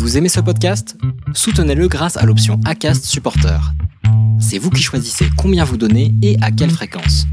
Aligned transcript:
Vous 0.00 0.16
aimez 0.16 0.30
ce 0.30 0.40
podcast? 0.40 0.96
Soutenez-le 1.34 1.86
grâce 1.86 2.16
à 2.16 2.24
l'option 2.24 2.58
ACAST 2.64 3.04
Supporter. 3.04 3.60
C'est 4.40 4.56
vous 4.56 4.70
qui 4.70 4.80
choisissez 4.80 5.26
combien 5.36 5.62
vous 5.62 5.76
donnez 5.76 6.14
et 6.22 6.38
à 6.40 6.50
quelle 6.50 6.70
fréquence. 6.70 7.26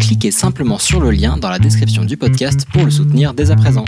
Cliquez 0.00 0.32
simplement 0.32 0.78
sur 0.78 1.00
le 1.00 1.12
lien 1.12 1.36
dans 1.36 1.48
la 1.48 1.60
description 1.60 2.04
du 2.04 2.16
podcast 2.16 2.66
pour 2.72 2.84
le 2.84 2.90
soutenir 2.90 3.32
dès 3.32 3.52
à 3.52 3.56
présent. 3.56 3.84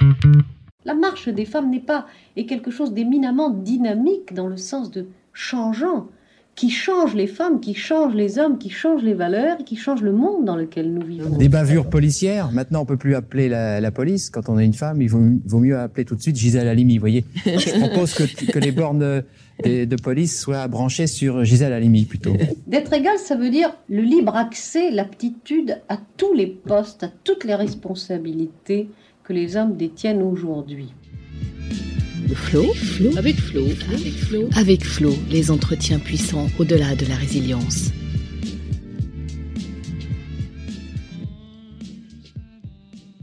La 0.85 0.95
marche 0.95 1.29
des 1.29 1.45
femmes 1.45 1.69
n'est 1.69 1.81
pas 1.81 2.07
est 2.37 2.47
quelque 2.47 2.71
chose 2.71 2.95
d'éminemment 2.95 3.51
dynamique 3.51 4.33
dans 4.35 4.47
le 4.47 4.57
sens 4.57 4.93
de 4.93 5.09
changeant 5.33 6.07
qui 6.55 6.71
change 6.71 7.15
les 7.15 7.27
femmes, 7.27 7.61
qui 7.61 7.75
change 7.75 8.15
les 8.15 8.39
hommes, 8.39 8.59
qui 8.59 8.69
change 8.69 9.03
les 9.03 9.15
valeurs, 9.15 9.57
qui 9.65 9.77
change 9.77 10.03
le 10.03 10.13
monde 10.13 10.45
dans 10.45 10.57
lequel 10.57 10.93
nous 10.93 11.05
vivons. 11.05 11.37
Des 11.37 11.49
bavures 11.49 11.89
policières. 11.89 12.53
Maintenant, 12.53 12.83
on 12.83 12.85
peut 12.85 12.99
plus 12.99 13.15
appeler 13.15 13.49
la, 13.49 13.91
police. 13.91 14.31
Quand 14.31 14.49
on 14.49 14.59
est 14.59 14.65
une 14.65 14.75
femme, 14.75 15.01
il 15.01 15.09
vaut, 15.09 15.59
mieux 15.59 15.79
appeler 15.79 16.05
tout 16.05 16.15
de 16.15 16.21
suite 16.21 16.37
Gisèle 16.37 16.69
Halimi, 16.69 16.97
vous 16.97 17.01
voyez. 17.01 17.25
Je 17.47 17.79
propose 17.81 18.15
que, 18.15 18.59
les 18.59 18.71
bornes 18.71 18.99
de, 19.65 19.85
de, 19.85 19.97
police 19.97 20.39
soient 20.39 20.69
branchées 20.69 21.07
sur 21.07 21.45
Gisèle 21.45 21.73
Halimi, 21.73 22.05
plutôt. 22.05 22.35
D'être 22.67 22.93
égal, 22.93 23.19
ça 23.19 23.35
veut 23.35 23.51
dire 23.51 23.75
le 23.89 24.03
libre 24.03 24.37
accès, 24.37 24.91
l'aptitude 24.91 25.79
à 25.89 25.99
tous 26.17 26.35
les 26.35 26.47
postes, 26.47 27.05
à 27.05 27.09
toutes 27.25 27.45
les 27.45 27.55
responsabilités 27.55 28.89
que 29.25 29.33
les 29.33 29.57
hommes 29.57 29.77
détiennent 29.77 30.23
aujourd'hui. 30.23 30.93
Flo, 32.35 32.73
avec 33.17 33.37
Flo, 33.37 33.65
avec 33.93 34.13
Flo, 34.15 34.49
avec 34.57 34.85
Flo, 34.85 35.13
les 35.31 35.51
entretiens 35.51 35.99
puissants 35.99 36.47
au-delà 36.59 36.95
de 36.95 37.07
la 37.07 37.15
résilience. 37.15 37.91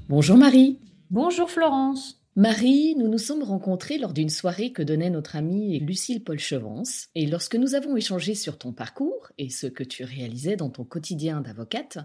Bonjour 0.08 0.38
Marie. 0.38 0.80
Bonjour 1.10 1.50
Florence. 1.50 2.22
Marie, 2.36 2.96
nous 2.96 3.08
nous 3.08 3.18
sommes 3.18 3.44
rencontrés 3.44 3.98
lors 3.98 4.14
d'une 4.14 4.30
soirée 4.30 4.72
que 4.72 4.84
donnait 4.84 5.10
notre 5.10 5.36
amie 5.36 5.80
Lucille 5.80 6.24
Paul 6.24 6.40
Chevance, 6.40 7.08
et 7.16 7.26
lorsque 7.26 7.56
nous 7.56 7.76
avons 7.76 7.98
échangé 7.98 8.36
sur 8.36 8.58
ton 8.58 8.72
parcours 8.72 9.32
et 9.38 9.50
ce 9.50 9.68
que 9.68 9.84
tu 9.84 10.04
réalisais 10.04 10.56
dans 10.56 10.70
ton 10.70 10.86
quotidien 10.86 11.42
d'avocate, 11.42 11.98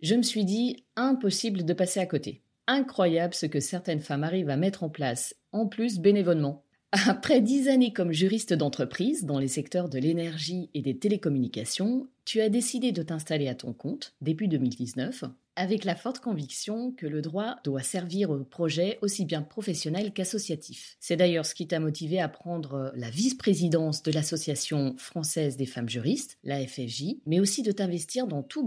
je 0.00 0.14
me 0.14 0.22
suis 0.22 0.44
dit 0.44 0.84
impossible 0.96 1.64
de 1.64 1.72
passer 1.72 2.00
à 2.00 2.06
côté 2.06 2.42
incroyable 2.66 3.34
ce 3.34 3.46
que 3.46 3.60
certaines 3.60 4.00
femmes 4.00 4.24
arrivent 4.24 4.50
à 4.50 4.56
mettre 4.56 4.82
en 4.82 4.88
place, 4.88 5.34
en 5.52 5.66
plus 5.66 5.98
bénévolement. 5.98 6.64
Après 6.92 7.40
dix 7.40 7.68
années 7.68 7.92
comme 7.92 8.12
juriste 8.12 8.54
d'entreprise 8.54 9.24
dans 9.24 9.38
les 9.38 9.48
secteurs 9.48 9.88
de 9.88 9.98
l'énergie 9.98 10.70
et 10.74 10.82
des 10.82 10.98
télécommunications, 10.98 12.08
tu 12.24 12.40
as 12.40 12.48
décidé 12.48 12.92
de 12.92 13.02
t'installer 13.02 13.48
à 13.48 13.54
ton 13.54 13.72
compte, 13.72 14.14
début 14.20 14.48
2019, 14.48 15.24
avec 15.56 15.84
la 15.84 15.96
forte 15.96 16.20
conviction 16.20 16.92
que 16.92 17.06
le 17.06 17.22
droit 17.22 17.56
doit 17.64 17.82
servir 17.82 18.30
au 18.30 18.44
projet 18.44 18.98
aussi 19.00 19.24
bien 19.24 19.42
professionnel 19.42 20.12
qu'associatif. 20.12 20.96
C'est 21.00 21.16
d'ailleurs 21.16 21.46
ce 21.46 21.54
qui 21.54 21.66
t'a 21.66 21.80
motivé 21.80 22.20
à 22.20 22.28
prendre 22.28 22.92
la 22.94 23.10
vice-présidence 23.10 24.02
de 24.02 24.12
l'Association 24.12 24.94
française 24.98 25.56
des 25.56 25.66
femmes 25.66 25.88
juristes, 25.88 26.38
la 26.44 26.64
FFJ, 26.64 27.16
mais 27.24 27.40
aussi 27.40 27.62
de 27.62 27.72
t'investir 27.72 28.26
dans 28.26 28.42
Tout 28.42 28.66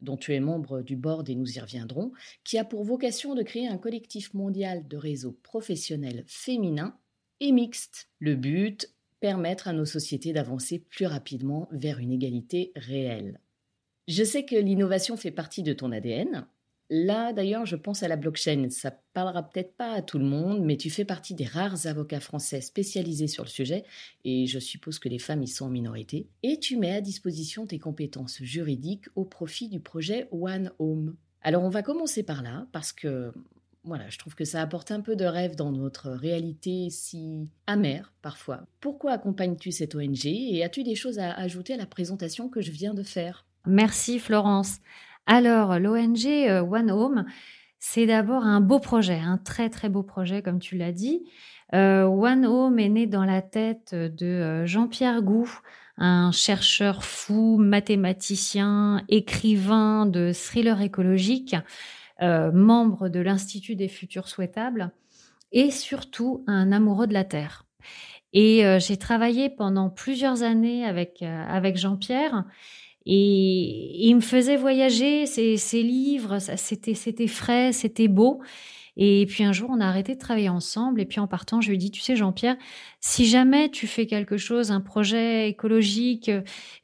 dont 0.00 0.16
tu 0.16 0.34
es 0.34 0.40
membre 0.40 0.82
du 0.82 0.96
board 0.96 1.28
et 1.28 1.34
nous 1.34 1.56
y 1.56 1.60
reviendrons, 1.60 2.12
qui 2.44 2.58
a 2.58 2.64
pour 2.64 2.84
vocation 2.84 3.34
de 3.34 3.42
créer 3.42 3.66
un 3.66 3.78
collectif 3.78 4.32
mondial 4.34 4.86
de 4.86 4.96
réseaux 4.96 5.36
professionnels 5.42 6.24
féminins 6.26 6.96
et 7.40 7.50
mixtes. 7.50 8.08
Le 8.20 8.36
but 8.36 8.92
permettre 9.20 9.68
à 9.68 9.72
nos 9.72 9.84
sociétés 9.84 10.32
d'avancer 10.32 10.78
plus 10.78 11.06
rapidement 11.06 11.68
vers 11.72 11.98
une 11.98 12.12
égalité 12.12 12.72
réelle. 12.76 13.40
Je 14.08 14.24
sais 14.24 14.46
que 14.46 14.56
l'innovation 14.56 15.18
fait 15.18 15.30
partie 15.30 15.62
de 15.62 15.74
ton 15.74 15.92
ADN. 15.92 16.46
Là, 16.88 17.34
d'ailleurs, 17.34 17.66
je 17.66 17.76
pense 17.76 18.02
à 18.02 18.08
la 18.08 18.16
blockchain. 18.16 18.68
Ça 18.70 18.90
parlera 19.12 19.42
peut-être 19.42 19.76
pas 19.76 19.92
à 19.92 20.00
tout 20.00 20.18
le 20.18 20.24
monde, 20.24 20.64
mais 20.64 20.78
tu 20.78 20.88
fais 20.88 21.04
partie 21.04 21.34
des 21.34 21.44
rares 21.44 21.86
avocats 21.86 22.18
français 22.18 22.62
spécialisés 22.62 23.26
sur 23.26 23.44
le 23.44 23.50
sujet, 23.50 23.84
et 24.24 24.46
je 24.46 24.58
suppose 24.58 24.98
que 24.98 25.10
les 25.10 25.18
femmes 25.18 25.42
y 25.42 25.46
sont 25.46 25.66
en 25.66 25.68
minorité. 25.68 26.26
Et 26.42 26.58
tu 26.58 26.78
mets 26.78 26.94
à 26.94 27.02
disposition 27.02 27.66
tes 27.66 27.78
compétences 27.78 28.42
juridiques 28.42 29.08
au 29.14 29.26
profit 29.26 29.68
du 29.68 29.78
projet 29.78 30.26
One 30.30 30.72
Home. 30.78 31.14
Alors, 31.42 31.62
on 31.62 31.68
va 31.68 31.82
commencer 31.82 32.22
par 32.22 32.42
là, 32.42 32.66
parce 32.72 32.94
que 32.94 33.34
voilà, 33.84 34.08
je 34.08 34.16
trouve 34.16 34.34
que 34.34 34.46
ça 34.46 34.62
apporte 34.62 34.90
un 34.90 35.02
peu 35.02 35.16
de 35.16 35.26
rêve 35.26 35.54
dans 35.54 35.70
notre 35.70 36.08
réalité 36.08 36.88
si 36.88 37.50
amère 37.66 38.14
parfois. 38.22 38.66
Pourquoi 38.80 39.12
accompagnes-tu 39.12 39.70
cette 39.70 39.94
ONG 39.94 40.24
et 40.24 40.64
as-tu 40.64 40.82
des 40.82 40.94
choses 40.94 41.18
à 41.18 41.34
ajouter 41.34 41.74
à 41.74 41.76
la 41.76 41.86
présentation 41.86 42.48
que 42.48 42.62
je 42.62 42.70
viens 42.70 42.94
de 42.94 43.02
faire? 43.02 43.44
Merci 43.68 44.18
Florence. 44.18 44.78
Alors, 45.26 45.78
l'ONG 45.78 46.24
euh, 46.26 46.62
One 46.62 46.90
Home, 46.90 47.26
c'est 47.78 48.06
d'abord 48.06 48.44
un 48.44 48.62
beau 48.62 48.78
projet, 48.80 49.20
un 49.22 49.36
très 49.36 49.68
très 49.68 49.90
beau 49.90 50.02
projet 50.02 50.40
comme 50.40 50.58
tu 50.58 50.78
l'as 50.78 50.92
dit. 50.92 51.28
Euh, 51.74 52.04
One 52.04 52.46
Home 52.46 52.78
est 52.78 52.88
né 52.88 53.06
dans 53.06 53.26
la 53.26 53.42
tête 53.42 53.94
de 53.94 54.26
euh, 54.26 54.66
Jean-Pierre 54.66 55.20
Gou, 55.20 55.46
un 55.98 56.32
chercheur 56.32 57.04
fou, 57.04 57.58
mathématicien, 57.58 59.04
écrivain 59.10 60.06
de 60.06 60.32
thrillers 60.32 60.80
écologiques, 60.80 61.56
membre 62.20 63.08
de 63.08 63.20
l'Institut 63.20 63.76
des 63.76 63.88
futurs 63.88 64.28
souhaitables 64.28 64.92
et 65.52 65.70
surtout 65.70 66.42
un 66.46 66.72
amoureux 66.72 67.06
de 67.06 67.12
la 67.12 67.24
Terre. 67.24 67.64
Et 68.32 68.62
j'ai 68.78 68.96
travaillé 68.96 69.50
pendant 69.50 69.90
plusieurs 69.90 70.42
années 70.42 70.84
avec, 70.84 71.22
avec 71.22 71.76
Jean-Pierre 71.76 72.44
et, 73.06 74.06
il 74.08 74.14
me 74.14 74.20
faisait 74.20 74.56
voyager, 74.56 75.26
ses, 75.26 75.82
livres, 75.82 76.38
c'était, 76.38 76.94
c'était 76.94 77.26
frais, 77.26 77.72
c'était 77.72 78.08
beau. 78.08 78.40
Et 78.96 79.26
puis 79.26 79.44
un 79.44 79.52
jour, 79.52 79.70
on 79.72 79.80
a 79.80 79.86
arrêté 79.86 80.14
de 80.14 80.18
travailler 80.18 80.48
ensemble. 80.48 81.00
Et 81.00 81.06
puis 81.06 81.20
en 81.20 81.28
partant, 81.28 81.60
je 81.60 81.68
lui 81.68 81.76
ai 81.76 81.78
dit, 81.78 81.90
tu 81.90 82.00
sais, 82.00 82.16
Jean-Pierre, 82.16 82.56
si 83.00 83.26
jamais 83.26 83.70
tu 83.70 83.86
fais 83.86 84.06
quelque 84.06 84.36
chose, 84.36 84.72
un 84.72 84.80
projet 84.80 85.48
écologique, 85.48 86.30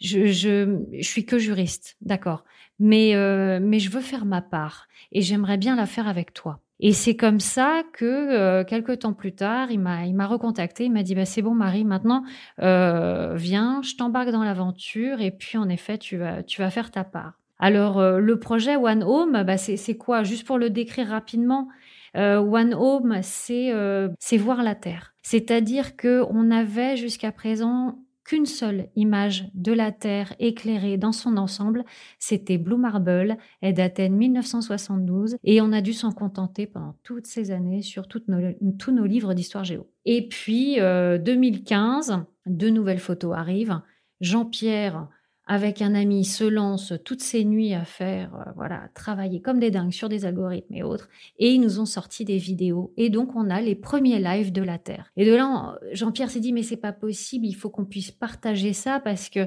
je, 0.00 0.26
je, 0.26 0.78
je 0.92 1.08
suis 1.08 1.26
que 1.26 1.38
juriste, 1.38 1.97
d'accord. 2.00 2.44
Mais, 2.78 3.14
euh, 3.16 3.58
mais 3.60 3.80
je 3.80 3.91
veux 3.91 4.00
faire 4.00 4.24
ma 4.24 4.42
part 4.42 4.88
et 5.12 5.22
j'aimerais 5.22 5.58
bien 5.58 5.76
la 5.76 5.86
faire 5.86 6.08
avec 6.08 6.32
toi. 6.32 6.63
Et 6.87 6.93
c'est 6.93 7.17
comme 7.17 7.41
ça 7.41 7.83
que 7.95 8.05
euh, 8.05 8.62
quelques 8.62 8.99
temps 8.99 9.15
plus 9.15 9.34
tard, 9.34 9.71
il 9.71 9.81
m'a 9.81 10.05
il 10.05 10.15
m'a 10.15 10.27
recontacté, 10.27 10.84
il 10.84 10.93
m'a 10.93 11.03
dit 11.03 11.15
bah 11.15 11.25
c'est 11.25 11.41
bon 11.41 11.55
Marie, 11.55 11.83
maintenant 11.83 12.25
euh, 12.61 13.33
viens, 13.37 13.81
je 13.81 13.97
t'embarque 13.97 14.28
dans 14.28 14.45
l'aventure 14.45 15.22
et 15.22 15.31
puis 15.31 15.56
en 15.56 15.71
effet 15.71 15.97
tu 15.97 16.19
vas 16.19 16.43
tu 16.43 16.61
vas 16.61 16.69
faire 16.69 16.91
ta 16.91 17.03
part. 17.03 17.41
Alors 17.59 18.00
euh, 18.00 18.19
le 18.19 18.39
projet 18.39 18.77
One 18.77 19.03
Home, 19.03 19.45
bah, 19.45 19.56
c'est 19.56 19.97
quoi? 19.97 20.25
Juste 20.25 20.47
pour 20.47 20.59
le 20.59 20.69
décrire 20.69 21.09
rapidement, 21.09 21.69
One 22.15 22.75
Home 22.75 23.21
c'est 23.22 23.72
c'est 24.19 24.37
voir 24.37 24.62
la 24.62 24.75
terre. 24.75 25.15
C'est-à-dire 25.22 25.97
que 25.97 26.22
on 26.28 26.51
avait 26.51 26.99
jusqu'à 26.99 27.33
présent 27.33 28.03
qu'une 28.24 28.46
seule 28.46 28.88
image 28.96 29.48
de 29.54 29.72
la 29.72 29.92
Terre 29.92 30.34
éclairée 30.38 30.96
dans 30.96 31.12
son 31.12 31.36
ensemble, 31.36 31.84
c'était 32.18 32.58
Blue 32.58 32.76
Marble, 32.76 33.36
elle 33.60 33.74
datait 33.74 34.08
de 34.08 34.14
1972 34.14 35.36
et 35.44 35.60
on 35.60 35.72
a 35.72 35.80
dû 35.80 35.92
s'en 35.92 36.12
contenter 36.12 36.66
pendant 36.66 36.96
toutes 37.02 37.26
ces 37.26 37.50
années 37.50 37.82
sur 37.82 38.08
tous 38.08 38.22
nos 38.28 39.06
livres 39.06 39.34
d'histoire 39.34 39.64
géo. 39.64 39.88
Et 40.04 40.28
puis 40.28 40.76
2015, 40.76 42.10
euh, 42.10 42.16
deux 42.46 42.70
nouvelles 42.70 42.98
photos 42.98 43.34
arrivent. 43.36 43.80
Jean-Pierre 44.20 45.08
avec 45.47 45.82
un 45.82 45.94
ami, 45.94 46.25
se 46.25 46.44
lance 46.44 46.94
toutes 47.05 47.22
ces 47.22 47.44
nuits 47.44 47.75
à 47.75 47.84
faire, 47.84 48.34
euh, 48.34 48.50
voilà, 48.56 48.88
travailler 48.94 49.41
comme 49.41 49.59
des 49.59 49.71
dingues 49.71 49.93
sur 49.93 50.09
des 50.09 50.25
algorithmes 50.25 50.75
et 50.75 50.82
autres. 50.82 51.09
Et 51.38 51.53
ils 51.53 51.60
nous 51.60 51.81
ont 51.81 51.87
sorti 51.87 52.25
des 52.25 52.38
vidéos. 52.38 52.93
Et 52.97 53.10
donc, 53.10 53.37
on 53.37 53.50
a 53.50 53.60
les 53.60 53.75
premiers 53.75 54.19
lives 54.19 54.53
de 54.53 54.62
la 54.62 54.78
Terre. 54.78 55.10
Et 55.16 55.27
de 55.27 55.34
là, 55.34 55.78
Jean-Pierre 55.93 56.31
s'est 56.31 56.41
dit, 56.41 56.53
mais 56.53 56.62
c'est 56.62 56.77
pas 56.77 56.93
possible, 56.93 57.47
il 57.47 57.54
faut 57.54 57.71
qu'on 57.71 57.84
puisse 57.84 58.10
partager 58.10 58.72
ça 58.72 59.00
parce 59.00 59.28
que 59.28 59.47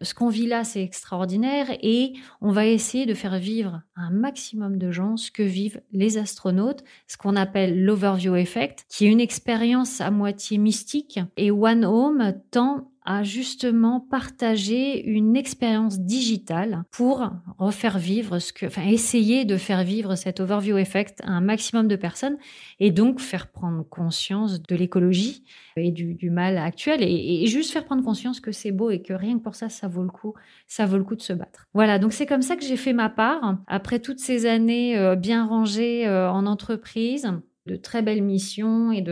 ce 0.00 0.14
qu'on 0.14 0.28
vit 0.28 0.46
là, 0.46 0.64
c'est 0.64 0.82
extraordinaire 0.82 1.66
et 1.82 2.12
on 2.40 2.52
va 2.52 2.66
essayer 2.66 3.06
de 3.06 3.14
faire 3.14 3.38
vivre 3.38 3.82
un 3.96 4.10
maximum 4.10 4.78
de 4.78 4.90
gens 4.90 5.16
ce 5.16 5.30
que 5.30 5.42
vivent 5.42 5.80
les 5.92 6.18
astronautes, 6.18 6.84
ce 7.06 7.16
qu'on 7.16 7.36
appelle 7.36 7.82
l'overview 7.84 8.36
effect, 8.36 8.84
qui 8.88 9.06
est 9.06 9.10
une 9.10 9.20
expérience 9.20 10.00
à 10.00 10.10
moitié 10.10 10.58
mystique. 10.58 11.18
Et 11.36 11.50
One 11.50 11.84
Home 11.84 12.34
tend 12.50 12.92
à 13.08 13.22
justement 13.22 14.00
partager 14.00 15.02
une 15.02 15.34
expérience 15.34 15.98
digitale 15.98 16.84
pour 16.90 17.30
refaire 17.56 17.96
vivre 17.96 18.38
ce 18.38 18.52
que, 18.52 18.66
enfin, 18.66 18.86
essayer 18.86 19.46
de 19.46 19.56
faire 19.56 19.82
vivre 19.82 20.14
cet 20.14 20.40
overview 20.40 20.76
effect 20.76 21.22
à 21.24 21.30
un 21.30 21.40
maximum 21.40 21.88
de 21.88 21.96
personnes 21.96 22.36
et 22.80 22.90
donc 22.90 23.20
faire 23.20 23.50
prendre 23.50 23.82
conscience 23.82 24.62
de 24.62 24.76
l'écologie 24.76 25.42
et 25.76 25.90
du, 25.90 26.18
mal 26.28 26.58
actuel 26.58 27.02
et, 27.02 27.46
juste 27.46 27.72
faire 27.72 27.86
prendre 27.86 28.04
conscience 28.04 28.40
que 28.40 28.52
c'est 28.52 28.72
beau 28.72 28.90
et 28.90 29.00
que 29.00 29.14
rien 29.14 29.38
que 29.38 29.42
pour 29.42 29.54
ça, 29.54 29.70
ça 29.70 29.88
vaut 29.88 30.02
le 30.02 30.10
coup, 30.10 30.34
ça 30.66 30.84
vaut 30.84 30.98
le 30.98 31.04
coup 31.04 31.16
de 31.16 31.22
se 31.22 31.32
battre. 31.32 31.66
Voilà. 31.72 31.98
Donc 31.98 32.12
c'est 32.12 32.26
comme 32.26 32.42
ça 32.42 32.56
que 32.56 32.62
j'ai 32.62 32.76
fait 32.76 32.92
ma 32.92 33.08
part 33.08 33.56
après 33.68 34.00
toutes 34.00 34.20
ces 34.20 34.44
années 34.44 34.98
euh, 34.98 35.16
bien 35.16 35.46
rangées 35.46 36.06
euh, 36.06 36.30
en 36.30 36.44
entreprise 36.44 37.32
de 37.68 37.76
très 37.76 38.02
belles 38.02 38.22
missions 38.22 38.90
et 38.92 39.04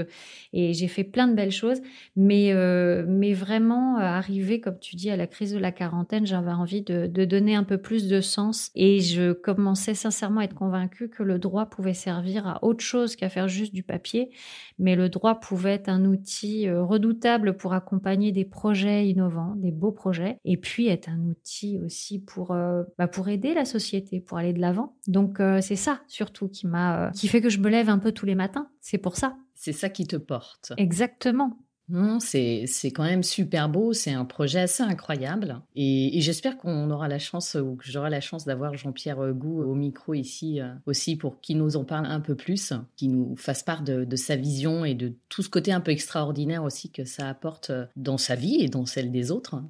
et 0.53 0.73
j'ai 0.73 0.89
fait 0.89 1.05
plein 1.05 1.29
de 1.29 1.35
belles 1.35 1.53
choses. 1.53 1.81
Mais 2.17 2.53
euh, 2.53 3.05
mais 3.07 3.35
vraiment 3.35 3.99
arrivé, 3.99 4.61
comme 4.61 4.79
tu 4.79 4.97
dis, 4.97 5.11
à 5.11 5.17
la 5.17 5.27
crise 5.27 5.53
de 5.53 5.59
la 5.59 5.73
quarantaine, 5.73 6.27
j'avais 6.27 6.53
envie 6.53 6.83
de, 6.83 7.07
de, 7.07 7.25
donner 7.25 7.55
un 7.55 7.65
peu 7.65 7.79
plus 7.79 8.09
de 8.09 8.21
sens 8.21 8.71
et 8.75 9.01
je 9.01 9.33
commençais 9.33 9.95
sincèrement 9.95 10.41
à 10.41 10.45
être 10.45 10.55
convaincue 10.55 11.09
que 11.09 11.23
le 11.23 11.39
droit 11.39 11.67
pouvait 11.67 11.95
servir 11.95 12.47
à 12.47 12.65
autre 12.65 12.81
chose 12.81 13.17
qu'à 13.17 13.29
faire 13.29 13.49
juste 13.49 13.75
du 13.75 13.83
papier, 13.83 14.31
mais 14.79 14.97
le 14.97 15.09
droit 15.09 15.41
pouvait 15.41 15.75
être 15.75 15.89
un 15.89 16.05
outil 16.05 16.71
redoutable 16.71 17.57
pour 17.57 17.75
accompagner 17.75 18.33
des 18.33 18.45
projets 18.45 19.09
innovants, 19.09 19.55
des 19.57 19.73
beaux 19.73 19.93
projets, 19.93 20.39
et 20.45 20.57
puis 20.57 20.89
être 20.89 21.09
un 21.09 21.21
outil 21.21 21.79
aussi 21.85 22.19
pour 22.19 22.57
bah, 22.99 23.09
pour 23.09 23.29
aider 23.29 23.55
la 23.55 23.65
société, 23.65 24.21
pour 24.21 24.39
aller 24.39 24.53
de 24.53 24.61
l'avant. 24.61 24.95
Donc 25.07 25.39
c'est 25.61 25.77
ça 25.77 26.01
surtout 26.07 26.49
qui 26.49 26.67
m'a 26.67 27.11
qui 27.15 27.29
fait 27.29 27.41
que 27.41 27.51
je 27.51 27.59
me 27.59 27.69
lève 27.69 27.89
un 27.89 27.99
peu 27.99 28.13
tous 28.13 28.27
les 28.27 28.35
matins. 28.35 28.46
C'est 28.81 28.99
pour 28.99 29.17
ça. 29.17 29.37
C'est 29.55 29.73
ça 29.73 29.89
qui 29.89 30.07
te 30.07 30.17
porte. 30.17 30.73
Exactement. 30.77 31.59
Non, 31.89 32.19
c'est 32.19 32.67
quand 32.87 33.05
même 33.05 33.23
super 33.23 33.69
beau, 33.69 33.93
c'est 33.93 34.13
un 34.13 34.25
projet 34.25 34.61
assez 34.61 34.83
incroyable. 34.83 35.61
Et, 35.77 36.21
j'espère 36.21 36.59
qu'on 36.59 36.91
aura 36.91 37.07
la 37.07 37.21
chance, 37.21 37.55
ou 37.55 37.77
que 37.77 37.85
j'aurai 37.87 38.11
la 38.11 38.21
chance 38.21 38.45
d'avoir 38.45 38.75
Jean-Pierre 38.77 39.33
Gou 39.33 39.63
au 39.63 39.75
micro 39.75 40.15
ici 40.15 40.61
euh, 40.61 40.73
aussi 40.87 41.15
pour 41.15 41.41
qu'il 41.41 41.59
nous 41.59 41.77
en 41.77 41.85
parle 41.85 42.07
un 42.07 42.21
peu 42.21 42.35
plus, 42.35 42.73
qu'il 42.97 43.13
nous 43.13 43.37
fasse 43.37 43.63
part 43.63 43.83
de, 43.83 44.05
de, 44.05 44.17
sa 44.17 44.35
vision 44.35 44.85
et 44.85 44.95
de 44.95 45.15
tout 45.29 45.43
ce 45.43 45.49
côté 45.49 45.73
un 45.73 45.81
peu 45.81 45.93
extraordinaire 45.93 46.65
aussi 46.65 46.91
que 46.91 47.05
ça 47.05 47.29
apporte 47.29 47.71
euh, 47.71 47.87
dans 47.95 48.19
sa 48.19 48.35
vie 48.35 48.57
et 48.61 48.69
dans 48.69 48.87
celle 48.87 49.13
des 49.13 49.31
autres. 49.31 49.63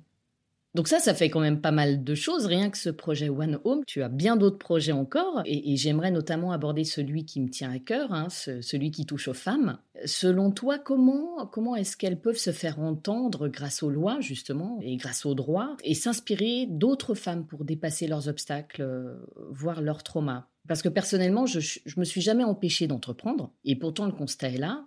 Donc 0.77 0.89
ça, 0.89 0.99
ça 0.99 1.15
fait 1.15 1.31
quand 1.31 1.41
même 1.41 1.63
pas 1.63 1.71
mal 1.71 2.05
de 2.05 2.15
choses, 2.15 2.45
rien 2.45 2.69
que 2.69 2.77
ce 2.77 2.91
projet 2.91 3.31
One 3.31 3.59
Home. 3.65 3.81
Tu 3.87 4.03
as 4.03 4.11
bien 4.11 4.37
d'autres 4.37 4.59
projets 4.59 4.93
encore, 4.93 5.41
et, 5.47 5.75
j'aimerais 5.79 6.11
notamment 6.11 6.53
aborder 6.53 6.85
celui 6.85 7.25
qui 7.25 7.41
me 7.41 7.49
tient 7.49 7.73
à 7.73 7.79
cœur, 7.79 8.13
hein, 8.13 8.29
celui 8.29 8.91
qui 8.91 9.07
touche 9.07 9.29
aux 9.29 9.33
femmes. 9.33 9.79
Selon 10.05 10.51
toi, 10.51 10.79
comment, 10.79 11.47
comment 11.47 11.77
est-ce 11.77 11.97
qu'elles 11.97 12.21
peuvent 12.21 12.37
se 12.37 12.53
faire 12.53 12.79
entendre 12.79 13.49
grâce 13.49 13.83
aux 13.83 13.89
lois, 13.89 14.21
justement, 14.21 14.79
et 14.83 14.99
grâce 14.99 15.25
aux 15.25 15.35
droits, 15.35 15.79
et 15.83 15.95
s'inspirer 15.95 16.67
d'autres 16.69 17.15
femmes 17.15 17.47
pour 17.47 17.65
dépasser 17.65 18.07
leurs 18.07 18.29
obstacles, 18.29 18.83
euh, 18.83 19.15
voire 19.51 19.81
leurs 19.81 20.03
traumas? 20.03 20.45
Parce 20.69 20.83
que 20.83 20.91
personnellement, 20.91 21.47
je, 21.47 21.59
je 21.59 21.99
me 21.99 22.05
suis 22.05 22.21
jamais 22.21 22.45
empêchée 22.45 22.87
d'entreprendre, 22.87 23.51
et 23.65 23.77
pourtant 23.77 24.05
le 24.05 24.13
constat 24.13 24.51
est 24.51 24.59
là 24.59 24.85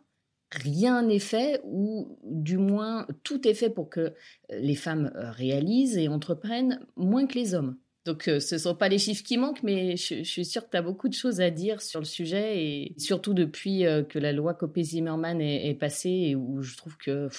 rien 0.52 1.04
n'est 1.04 1.20
fait 1.20 1.62
ou 1.64 2.18
du 2.24 2.58
moins 2.58 3.08
tout 3.24 3.48
est 3.48 3.54
fait 3.54 3.70
pour 3.70 3.90
que 3.90 4.00
euh, 4.00 4.14
les 4.52 4.76
femmes 4.76 5.12
euh, 5.16 5.32
réalisent 5.32 5.98
et 5.98 6.08
entreprennent 6.08 6.80
moins 6.96 7.28
que 7.28 7.36
les 7.36 7.54
hommes. 7.54 7.78
Donc 8.06 8.28
euh, 8.28 8.40
ce 8.40 8.56
ne 8.56 8.60
sont 8.60 8.76
pas 8.76 8.90
les 8.90 8.98
chiffres 8.98 9.24
qui 9.24 9.38
manquent, 9.38 9.62
mais 9.64 9.96
je, 9.98 10.24
suis 10.24 10.46
sûre 10.46 10.66
que 10.66 10.72
tu 10.72 10.78
as 10.78 10.82
beaucoup 10.82 11.10
de 11.10 11.14
choses 11.14 11.42
à 11.42 11.52
dire 11.52 11.82
sur 11.82 12.00
le 12.00 12.06
sujet 12.06 12.64
et 12.64 12.96
surtout 12.98 13.34
depuis 13.34 13.84
que 14.10 14.18
la 14.18 14.32
loi 14.32 14.54
Copé-Zimmermann 14.54 15.42
est, 15.42 15.76
passée 15.76 16.34
où 16.36 16.62
je 16.62 16.76
trouve 16.78 16.98
que 16.98 17.30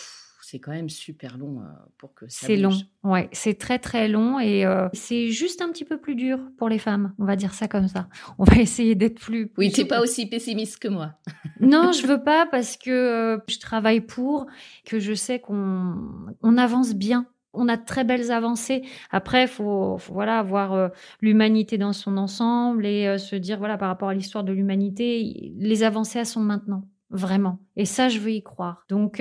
c'est 0.51 0.59
quand 0.59 0.73
même 0.73 0.89
super 0.89 1.39
long 1.39 1.61
euh, 1.61 1.69
pour 1.97 2.13
que 2.13 2.27
ça 2.29 2.49
C'est 2.49 2.57
long, 2.57 2.77
ouais, 3.05 3.29
c'est 3.31 3.57
très 3.57 3.79
très 3.79 4.09
long 4.09 4.41
et 4.41 4.67
euh, 4.67 4.89
c'est 4.93 5.29
juste 5.29 5.63
un 5.63 5.71
petit 5.71 5.85
peu 5.85 5.97
plus 5.97 6.17
dur 6.17 6.41
pour 6.59 6.69
les 6.69 6.81
femmes, 6.81 7.15
on 7.21 7.25
va 7.25 7.37
dire 7.37 7.55
ça 7.55 7.69
comme 7.69 7.87
ça. 7.87 8.09
On 8.37 8.43
va 8.43 8.57
essayer 8.61 8.97
d'être 8.97 9.21
plus. 9.21 9.53
Oui, 9.59 9.71
tu 9.71 9.83
n'es 9.83 9.87
pas 9.87 10.01
aussi 10.01 10.27
pessimiste 10.27 10.81
que 10.81 10.89
moi. 10.89 11.13
non, 11.61 11.93
je 11.93 12.05
veux 12.05 12.21
pas 12.21 12.47
parce 12.47 12.77
que 12.77 12.91
euh, 12.91 13.39
je 13.49 13.61
travaille 13.61 14.01
pour, 14.01 14.47
que 14.85 14.99
je 14.99 15.15
sais 15.15 15.39
qu'on 15.39 15.95
on 16.43 16.59
avance 16.59 16.95
bien 16.95 17.27
on 17.53 17.69
a 17.69 17.77
de 17.77 17.85
très 17.85 18.05
belles 18.05 18.31
avancées. 18.31 18.83
Après, 19.11 19.49
faut, 19.49 19.99
faut 19.99 20.15
voilà 20.15 20.41
voir 20.41 20.91
l'humanité 21.21 21.79
dans 21.79 21.93
son 21.93 22.17
ensemble 22.17 22.87
et 22.87 23.19
se 23.19 23.35
dire 23.35 23.59
voilà 23.59 23.77
par 23.77 23.89
rapport 23.89 24.09
à 24.09 24.15
l'histoire 24.15 24.45
de 24.45 24.53
l'humanité, 24.53 25.53
les 25.59 25.83
avancées 25.83 26.21
elles 26.21 26.27
sont 26.27 26.41
maintenant 26.41 26.85
vraiment. 27.11 27.59
Et 27.75 27.87
ça, 27.87 28.09
je 28.09 28.21
veux 28.21 28.31
y 28.31 28.43
croire. 28.45 28.85
Donc 28.89 29.21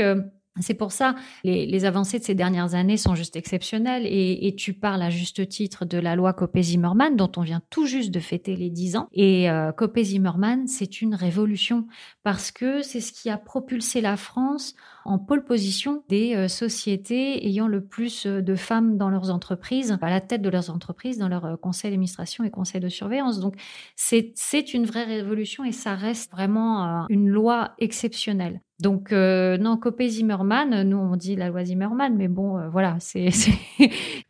c'est 0.60 0.74
pour 0.74 0.92
ça, 0.92 1.16
les, 1.44 1.66
les, 1.66 1.86
avancées 1.86 2.20
de 2.20 2.24
ces 2.24 2.36
dernières 2.36 2.76
années 2.76 2.98
sont 2.98 3.16
juste 3.16 3.36
exceptionnelles 3.36 4.06
et, 4.06 4.56
tu 4.58 4.74
parles 4.74 5.02
à 5.02 5.10
juste 5.10 5.48
titre 5.48 5.86
de 5.86 5.98
la 5.98 6.16
loi 6.16 6.34
Copé-Zimmermann 6.34 7.16
dont 7.16 7.32
on 7.38 7.42
vient 7.42 7.62
tout 7.70 7.86
juste 7.86 8.12
de 8.12 8.20
fêter 8.20 8.56
les 8.56 8.70
10 8.70 8.98
ans. 8.98 9.08
Et 9.14 9.50
euh, 9.50 9.72
Copé-Zimmermann, 9.72 10.68
c'est 10.68 11.02
une 11.02 11.16
révolution 11.16 11.88
parce 12.24 12.52
que 12.52 12.82
c'est 12.82 13.00
ce 13.00 13.14
qui 13.14 13.30
a 13.30 13.38
propulsé 13.38 14.02
la 14.02 14.18
France 14.18 14.76
en 15.10 15.18
pôle 15.18 15.44
position 15.44 16.04
des 16.08 16.36
euh, 16.36 16.48
sociétés 16.48 17.46
ayant 17.48 17.68
le 17.68 17.84
plus 17.84 18.28
euh, 18.28 18.42
de 18.42 18.56
femmes 18.56 18.98
dans 18.98 19.10
leurs 19.10 19.32
entreprises, 19.32 19.98
à 20.02 20.10
la 20.10 20.22
tête 20.22 20.42
de 20.42 20.50
leurs 20.50 20.70
entreprises, 20.70 21.18
dans 21.18 21.28
leur 21.28 21.46
euh, 21.46 21.56
conseil 21.56 21.90
d'administration 21.90 22.44
et 22.44 22.52
conseil 22.52 22.80
de 22.80 22.90
surveillance. 22.90 23.40
Donc 23.40 23.56
c'est 23.96 24.74
une 24.74 24.86
vraie 24.86 25.06
révolution 25.06 25.64
et 25.64 25.72
ça 25.72 25.96
reste 25.96 26.32
vraiment 26.32 27.08
une 27.10 27.28
loi 27.28 27.72
exceptionnelle. 27.80 28.62
Donc, 28.80 29.12
non, 29.12 29.78
Copé 29.78 30.08
Zimmerman, 30.08 30.84
nous 30.84 30.98
on 30.98 31.16
dit 31.16 31.36
la 31.36 31.50
loi 31.50 31.64
Zimmerman, 31.66 32.16
mais 32.16 32.28
bon, 32.28 32.70
voilà, 32.70 32.98
c'est. 33.00 33.30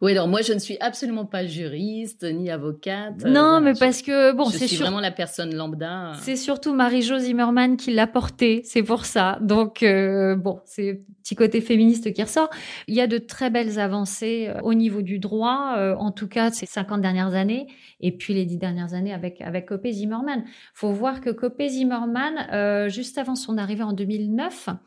oui, 0.02 0.12
alors 0.12 0.28
moi 0.28 0.42
je 0.42 0.54
ne 0.54 0.60
suis 0.60 0.78
absolument 0.80 1.26
pas 1.26 1.46
juriste 1.46 2.24
ni 2.24 2.50
avocate. 2.50 3.26
Non, 3.26 3.62
mais 3.62 3.74
parce 3.80 4.02
que, 4.02 4.34
bon, 4.34 4.46
c'est. 4.46 4.68
Je 4.68 4.74
suis 4.74 4.78
vraiment 4.78 5.00
la 5.02 5.12
personne 5.12 5.54
lambda. 5.54 6.14
C'est 6.22 6.36
surtout 6.36 6.74
Marie-Jo 6.74 7.20
Zimmerman 7.20 7.78
qui 7.78 7.94
l'a 7.94 8.08
porté, 8.08 8.62
c'est 8.66 8.84
pour 8.84 9.06
ça. 9.06 9.38
Donc, 9.42 9.84
bon, 9.84 10.60
c'est 10.66 11.02
petit 11.30 11.36
côté 11.36 11.62
féministe 11.62 12.12
qui 12.14 12.24
ressort. 12.24 12.50
Il 12.88 12.96
y 12.96 13.02
a 13.02 13.08
de 13.08 13.18
très 13.18 13.50
belles 13.50 13.80
avancées 13.80 14.48
euh, 14.50 14.62
au 14.64 14.74
niveau 14.74 15.02
du 15.02 15.20
droit, 15.20 15.76
euh, 15.78 15.96
en 15.96 16.12
tout 16.12 16.28
cas 16.28 16.50
ces 16.52 16.66
50 16.66 17.02
dernières 17.02 17.36
années, 17.36 17.68
et 18.00 18.12
puis 18.12 18.34
les 18.34 18.46
10 18.46 18.58
dernières 18.58 18.94
années 18.94 19.14
avec, 19.14 19.42
avec 19.42 19.68
Copé 19.68 19.92
Zimmerman. 19.92 20.44
faut 20.74 20.92
voir 20.92 21.22
que 21.22 21.30
Copé 21.30 21.70
Zimmerman, 21.70 22.48
euh, 22.52 22.90
juste 22.90 23.18
avant 23.18 23.36
son 23.36 23.58
arrivée 23.58 23.84
en 23.84 23.94
2009, 23.94 24.39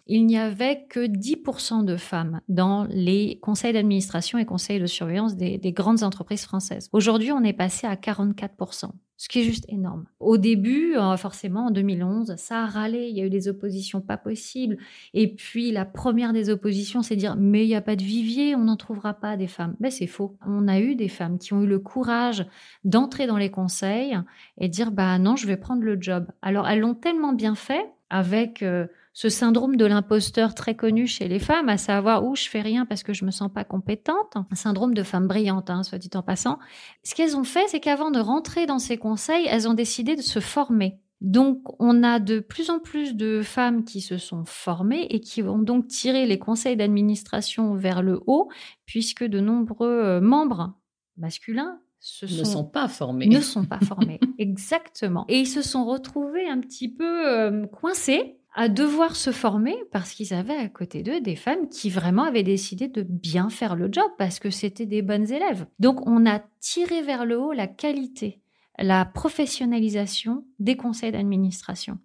il 0.06 0.26
n'y 0.26 0.38
avait 0.38 0.84
que 0.88 1.06
10% 1.06 1.84
de 1.84 1.96
femmes 1.96 2.40
dans 2.48 2.86
les 2.90 3.38
conseils 3.40 3.72
d'administration 3.72 4.38
et 4.38 4.44
conseils 4.44 4.80
de 4.80 4.86
surveillance 4.86 5.36
des, 5.36 5.58
des 5.58 5.72
grandes 5.72 6.02
entreprises 6.02 6.44
françaises. 6.44 6.88
Aujourd'hui, 6.92 7.32
on 7.32 7.42
est 7.42 7.52
passé 7.52 7.86
à 7.86 7.94
44% 7.94 8.90
ce 9.22 9.28
qui 9.28 9.38
est 9.38 9.44
juste 9.44 9.66
énorme. 9.68 10.06
Au 10.18 10.36
début, 10.36 10.96
euh, 10.96 11.16
forcément, 11.16 11.66
en 11.66 11.70
2011, 11.70 12.34
ça 12.38 12.64
a 12.64 12.66
râlé, 12.66 13.06
il 13.08 13.16
y 13.16 13.20
a 13.20 13.24
eu 13.24 13.30
des 13.30 13.46
oppositions 13.46 14.00
pas 14.00 14.16
possibles. 14.16 14.78
Et 15.14 15.32
puis, 15.32 15.70
la 15.70 15.84
première 15.84 16.32
des 16.32 16.50
oppositions, 16.50 17.02
c'est 17.02 17.14
dire, 17.14 17.36
mais 17.38 17.64
il 17.64 17.68
n'y 17.68 17.76
a 17.76 17.82
pas 17.82 17.94
de 17.94 18.02
vivier, 18.02 18.56
on 18.56 18.64
n'en 18.64 18.76
trouvera 18.76 19.14
pas 19.14 19.36
des 19.36 19.46
femmes. 19.46 19.76
Mais 19.78 19.92
c'est 19.92 20.08
faux. 20.08 20.36
On 20.44 20.66
a 20.66 20.80
eu 20.80 20.96
des 20.96 21.06
femmes 21.06 21.38
qui 21.38 21.52
ont 21.52 21.62
eu 21.62 21.68
le 21.68 21.78
courage 21.78 22.44
d'entrer 22.82 23.28
dans 23.28 23.36
les 23.36 23.52
conseils 23.52 24.18
et 24.58 24.68
dire, 24.68 24.90
bah 24.90 25.16
non, 25.20 25.36
je 25.36 25.46
vais 25.46 25.56
prendre 25.56 25.84
le 25.84 25.96
job. 26.00 26.26
Alors, 26.42 26.66
elles 26.68 26.80
l'ont 26.80 26.96
tellement 26.96 27.32
bien 27.32 27.54
fait 27.54 27.92
avec... 28.12 28.62
Euh, 28.62 28.86
ce 29.14 29.28
syndrome 29.28 29.76
de 29.76 29.84
l'imposteur 29.84 30.54
très 30.54 30.74
connu 30.74 31.06
chez 31.06 31.28
les 31.28 31.38
femmes, 31.38 31.68
à 31.68 31.76
savoir 31.76 32.24
où 32.24 32.34
je 32.34 32.48
fais 32.48 32.62
rien 32.62 32.86
parce 32.86 33.02
que 33.02 33.12
je 33.12 33.24
me 33.24 33.30
sens 33.30 33.50
pas 33.52 33.64
compétente, 33.64 34.36
un 34.36 34.54
syndrome 34.54 34.94
de 34.94 35.02
femme 35.02 35.28
brillante, 35.28 35.68
hein, 35.68 35.82
soit 35.82 35.98
dit 35.98 36.10
en 36.14 36.22
passant. 36.22 36.58
Ce 37.02 37.14
qu'elles 37.14 37.36
ont 37.36 37.44
fait, 37.44 37.68
c'est 37.68 37.80
qu'avant 37.80 38.10
de 38.10 38.20
rentrer 38.20 38.64
dans 38.66 38.78
ces 38.78 38.96
conseils, 38.96 39.46
elles 39.48 39.68
ont 39.68 39.74
décidé 39.74 40.16
de 40.16 40.22
se 40.22 40.40
former. 40.40 40.98
Donc, 41.20 41.60
on 41.78 42.02
a 42.02 42.18
de 42.18 42.40
plus 42.40 42.70
en 42.70 42.80
plus 42.80 43.14
de 43.14 43.42
femmes 43.42 43.84
qui 43.84 44.00
se 44.00 44.18
sont 44.18 44.44
formées 44.44 45.06
et 45.10 45.20
qui 45.20 45.42
vont 45.42 45.58
donc 45.58 45.86
tirer 45.86 46.26
les 46.26 46.38
conseils 46.38 46.76
d'administration 46.76 47.74
vers 47.74 48.02
le 48.02 48.20
haut, 48.26 48.48
puisque 48.86 49.24
de 49.24 49.40
nombreux 49.40 49.88
euh, 49.88 50.20
membres 50.20 50.74
masculins 51.18 51.78
ne 52.22 52.44
sont 52.44 52.64
pas 52.64 52.88
formés. 52.88 53.26
Ne 53.26 53.40
sont 53.40 53.64
pas 53.64 53.80
formés, 53.80 54.20
exactement. 54.38 55.24
Et 55.28 55.40
ils 55.40 55.46
se 55.46 55.62
sont 55.62 55.84
retrouvés 55.84 56.48
un 56.48 56.60
petit 56.60 56.88
peu 56.88 57.28
euh, 57.28 57.66
coincés 57.66 58.38
à 58.54 58.68
devoir 58.68 59.16
se 59.16 59.30
former 59.30 59.76
parce 59.92 60.12
qu'ils 60.12 60.34
avaient 60.34 60.56
à 60.56 60.68
côté 60.68 61.02
d'eux 61.02 61.20
des 61.20 61.36
femmes 61.36 61.68
qui 61.68 61.88
vraiment 61.90 62.24
avaient 62.24 62.42
décidé 62.42 62.88
de 62.88 63.02
bien 63.02 63.48
faire 63.48 63.76
le 63.76 63.88
job 63.90 64.10
parce 64.18 64.40
que 64.40 64.50
c'était 64.50 64.86
des 64.86 65.02
bonnes 65.02 65.30
élèves. 65.30 65.66
Donc 65.78 66.06
on 66.06 66.26
a 66.26 66.40
tiré 66.60 67.02
vers 67.02 67.24
le 67.24 67.38
haut 67.38 67.52
la 67.52 67.66
qualité, 67.66 68.42
la 68.78 69.04
professionnalisation 69.04 70.44
des 70.58 70.76
conseils 70.76 71.12
d'administration. 71.12 71.98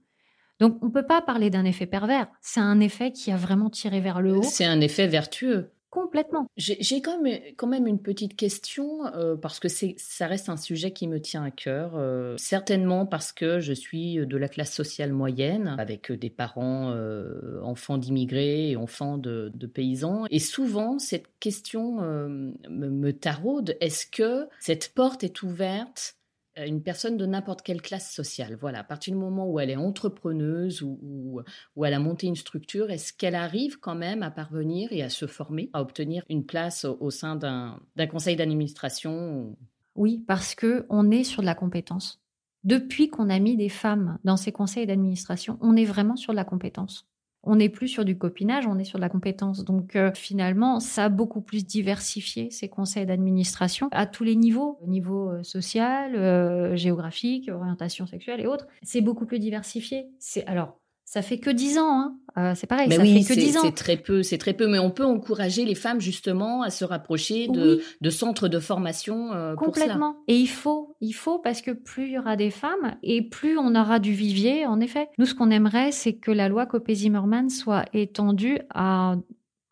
Donc 0.59 0.77
on 0.81 0.87
ne 0.87 0.91
peut 0.91 1.05
pas 1.05 1.21
parler 1.21 1.49
d'un 1.49 1.65
effet 1.65 1.85
pervers, 1.85 2.27
c'est 2.41 2.59
un 2.59 2.79
effet 2.79 3.11
qui 3.11 3.31
a 3.31 3.37
vraiment 3.37 3.69
tiré 3.69 3.99
vers 3.99 4.21
le 4.21 4.37
haut. 4.37 4.43
C'est 4.43 4.65
un 4.65 4.79
effet 4.79 5.07
vertueux. 5.07 5.71
Complètement. 5.89 6.47
J'ai 6.57 7.01
quand 7.01 7.21
même, 7.21 7.39
quand 7.55 7.67
même 7.67 7.87
une 7.87 8.01
petite 8.01 8.35
question, 8.35 9.05
euh, 9.15 9.37
parce 9.37 9.59
que 9.59 9.69
ça 9.69 10.27
reste 10.27 10.49
un 10.49 10.57
sujet 10.57 10.91
qui 10.91 11.07
me 11.07 11.21
tient 11.21 11.43
à 11.43 11.51
cœur. 11.51 11.93
Euh, 11.95 12.35
certainement 12.37 13.05
parce 13.05 13.31
que 13.31 13.61
je 13.61 13.71
suis 13.71 14.15
de 14.15 14.37
la 14.37 14.49
classe 14.49 14.73
sociale 14.73 15.13
moyenne, 15.13 15.75
avec 15.79 16.11
des 16.11 16.29
parents 16.29 16.91
euh, 16.91 17.61
enfants 17.61 17.97
d'immigrés 17.97 18.71
et 18.71 18.75
enfants 18.75 19.17
de, 19.17 19.49
paysans. 19.73 20.25
Et 20.29 20.39
souvent, 20.39 20.99
cette 20.99 21.27
question 21.39 22.01
me, 22.01 22.53
me 22.69 23.13
taraude. 23.13 23.77
Est-ce 23.79 24.07
que 24.07 24.47
cette 24.59 24.93
porte 24.93 25.23
est 25.23 25.41
ouverte 25.41 26.16
une 26.65 26.81
personne 26.81 27.17
de 27.17 27.25
n'importe 27.25 27.61
quelle 27.61 27.81
classe 27.81 28.11
sociale. 28.11 28.57
Voilà, 28.59 28.79
à 28.79 28.83
partir 28.83 29.13
du 29.13 29.19
moment 29.19 29.49
où 29.49 29.59
elle 29.59 29.69
est 29.69 29.75
entrepreneuse 29.75 30.81
ou, 30.81 31.41
où, 31.75 31.85
elle 31.85 31.93
a 31.93 31.99
monté 31.99 32.27
une 32.27 32.35
structure, 32.35 32.89
est-ce 32.89 33.13
qu'elle 33.13 33.35
arrive 33.35 33.79
quand 33.79 33.95
même 33.95 34.23
à 34.23 34.31
parvenir 34.31 34.91
et 34.91 35.03
à 35.03 35.09
se 35.09 35.27
former, 35.27 35.69
à 35.73 35.81
obtenir 35.81 36.23
une 36.29 36.45
place 36.45 36.85
au, 36.85 37.09
sein 37.09 37.35
d'un 37.35 37.79
conseil 38.09 38.35
d'administration 38.35 39.55
Oui, 39.95 40.23
parce 40.27 40.55
que 40.55 40.85
on 40.89 41.11
est 41.11 41.23
sur 41.23 41.41
de 41.41 41.47
la 41.47 41.55
compétence. 41.55 42.21
Depuis 42.63 43.09
qu'on 43.09 43.29
a 43.29 43.39
mis 43.39 43.55
des 43.55 43.69
femmes 43.69 44.17
dans 44.23 44.37
ces 44.37 44.51
conseils 44.51 44.85
d'administration, 44.85 45.57
on 45.61 45.75
est 45.75 45.85
vraiment 45.85 46.15
sur 46.15 46.33
de 46.33 46.37
la 46.37 46.43
compétence. 46.43 47.07
On 47.49 47.55
n'est 47.55 47.69
plus 47.69 47.87
sur 47.87 48.03
du 48.03 48.17
copinage, 48.17 48.67
on 48.67 48.77
est 48.77 48.83
sur 48.83 48.99
de 48.99 49.01
la 49.01 49.09
compétence. 49.09 49.63
Donc 49.63 49.95
euh, 49.95 50.11
finalement, 50.13 50.81
ça 50.81 51.05
a 51.05 51.09
beaucoup 51.09 51.39
plus 51.39 51.65
diversifié 51.65 52.51
ces 52.51 52.67
conseils 52.67 53.05
d'administration 53.05 53.87
à 53.91 54.05
tous 54.05 54.25
les 54.25 54.35
niveaux, 54.35 54.77
au 54.81 54.87
niveau 54.87 55.29
euh, 55.29 55.43
social, 55.43 56.15
euh, 56.15 56.75
géographique, 56.75 57.49
orientation 57.49 58.05
sexuelle 58.05 58.41
et 58.41 58.47
autres. 58.47 58.67
C'est 58.81 58.99
beaucoup 58.99 59.25
plus 59.25 59.39
diversifié. 59.39 60.09
C'est 60.19 60.45
alors 60.45 60.77
ça 61.07 61.21
fait 61.21 61.39
que 61.39 61.49
10 61.49 61.77
ans, 61.77 62.01
hein. 62.01 62.17
Euh, 62.37 62.53
c'est 62.53 62.67
pareil, 62.67 62.87
mais 62.89 62.97
ça 62.97 63.01
oui, 63.01 63.23
fait 63.23 63.33
que 63.33 63.39
10 63.39 63.57
ans. 63.57 63.61
C'est 63.63 63.73
très 63.73 63.95
peu, 63.95 64.23
c'est 64.23 64.37
très 64.37 64.53
peu, 64.53 64.67
mais 64.67 64.77
on 64.77 64.91
peut 64.91 65.05
encourager 65.05 65.63
les 65.63 65.73
femmes 65.73 66.01
justement 66.01 66.61
à 66.61 66.69
se 66.69 66.83
rapprocher 66.83 67.47
de, 67.47 67.81
de 68.01 68.09
centres 68.09 68.49
de 68.49 68.59
formation 68.59 69.31
euh, 69.33 69.55
Complètement. 69.55 70.13
Pour 70.13 70.23
Et 70.27 70.35
il 70.35 70.49
faut, 70.49 70.97
il 70.99 71.13
faut 71.13 71.39
parce 71.39 71.61
que 71.61 71.71
plus 71.71 72.07
il 72.07 72.11
y 72.11 72.19
aura 72.19 72.35
des 72.35 72.51
femmes 72.51 72.95
et 73.03 73.21
plus 73.21 73.57
on 73.57 73.73
aura 73.73 73.99
du 73.99 74.11
vivier. 74.11 74.67
En 74.67 74.81
effet, 74.81 75.07
nous 75.17 75.25
ce 75.25 75.33
qu'on 75.33 75.49
aimerait, 75.49 75.93
c'est 75.93 76.17
que 76.17 76.29
la 76.29 76.49
loi 76.49 76.65
Copé-Zimmermann 76.65 77.49
soit 77.49 77.85
étendue 77.93 78.59
à 78.75 79.15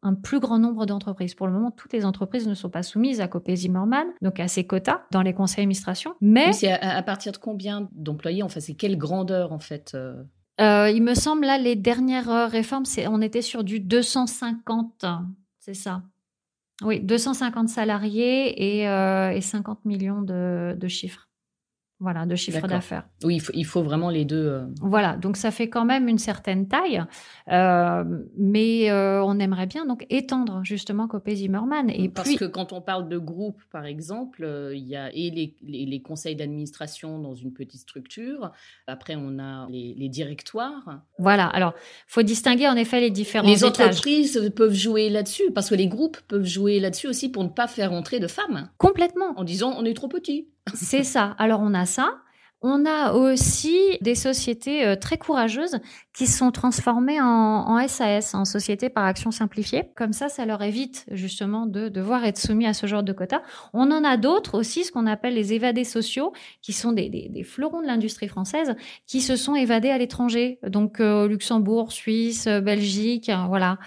un 0.02 0.14
plus 0.14 0.40
grand 0.40 0.58
nombre 0.58 0.86
d'entreprises. 0.86 1.36
Pour 1.36 1.48
le 1.48 1.54
moment, 1.54 1.70
toutes 1.70 1.92
les 1.92 2.06
entreprises 2.06 2.48
ne 2.48 2.54
sont 2.54 2.70
pas 2.70 2.84
soumises 2.84 3.20
à 3.20 3.28
Copé-Zimmermann, 3.28 4.08
donc 4.22 4.40
à 4.40 4.48
ces 4.48 4.66
quotas 4.66 5.02
dans 5.12 5.22
les 5.22 5.34
conseils 5.34 5.64
d'administration. 5.64 6.14
Mais 6.22 6.54
c'est 6.54 6.72
à, 6.72 7.04
partir 7.04 7.34
de 7.34 7.38
combien 7.38 7.90
d'employés 7.92 8.42
Enfin, 8.42 8.62
c'est 8.62 8.76
quelle 8.76 8.98
grandeur 8.98 9.52
en 9.52 9.60
fait 9.60 9.92
euh? 9.96 10.24
Euh, 10.62 10.90
il 10.90 11.04
me 11.04 11.16
semble, 11.16 11.46
là, 11.46 11.58
les 11.58 11.76
dernières 11.76 12.30
euh, 12.30 12.48
réformes, 12.48 12.86
on 13.10 13.22
était 13.22 13.42
sur 13.42 13.64
du 13.64 13.80
250, 13.80 15.06
c'est 15.60 15.74
ça. 15.74 16.04
Oui, 16.82 17.00
250 17.00 17.70
salariés 17.70 18.80
et, 18.80 18.88
euh, 18.88 19.32
et 19.32 19.42
50 19.42 19.86
millions 19.86 20.22
de, 20.22 20.76
de 20.78 20.88
chiffres 20.88 21.25
voilà, 22.06 22.28
de 22.28 22.36
chiffre 22.36 22.68
d'affaires. 22.68 23.08
Oui, 23.24 23.42
il 23.56 23.66
faut, 23.66 23.82
vraiment 23.82 24.12
les 24.12 24.26
deux. 24.26 24.46
Euh. 24.46 24.66
Voilà, 24.80 25.18
donc 25.18 25.38
ça 25.38 25.50
fait 25.50 25.70
quand 25.70 25.86
même 25.86 26.08
une 26.08 26.20
certaine 26.20 26.68
taille, 26.68 27.04
euh, 27.52 28.04
mais 28.38 28.92
euh, 28.92 29.24
on 29.24 29.40
aimerait 29.40 29.66
bien 29.66 29.88
donc 29.88 30.06
étendre 30.12 30.62
justement 30.64 31.08
Copé 31.08 31.34
Zimmerman. 31.38 31.90
Et 31.90 32.10
Parce 32.10 32.36
que 32.36 32.46
quand 32.46 32.74
on 32.74 32.82
parle 32.82 33.10
de 33.10 33.18
groupe, 33.18 33.60
par 33.72 33.88
exemple, 33.88 34.48
il 34.72 34.84
y 34.84 34.96
a 34.96 35.10
et 35.16 35.32
les, 35.32 35.56
les, 35.64 36.02
conseils 36.04 36.36
d'administration 36.36 37.18
dans 37.18 37.34
une 37.34 37.52
petite 37.52 37.82
structure. 37.82 38.52
Après, 38.86 39.16
on 39.18 39.40
a 39.40 39.68
les, 39.72 40.10
directoires. 40.10 41.02
Voilà. 41.18 41.48
Alors, 41.48 41.74
faut 42.06 42.22
distinguer 42.22 42.68
en 42.68 42.76
effet 42.76 43.00
les 43.00 43.10
différents. 43.10 43.48
Les 43.48 43.64
entreprises 43.64 44.54
peuvent 44.56 44.76
jouer 44.76 45.10
là-dessus 45.10 45.50
parce 45.56 45.72
que 45.72 45.76
les 45.76 45.88
groupes 45.88 46.20
peuvent 46.28 46.46
jouer 46.46 46.80
là-dessus 46.80 47.08
aussi 47.08 47.30
pour 47.30 47.44
ne 47.44 47.50
pas 47.50 47.66
faire 47.66 47.94
entrer 47.94 48.20
de 48.20 48.28
femmes. 48.28 48.70
Complètement. 48.78 49.34
En 49.38 49.44
disant 49.44 49.74
on 49.80 49.86
est 49.86 49.96
trop 49.96 50.08
petit. 50.08 50.50
C'est 50.74 51.04
ça. 51.04 51.36
Alors 51.38 51.62
on 51.62 51.74
a 51.74 51.86
ça. 51.86 52.22
On 52.68 52.84
a 52.88 53.14
aussi 53.14 53.78
des 54.02 54.16
sociétés 54.16 54.88
euh, 54.88 54.96
très 54.96 55.20
courageuses 55.20 55.78
qui 56.16 56.26
sont 56.26 56.50
transformées 56.50 57.22
en, 57.22 57.78
SAS, 57.88 58.34
en 58.34 58.44
société 58.44 58.90
par 58.90 59.04
action 59.04 59.30
simplifiée. 59.30 59.84
Comme 59.96 60.14
ça, 60.14 60.30
ça 60.30 60.48
leur 60.48 60.64
évite 60.64 61.06
justement 61.12 61.68
de 61.68 61.90
devoir 61.90 62.26
être 62.26 62.40
soumis 62.40 62.66
à 62.66 62.74
ce 62.74 62.88
genre 62.88 63.04
de 63.04 63.14
quotas. 63.14 63.44
On 63.74 63.92
en 63.92 64.04
a 64.04 64.18
d'autres 64.18 64.58
aussi, 64.58 64.84
ce 64.84 64.92
qu'on 64.92 65.06
appelle 65.06 65.36
les 65.36 65.54
évadés 65.54 65.84
sociaux, 65.84 66.34
qui 66.64 66.74
sont 66.74 66.92
des, 66.92 67.44
fleurons 67.46 67.82
de 67.82 67.88
l'industrie 67.88 68.30
française, 68.30 68.76
qui 69.06 69.22
se 69.22 69.36
sont 69.36 69.54
évadés 69.54 69.92
à 69.92 70.00
l'étranger, 70.00 70.58
donc 70.68 71.00
euh, 71.02 71.28
Luxembourg, 71.28 71.92
Suisse, 71.92 72.48
Belgique, 72.48 73.30
voilà. 73.48 73.78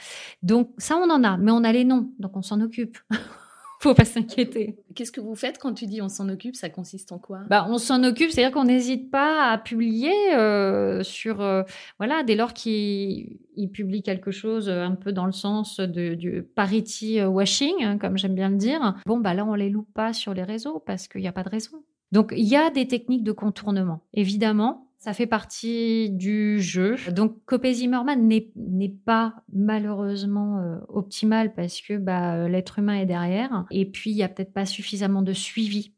Donc 0.45 0.71
ça, 0.79 0.97
on 0.99 1.11
en 1.11 1.25
a, 1.25 1.37
mais 1.37 1.51
on 1.51 1.65
a 1.65 1.73
les 1.73 1.85
noms, 1.85 2.13
donc 2.21 2.37
on 2.37 2.43
s'en 2.43 2.61
occupe. 2.61 2.99
faut 3.81 3.95
pas 3.95 4.05
s'inquiéter. 4.05 4.77
Qu'est-ce 4.95 5.13
que 5.13 5.21
vous 5.21 5.35
faites 5.35 5.59
quand 5.59 5.75
tu 5.75 5.87
dis 5.87 6.03
on 6.03 6.09
s'en 6.09 6.29
occupe 6.29 6.57
Ça 6.57 6.69
consiste 6.69 7.13
en 7.13 7.19
quoi? 7.19 7.41
Bah, 7.49 7.67
On 7.69 7.79
s'en 7.79 8.03
occupe, 8.03 8.31
c'est-à-dire 8.31 8.53
qu'on 8.53 8.65
n'hésite 8.65 9.11
pas 9.11 9.51
à 9.51 9.59
publier 9.59 10.13
euh, 10.35 11.03
sur. 11.03 11.41
Euh, 11.41 11.63
voilà, 11.99 12.23
dès 12.25 12.35
lors 12.35 12.53
qu'il 12.53 13.39
publie 13.73 14.03
quelque 14.03 14.31
chose 14.31 14.69
un 14.69 14.95
peu 14.95 15.13
dans 15.13 15.27
le 15.27 15.33
sens 15.33 15.79
de, 15.79 16.15
du 16.15 16.43
parity 16.43 17.23
washing, 17.23 17.85
hein, 17.85 17.99
comme 17.99 18.19
j'aime 18.19 18.35
bien 18.35 18.49
le 18.49 18.57
dire, 18.57 18.95
bon, 19.07 19.19
bah 19.19 19.35
là, 19.35 19.45
on 19.45 19.55
les 19.55 19.71
loupe 19.71 19.93
pas 19.95 20.13
sur 20.13 20.35
les 20.35 20.43
réseaux 20.43 20.83
parce 20.85 21.09
qu'il 21.09 21.21
n'y 21.21 21.29
a 21.29 21.33
pas 21.33 21.45
de 21.45 21.51
raison. 21.51 21.83
Donc, 22.13 22.33
il 22.37 22.47
y 22.47 22.57
a 22.57 22.71
des 22.71 22.89
techniques 22.89 23.25
de 23.25 23.33
contournement. 23.33 24.01
Évidemment, 24.15 24.88
ça 24.99 25.13
fait 25.13 25.27
partie 25.27 26.11
du 26.11 26.61
jeu. 26.61 26.97
Donc, 27.13 27.45
Copé 27.47 27.73
Zimmerman 27.73 28.27
n'est 28.27 28.89
pas 28.89 29.35
malheureusement 29.53 30.59
euh, 30.59 30.79
optimal 30.89 31.55
parce 31.55 31.81
que 31.81 31.97
bah, 31.97 32.35
euh, 32.35 32.49
l'être 32.49 32.81
humain 32.81 32.95
est 32.95 33.07
derrière. 33.07 33.65
Et 33.71 33.87
puis, 33.87 34.11
il 34.11 34.17
n'y 34.17 34.25
a 34.25 34.29
peut-être 34.29 34.53
pas 34.53 34.67
suffisamment 34.67 35.23
de 35.23 35.33
suivi. 35.33 35.93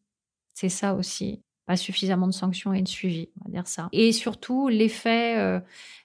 C'est 0.52 0.68
ça 0.68 0.94
aussi. 0.94 1.42
Pas 1.64 1.76
suffisamment 1.76 2.26
de 2.26 2.32
sanctions 2.32 2.74
et 2.74 2.82
de 2.82 2.88
suivi, 2.88 3.30
on 3.40 3.44
va 3.46 3.50
dire 3.52 3.66
ça. 3.66 3.88
Et 3.92 4.12
surtout, 4.12 4.68
l'effet, 4.68 5.38
euh, 5.38 5.60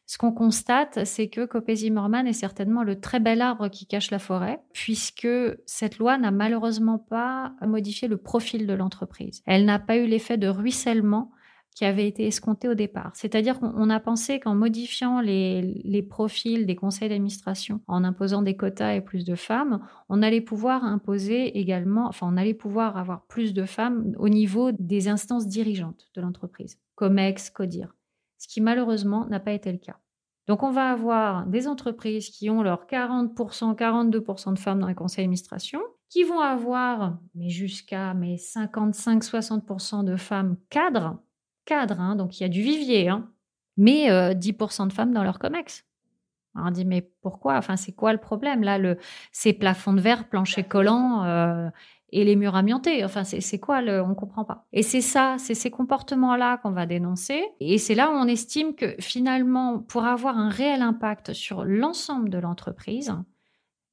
ce 0.06 0.18
qu'on 0.18 0.32
constate, 0.32 1.04
c'est 1.04 1.28
que 1.28 1.46
Copé 1.46 1.76
Zimmerman 1.76 2.28
est 2.28 2.34
certainement 2.34 2.84
le 2.84 3.02
très 3.02 3.20
bel 3.20 3.42
arbre 3.42 3.68
qui 3.68 3.88
cache 3.88 4.12
la 4.12 4.20
forêt, 4.20 4.62
puisque 4.72 5.28
cette 5.66 5.98
loi 5.98 6.18
n'a 6.18 6.32
malheureusement 6.32 7.00
pas 7.00 7.54
modifié 7.66 8.08
le 8.08 8.18
profil 8.18 8.68
de 8.68 8.74
l'entreprise. 8.74 9.42
Elle 9.46 9.66
n'a 9.66 9.80
pas 9.80 9.98
eu 9.98 10.06
l'effet 10.06 10.38
de 10.38 10.48
ruissellement 10.48 11.32
qui 11.76 11.84
avait 11.84 12.08
été 12.08 12.26
escompté 12.26 12.70
au 12.70 12.74
départ. 12.74 13.12
C'est-à-dire 13.16 13.60
qu'on 13.60 13.90
a 13.90 14.00
pensé 14.00 14.40
qu'en 14.40 14.56
modifiant 14.56 15.20
les, 15.20 16.08
profils 16.10 16.66
des 16.66 16.76
conseils 16.76 17.10
d'administration, 17.10 17.82
en 17.88 18.06
imposant 18.06 18.42
des 18.42 18.56
quotas 18.56 18.96
et 18.96 19.02
plus 19.02 19.26
de 19.26 19.36
femmes, 19.36 19.86
on 20.08 20.22
allait 20.22 20.42
pouvoir 20.42 20.86
imposer 20.86 21.60
également, 21.60 22.08
enfin 22.08 22.28
on 22.32 22.38
allait 22.38 22.54
pouvoir 22.54 22.98
avoir 22.98 23.26
plus 23.28 23.54
de 23.54 23.66
femmes 23.66 24.16
au 24.18 24.30
niveau 24.30 24.72
des 24.72 25.10
instances 25.10 25.48
dirigeantes 25.48 26.10
de 26.16 26.22
l'entreprise, 26.22 26.80
COMEX, 26.96 27.50
CODIR, 27.50 27.94
ce 28.38 28.48
qui 28.48 28.62
malheureusement 28.62 29.28
n'a 29.28 29.42
pas 29.42 29.52
été 29.52 29.72
le 29.72 29.78
cas. 29.78 29.98
Donc 30.48 30.64
on 30.64 30.72
va 30.72 30.92
avoir 30.92 31.46
des 31.46 31.68
entreprises 31.68 32.30
qui 32.30 32.50
ont 32.50 32.64
leurs 32.64 32.86
40%, 32.86 33.76
42% 33.76 34.54
de 34.54 34.60
femmes 34.60 34.80
dans 34.80 34.88
les 34.88 34.96
conseils 34.96 35.26
d'administration, 35.26 35.82
qui 36.08 36.24
vont 36.24 36.40
avoir 36.40 37.18
mais 37.34 37.50
jusqu'à 37.50 38.14
mais 38.14 38.36
55-60% 38.36 40.06
de 40.06 40.16
femmes 40.16 40.56
cadres 40.70 41.20
cadre, 41.66 42.00
hein, 42.00 42.16
donc 42.16 42.40
il 42.40 42.44
y 42.44 42.46
a 42.46 42.50
du 42.50 42.62
vivier, 42.62 43.10
hein, 43.10 43.30
mais 43.78 44.08
10% 44.34 44.84
euh, 44.84 44.88
de 44.88 44.94
femmes 44.94 45.14
dans 45.14 45.24
leur 45.24 45.40
COMEX. 45.40 45.86
on 46.56 46.72
dit, 46.72 46.86
mais 46.86 47.02
pourquoi? 47.22 47.58
Enfin, 47.58 47.76
c'est 47.76 47.92
quoi 47.92 48.14
le 48.14 48.20
problème? 48.20 48.64
Là, 48.64 48.78
le, 48.78 48.98
ces 49.32 49.54
plafonds 49.54 49.94
de 49.94 50.02
verre, 50.02 50.30
planchers 50.30 50.68
collants 50.68 51.24
euh, 51.26 51.70
et 52.10 52.24
les 52.24 52.36
murs 52.36 52.56
amiantés, 52.56 53.04
enfin, 53.04 53.24
c'est 53.24 53.60
quoi 53.60 53.82
le, 53.82 54.02
On 54.02 54.10
ne 54.10 54.14
comprend 54.14 54.46
pas. 54.46 54.66
Et 54.72 54.84
c'est 54.84 55.02
ça, 55.02 55.36
c'est 55.38 55.56
ces 55.56 55.72
comportements-là 55.72 56.58
qu'on 56.58 56.72
va 56.72 56.86
dénoncer. 56.86 57.44
Et 57.60 57.78
c'est 57.78 57.96
là 57.96 58.10
où 58.10 58.14
on 58.14 58.28
estime 58.28 58.76
que 58.76 58.96
finalement, 59.00 59.80
pour 59.80 60.06
avoir 60.06 60.38
un 60.38 60.50
réel 60.50 60.82
impact 60.82 61.34
sur 61.34 61.66
l'ensemble 61.66 62.30
de 62.30 62.38
l'entreprise, 62.38 63.14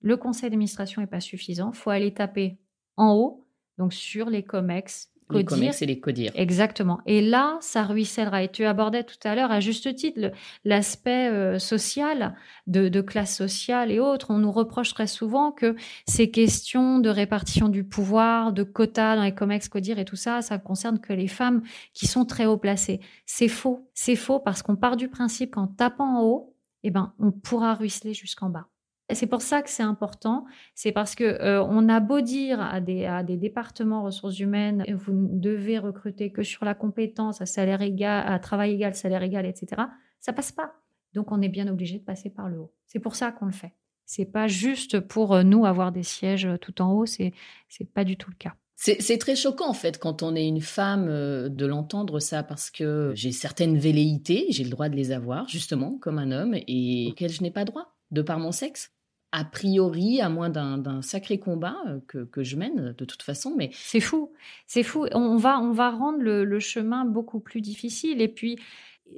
le 0.00 0.17
conseil 0.17 0.50
d'administration 0.50 1.00
n'est 1.00 1.09
pas 1.09 1.21
suffisant. 1.21 1.71
Il 1.73 1.76
faut 1.76 1.91
aller 1.91 2.12
taper 2.12 2.59
en 2.97 3.14
haut, 3.14 3.47
donc 3.79 3.93
sur 3.93 4.29
les 4.29 4.45
COMEX, 4.45 5.12
les 5.38 5.44
COMEX 5.44 5.82
et 5.82 5.86
les 5.86 5.98
CODIR. 6.00 6.32
Exactement. 6.34 7.00
Et 7.06 7.20
là, 7.20 7.58
ça 7.60 7.82
ruissellera. 7.84 8.42
Et 8.42 8.48
tu 8.48 8.64
abordais 8.64 9.04
tout 9.04 9.16
à 9.24 9.34
l'heure, 9.34 9.50
à 9.50 9.60
juste 9.60 9.94
titre, 9.94 10.32
l'aspect 10.64 11.28
euh, 11.28 11.58
social, 11.58 12.34
de, 12.66 13.00
classe 13.00 13.36
sociale 13.36 13.90
et 13.90 14.00
autres. 14.00 14.30
On 14.30 14.38
nous 14.38 14.52
reproche 14.52 14.94
très 14.94 15.06
souvent 15.06 15.52
que 15.52 15.76
ces 16.06 16.30
questions 16.30 16.98
de 16.98 17.08
répartition 17.08 17.68
du 17.68 17.84
pouvoir, 17.84 18.52
de 18.52 18.62
quotas 18.62 19.16
dans 19.16 19.24
les 19.24 19.34
COMEX, 19.34 19.68
CODIR 19.68 19.98
et 19.98 20.04
tout 20.04 20.16
ça, 20.16 20.42
ça 20.42 20.58
concerne 20.58 20.98
que 20.98 21.12
les 21.12 21.28
femmes 21.28 21.62
qui 21.94 22.06
sont 22.06 22.24
très 22.24 22.46
haut 22.46 22.58
placées. 22.58 23.00
C'est 23.26 23.48
faux. 23.48 23.88
C'est 23.94 24.16
faux 24.16 24.38
parce 24.38 24.62
qu'on 24.62 24.76
part 24.76 24.96
du 24.96 25.08
principe 25.08 25.54
qu'en 25.54 25.66
tapant 25.66 26.18
en 26.18 26.22
haut, 26.22 26.56
eh 26.82 26.90
ben, 26.90 27.12
on 27.18 27.30
pourra 27.30 27.74
ruisseler 27.74 28.14
jusqu'en 28.14 28.50
bas. 28.50 28.68
C'est 29.14 29.26
pour 29.26 29.42
ça 29.42 29.62
que 29.62 29.71
c'est 29.71 29.83
important. 29.83 30.45
C'est 30.75 30.92
parce 30.92 31.14
que 31.14 31.25
euh, 31.25 31.62
on 31.64 31.88
a 31.88 32.00
beau 32.00 32.21
dire 32.21 32.61
à 32.61 32.81
des, 32.81 33.04
à 33.04 33.23
des 33.23 33.37
départements 33.37 34.02
ressources 34.02 34.38
humaines, 34.38 34.85
vous 34.88 35.12
ne 35.12 35.38
devez 35.38 35.78
recruter 35.78 36.31
que 36.31 36.42
sur 36.42 36.64
la 36.64 36.75
compétence, 36.75 37.40
à 37.40 37.47
salaire 37.47 37.83
égal, 37.83 38.25
à 38.26 38.38
travail 38.38 38.73
égal, 38.73 38.95
salaire 38.95 39.23
égal, 39.23 39.47
etc. 39.47 39.83
Ça 40.21 40.33
passe 40.33 40.52
pas. 40.52 40.75
Donc 41.14 41.33
on 41.33 41.40
est 41.42 41.49
bien 41.49 41.69
obligé 41.69 41.99
de 41.99 42.04
passer 42.04 42.31
par 42.31 42.49
le 42.49 42.59
haut. 42.59 42.73
C'est 42.87 43.00
pour 43.00 43.14
ça 43.14 43.33
qu'on 43.33 43.47
le 43.47 43.52
fait. 43.52 43.73
C'est 44.04 44.25
pas 44.25 44.47
juste 44.49 45.00
pour 45.00 45.35
euh, 45.35 45.42
nous 45.42 45.64
avoir 45.64 45.92
des 45.92 46.02
sièges 46.02 46.49
tout 46.61 46.83
en 46.83 46.92
haut. 46.92 47.07
C'est 47.07 47.33
c'est 47.69 47.85
pas 47.85 48.04
du 48.04 48.16
tout 48.16 48.31
le 48.31 48.37
cas. 48.37 48.54
C'est 48.85 49.19
très 49.19 49.37
choquant 49.37 49.69
en 49.69 49.75
fait 49.75 49.99
quand 49.99 50.25
on 50.25 50.35
est 50.35 50.47
une 50.47 50.61
femme 50.61 51.07
euh, 51.09 51.49
de 51.49 51.66
l'entendre 51.66 52.19
ça 52.19 52.42
parce 52.42 52.69
que 52.69 53.12
j'ai 53.14 53.31
certaines 53.31 53.78
velléités, 53.78 54.47
j'ai 54.49 54.64
le 54.64 54.71
droit 54.71 54.88
de 54.88 54.97
les 54.97 55.12
avoir 55.12 55.47
justement 55.49 55.99
comme 55.99 56.19
un 56.19 56.33
homme 56.33 56.57
et 56.66 57.09
auxquelles 57.11 57.31
je 57.31 57.42
n'ai 57.42 57.52
pas 57.52 57.64
droit 57.64 57.95
de 58.11 58.23
par 58.23 58.40
mon 58.40 58.50
sexe 58.50 58.90
a 59.32 59.44
priori, 59.44 60.20
à 60.20 60.28
moins 60.28 60.50
d'un 60.50 61.00
sacré 61.00 61.38
combat 61.38 61.76
euh, 61.86 62.26
que, 62.30 62.42
je 62.42 62.56
mène 62.56 62.92
de 62.92 63.04
toute 63.04 63.22
façon. 63.22 63.54
Mais 63.56 63.70
c'est 63.72 64.00
fou, 64.00 64.30
c'est 64.66 64.82
fou. 64.82 65.06
On 65.12 65.36
va, 65.36 65.58
on 65.58 65.72
va 65.72 65.90
rendre 65.90 66.18
le, 66.20 66.60
chemin 66.60 67.06
beaucoup 67.06 67.40
plus 67.40 67.62
difficile. 67.62 68.20
Et 68.20 68.28
puis, 68.28 68.58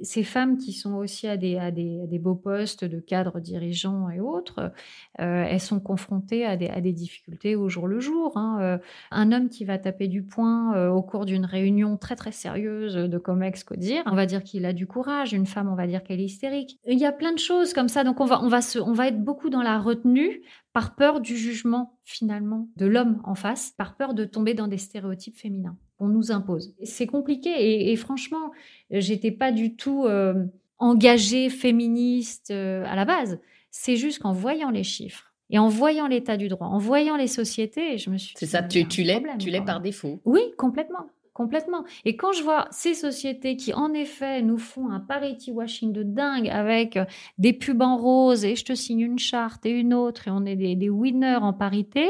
ces 0.01 0.23
femmes 0.23 0.57
qui 0.57 0.73
sont 0.73 0.93
aussi 0.95 1.27
à 1.27 1.37
des, 1.37 2.19
beaux 2.19 2.35
postes 2.35 2.85
de 2.85 2.99
cadres 2.99 3.39
dirigeants 3.39 4.09
et 4.09 4.19
autres, 4.19 4.71
euh, 5.19 5.45
elles 5.47 5.59
sont 5.59 5.79
confrontées 5.79 6.45
à 6.45 6.57
des, 6.57 6.93
difficultés 6.93 7.55
au 7.55 7.69
jour 7.69 7.87
le 7.87 7.99
jour. 7.99 8.37
Hein. 8.37 8.57
Euh, 8.61 8.77
un 9.11 9.31
homme 9.31 9.49
qui 9.49 9.65
va 9.65 9.77
taper 9.77 10.07
du 10.07 10.23
poing 10.23 10.75
euh, 10.75 10.89
au 10.89 11.01
cours 11.01 11.25
d'une 11.25 11.45
réunion 11.45 11.97
très 11.97 12.15
très 12.15 12.31
sérieuse 12.31 12.95
de 12.95 13.17
Comex 13.17 13.63
Codir, 13.63 14.03
on 14.05 14.15
va 14.15 14.25
dire 14.25 14.43
qu'il 14.43 14.65
a 14.65 14.73
du 14.73 14.87
courage. 14.87 15.33
Une 15.33 15.45
femme, 15.45 15.69
on 15.69 15.75
va 15.75 15.87
dire 15.87 16.03
qu'elle 16.03 16.19
est 16.19 16.25
hystérique. 16.25 16.79
Il 16.87 16.99
y 16.99 17.05
a 17.05 17.11
plein 17.11 17.33
de 17.33 17.39
choses 17.39 17.73
comme 17.73 17.89
ça. 17.89 18.03
Donc 18.03 18.19
on 18.19 18.25
va, 18.25 18.61
se, 18.61 18.79
on 18.79 18.93
va 18.93 19.07
être 19.07 19.23
beaucoup 19.23 19.49
dans 19.49 19.63
la 19.63 19.79
retenue 19.79 20.41
par 20.73 20.95
peur 20.95 21.21
du 21.21 21.37
jugement 21.37 21.97
finalement 22.03 22.69
de 22.75 22.85
l'homme 22.85 23.21
en 23.23 23.35
face, 23.35 23.71
par 23.77 23.95
peur 23.95 24.13
de 24.13 24.25
tomber 24.25 24.53
dans 24.53 24.67
des 24.67 24.77
stéréotypes 24.77 25.37
féminins 25.37 25.77
qu'on 25.97 26.07
nous 26.07 26.31
impose. 26.31 26.73
C'est 26.83 27.07
compliqué 27.07 27.49
et, 27.49 27.91
et 27.91 27.95
franchement, 27.95 28.51
j'étais 28.91 29.31
pas 29.31 29.51
du 29.51 29.75
tout 29.75 30.05
euh, 30.05 30.45
engagée 30.77 31.49
féministe 31.49 32.51
euh, 32.51 32.83
à 32.85 32.95
la 32.95 33.05
base. 33.05 33.39
C'est 33.71 33.95
juste 33.95 34.19
qu'en 34.19 34.33
voyant 34.33 34.69
les 34.69 34.83
chiffres 34.83 35.33
et 35.49 35.59
en 35.59 35.67
voyant 35.67 36.07
l'état 36.07 36.37
du 36.37 36.47
droit, 36.47 36.67
en 36.67 36.77
voyant 36.77 37.17
les 37.17 37.27
sociétés, 37.27 37.97
je 37.97 38.09
me 38.09 38.17
suis. 38.17 38.35
C'est 38.37 38.45
ça, 38.45 38.63
tu, 38.63 38.87
tu 38.87 39.03
l'es, 39.03 39.21
tu 39.39 39.49
l'es 39.49 39.61
par 39.61 39.81
défaut. 39.81 40.21
Oui, 40.25 40.41
complètement. 40.57 41.07
Complètement. 41.33 41.83
Et 42.05 42.15
quand 42.15 42.31
je 42.31 42.41
vois 42.43 42.65
ces 42.71 42.93
sociétés 42.93 43.57
qui, 43.57 43.73
en 43.73 43.91
effet, 43.93 44.41
nous 44.41 44.57
font 44.57 44.89
un 44.89 45.01
parity 45.01 45.51
washing 45.51 45.91
de 45.91 46.01
dingue 46.01 46.47
avec 46.47 46.95
euh, 46.95 47.03
des 47.37 47.51
pubs 47.51 47.81
en 47.81 47.97
rose 47.97 48.45
et 48.45 48.55
je 48.55 48.63
te 48.63 48.73
signe 48.73 49.01
une 49.01 49.19
charte 49.19 49.65
et 49.65 49.71
une 49.71 49.93
autre 49.93 50.29
et 50.29 50.31
on 50.31 50.45
est 50.45 50.55
des, 50.55 50.77
des 50.77 50.89
winners 50.89 51.35
en 51.35 51.51
parité, 51.51 52.07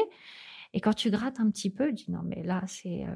et 0.75 0.81
quand 0.81 0.93
tu 0.93 1.09
grattes 1.09 1.39
un 1.39 1.49
petit 1.49 1.69
peu, 1.69 1.87
tu 1.87 2.05
dis 2.05 2.11
non, 2.11 2.19
mais 2.23 2.43
là, 2.43 2.61
c'est. 2.67 3.05
Euh, 3.05 3.15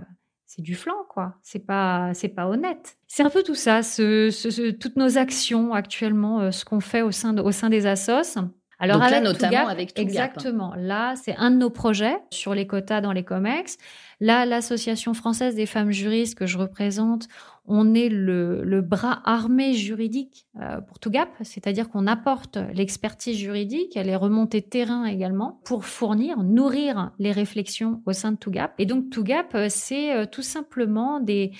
c'est 0.49 0.63
du 0.63 0.73
flanc, 0.73 1.05
quoi. 1.07 1.35
C'est 1.43 1.63
pas, 1.63 2.09
c'est 2.15 2.29
pas 2.29 2.47
honnête. 2.47 2.97
C'est 3.05 3.21
un 3.21 3.29
peu 3.29 3.43
tout 3.43 3.53
ça, 3.53 3.83
ce, 3.83 4.71
toutes 4.71 4.95
nos 4.95 5.19
actions 5.19 5.75
actuellement, 5.75 6.39
euh, 6.39 6.49
ce 6.49 6.65
qu'on 6.65 6.79
fait 6.79 7.03
au 7.03 7.11
sein, 7.11 7.37
au 7.37 7.51
sein 7.51 7.69
des 7.69 7.85
assos. 7.85 8.39
Alors 8.79 8.99
Donc 8.99 9.11
là, 9.11 9.21
notamment 9.21 9.67
avec 9.67 9.93
Tougap. 9.93 10.09
Exactement. 10.09 10.73
Là, 10.75 11.13
c'est 11.17 11.35
un 11.35 11.51
de 11.51 11.57
nos 11.57 11.69
projets 11.69 12.17
sur 12.31 12.55
les 12.55 12.65
quotas 12.65 12.99
dans 12.99 13.11
les 13.11 13.23
COMEX. 13.23 13.77
Là, 14.21 14.47
l'association 14.47 15.13
française 15.13 15.53
des 15.53 15.67
femmes 15.67 15.91
juristes 15.91 16.35
que 16.35 16.47
je 16.47 16.57
représente, 16.57 17.27
on 17.69 17.93
est 17.93 18.09
le, 18.09 18.81
bras 18.81 19.21
armé 19.25 19.73
juridique 19.73 20.47
euh, 20.59 20.81
pour 20.81 20.97
TOUGAP, 20.97 21.29
c'est-à-dire 21.43 21.89
qu'on 21.89 22.07
apporte 22.07 22.57
l'expertise 22.73 23.37
juridique, 23.37 23.95
elle 23.95 24.09
est 24.09 24.15
remontée 24.15 24.63
terrain 24.63 25.05
également, 25.05 25.61
pour 25.63 25.85
fournir, 25.85 26.41
nourrir 26.41 27.11
les 27.19 27.31
réflexions 27.31 28.01
au 28.07 28.13
sein 28.13 28.31
de 28.31 28.37
TOUGAP. 28.37 28.73
Et 28.79 28.85
donc 28.87 29.11
TOUGAP, 29.11 29.53
euh, 29.53 29.67
c'est 29.69 30.15
euh, 30.15 30.25
tout 30.25 30.41
simplement 30.41 31.19
des, 31.19 31.51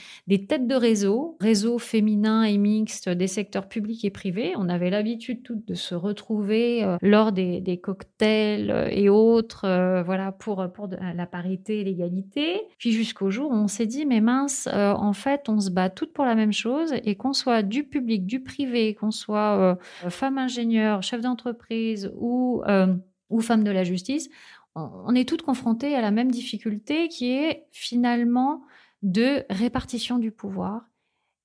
têtes 0.47 0.67
de 0.67 0.75
réseau, 0.75 1.37
réseau 1.39 1.77
féminin 1.77 2.43
et 2.43 2.57
mixte 2.57 3.09
des 3.09 3.27
secteurs 3.27 3.67
publics 3.67 4.03
et 4.03 4.09
privés. 4.09 4.53
On 4.57 4.67
avait 4.67 4.89
l'habitude 4.89 5.43
toutes 5.43 5.67
de 5.67 5.75
se 5.75 5.93
retrouver 5.93 6.97
lors 7.01 7.31
des, 7.31 7.61
des, 7.61 7.77
cocktails 7.77 8.89
et 8.91 9.09
autres, 9.09 9.67
voilà, 10.03 10.31
pour, 10.31 10.65
pour 10.73 10.87
la 10.87 11.25
parité 11.25 11.81
et 11.81 11.83
l'égalité. 11.83 12.61
Puis 12.79 12.91
jusqu'au 12.91 13.29
jour 13.29 13.51
où 13.51 13.53
on 13.53 13.67
s'est 13.67 13.85
dit, 13.85 14.05
mais 14.05 14.21
mince, 14.21 14.67
en 14.73 15.13
fait, 15.13 15.49
on 15.49 15.59
se 15.59 15.69
bat 15.69 15.89
toutes 15.99 16.13
pour 16.13 16.23
la 16.23 16.33
même 16.33 16.53
chose 16.53 16.93
et 17.03 17.15
qu'on 17.15 17.33
soit 17.33 17.61
du 17.61 17.83
public, 17.83 18.25
du 18.25 18.41
privé, 18.41 18.95
qu'on 18.95 19.11
soit 19.11 19.77
euh, 20.05 20.09
femme 20.09 20.37
ingénieure, 20.37 21.03
chef 21.03 21.19
d'entreprise 21.19 22.09
ou, 22.15 22.63
euh, 22.67 22.95
ou 23.29 23.41
femme 23.41 23.65
de 23.65 23.71
la 23.71 23.83
justice, 23.83 24.29
on, 24.75 25.13
est 25.13 25.27
toutes 25.27 25.41
confrontées 25.41 25.95
à 25.95 26.01
la 26.01 26.11
même 26.11 26.31
difficulté 26.31 27.09
qui 27.09 27.31
est 27.31 27.67
finalement 27.71 28.61
de 29.01 29.43
répartition 29.49 30.19
du 30.19 30.31
pouvoir 30.31 30.87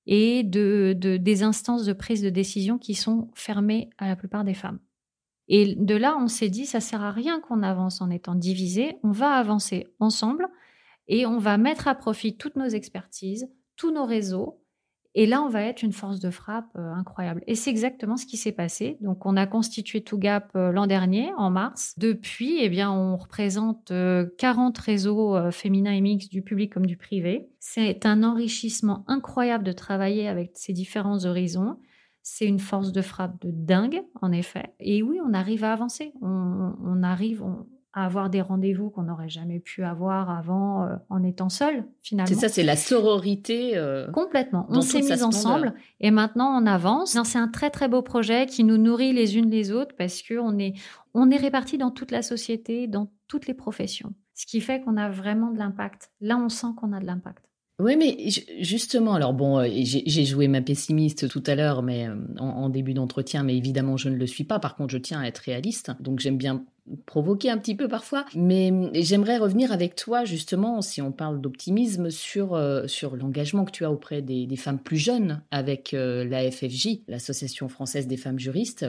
et 0.05 0.43
de, 0.43 0.95
des 0.97 1.43
instances 1.43 1.83
de 1.83 1.91
prise 1.91 2.21
de 2.21 2.29
décision 2.29 2.77
qui 2.77 2.95
sont 2.95 3.29
fermées 3.33 3.89
à 3.97 4.07
la 4.07 4.15
plupart 4.15 4.45
des 4.45 4.53
femmes. 4.53 4.79
Et 5.49 5.75
de 5.75 5.95
là, 5.95 6.15
on 6.17 6.29
s'est 6.29 6.49
dit, 6.49 6.65
ça 6.65 6.79
sert 6.79 7.03
à 7.03 7.11
rien 7.11 7.41
qu'on 7.41 7.61
avance 7.61 7.99
en 7.99 8.09
étant 8.09 8.35
divisé, 8.35 8.95
on 9.03 9.11
va 9.11 9.31
avancer 9.31 9.85
ensemble 9.99 10.47
et 11.09 11.25
on 11.25 11.39
va 11.39 11.57
mettre 11.57 11.89
à 11.89 11.95
profit 11.95 12.37
toutes 12.37 12.55
nos 12.55 12.69
expertises, 12.69 13.49
tous 13.75 13.91
nos 13.91 14.05
réseaux. 14.05 14.61
Et 15.17 15.25
là, 15.25 15.41
on 15.41 15.47
va 15.47 15.61
être 15.61 15.81
une 15.81 15.93
force 15.93 16.19
de 16.19 16.29
frappe 16.29 16.75
euh, 16.75 16.91
incroyable. 16.91 17.41
Et 17.47 17.55
c'est 17.55 17.69
exactement 17.69 18.17
ce 18.17 18.25
qui 18.25 18.35
s'est 18.35 18.51
passé. 18.51 18.97
Donc, 18.99 19.25
on 19.25 19.37
a 19.37 19.47
constitué 19.47 20.03
ToGap 20.03 20.51
euh, 20.57 20.73
l'an 20.73 20.87
dernier, 20.87 21.31
en 21.37 21.49
mars. 21.49 21.93
Depuis, 21.97 22.57
eh 22.59 22.67
bien, 22.67 22.91
on 22.91 23.15
représente 23.15 23.93
40 24.37 24.77
euh, 24.77 24.81
réseaux 24.83 25.51
féminins 25.51 25.93
et 25.93 26.01
mixtes 26.01 26.31
du 26.31 26.41
public 26.41 26.73
comme 26.73 26.85
du 26.85 26.97
privé. 26.97 27.47
C'est 27.59 28.05
un 28.05 28.23
enrichissement 28.23 29.05
incroyable 29.07 29.63
de 29.63 29.71
travailler 29.71 30.27
avec 30.27 30.51
ces 30.55 30.73
différents 30.73 31.23
horizons. 31.23 31.77
C'est 32.21 32.45
une 32.45 32.59
force 32.59 32.91
de 32.91 33.01
frappe 33.01 33.39
de 33.39 33.51
dingue, 33.51 34.03
en 34.21 34.33
effet. 34.33 34.73
Et 34.81 35.01
oui, 35.01 35.19
on 35.25 35.33
arrive 35.33 35.63
à 35.63 35.71
avancer. 35.71 36.11
On, 36.21 36.73
on 36.83 37.03
arrive, 37.03 37.41
à 37.95 38.05
avoir 38.05 38.29
des 38.29 38.41
rendez-vous 38.41 38.89
qu'on 38.89 39.03
n'aurait 39.03 39.29
jamais 39.29 39.59
pu 39.61 39.83
avoir 39.83 40.29
avant 40.29 40.83
euh, 40.83 40.95
en 41.09 41.23
étant 41.23 41.47
seul, 41.47 41.85
finalement. 42.03 42.27
C'est 42.27 42.39
ça, 42.39 42.49
c'est 42.49 42.63
la 42.63 42.75
sororité. 42.75 43.77
Euh, 43.77 44.11
Complètement. 44.11 44.67
On 44.69 44.81
s'est 44.81 45.01
mis 45.01 45.23
ensemble 45.23 45.73
et 46.01 46.11
maintenant 46.11 46.61
on 46.61 46.67
avance. 46.67 47.17
C'est 47.23 47.39
un 47.39 47.47
très 47.47 47.69
très 47.69 47.87
beau 47.87 48.01
projet 48.01 48.45
qui 48.47 48.65
nous 48.65 48.77
nourrit 48.77 49.13
les 49.13 49.37
unes 49.37 49.49
les 49.49 49.71
autres 49.71 49.95
parce 49.97 50.21
qu'on 50.21 50.59
est, 50.59 50.73
on 51.13 51.31
est 51.31 51.37
répartis 51.37 51.77
dans 51.77 51.89
toute 51.89 52.11
la 52.11 52.21
société, 52.21 52.87
dans 52.87 53.09
toutes 53.29 53.47
les 53.47 53.53
professions. 53.53 54.13
Ce 54.33 54.45
qui 54.45 54.59
fait 54.59 54.81
qu'on 54.81 54.97
a 54.97 55.09
vraiment 55.09 55.51
de 55.51 55.57
l'impact. 55.57 56.11
Là, 56.19 56.37
on 56.37 56.49
sent 56.49 56.67
qu'on 56.75 56.91
a 56.91 56.99
de 56.99 57.05
l'impact. 57.05 57.45
Oui, 57.77 57.97
mais 57.97 58.17
justement, 58.61 59.15
alors 59.15 59.33
bon, 59.33 59.59
euh, 59.59 59.67
j'ai 59.83 60.25
joué 60.25 60.47
ma 60.47 60.61
pessimiste 60.61 61.27
tout 61.27 61.43
à 61.45 61.55
l'heure, 61.55 61.83
mais 61.83 62.07
en, 62.37 62.69
début 62.69 62.93
d'entretien, 62.93 63.43
mais 63.43 63.57
évidemment, 63.57 63.97
je 63.97 64.07
ne 64.07 64.15
le 64.15 64.27
suis 64.27 64.45
pas. 64.45 64.59
Par 64.59 64.77
contre, 64.77 64.93
je 64.93 64.97
tiens 64.97 65.19
à 65.19 65.27
être 65.27 65.39
réaliste, 65.39 65.91
donc 65.99 66.19
j'aime 66.21 66.37
bien 66.37 66.63
provoquer 67.05 67.49
un 67.49 67.57
petit 67.57 67.75
peu 67.75 67.89
parfois, 67.89 68.25
mais 68.33 68.71
j'aimerais 68.93 69.37
revenir 69.37 69.73
avec 69.73 69.95
toi 69.95 70.23
justement, 70.23 70.81
si 70.81 71.01
on 71.01 71.11
parle 71.11 71.41
d'optimisme, 71.41 72.11
sur, 72.11 72.53
euh, 72.53 72.87
sur 72.87 73.17
l'engagement 73.17 73.65
que 73.65 73.71
tu 73.71 73.83
as 73.83 73.91
auprès 73.91 74.21
des, 74.21 74.47
femmes 74.55 74.79
plus 74.79 74.97
jeunes 74.97 75.41
avec 75.51 75.93
euh, 75.93 76.23
la 76.23 76.49
FFJ, 76.49 77.01
l'Association 77.09 77.67
française 77.67 78.07
des 78.07 78.17
femmes 78.17 78.39
juristes, 78.39 78.85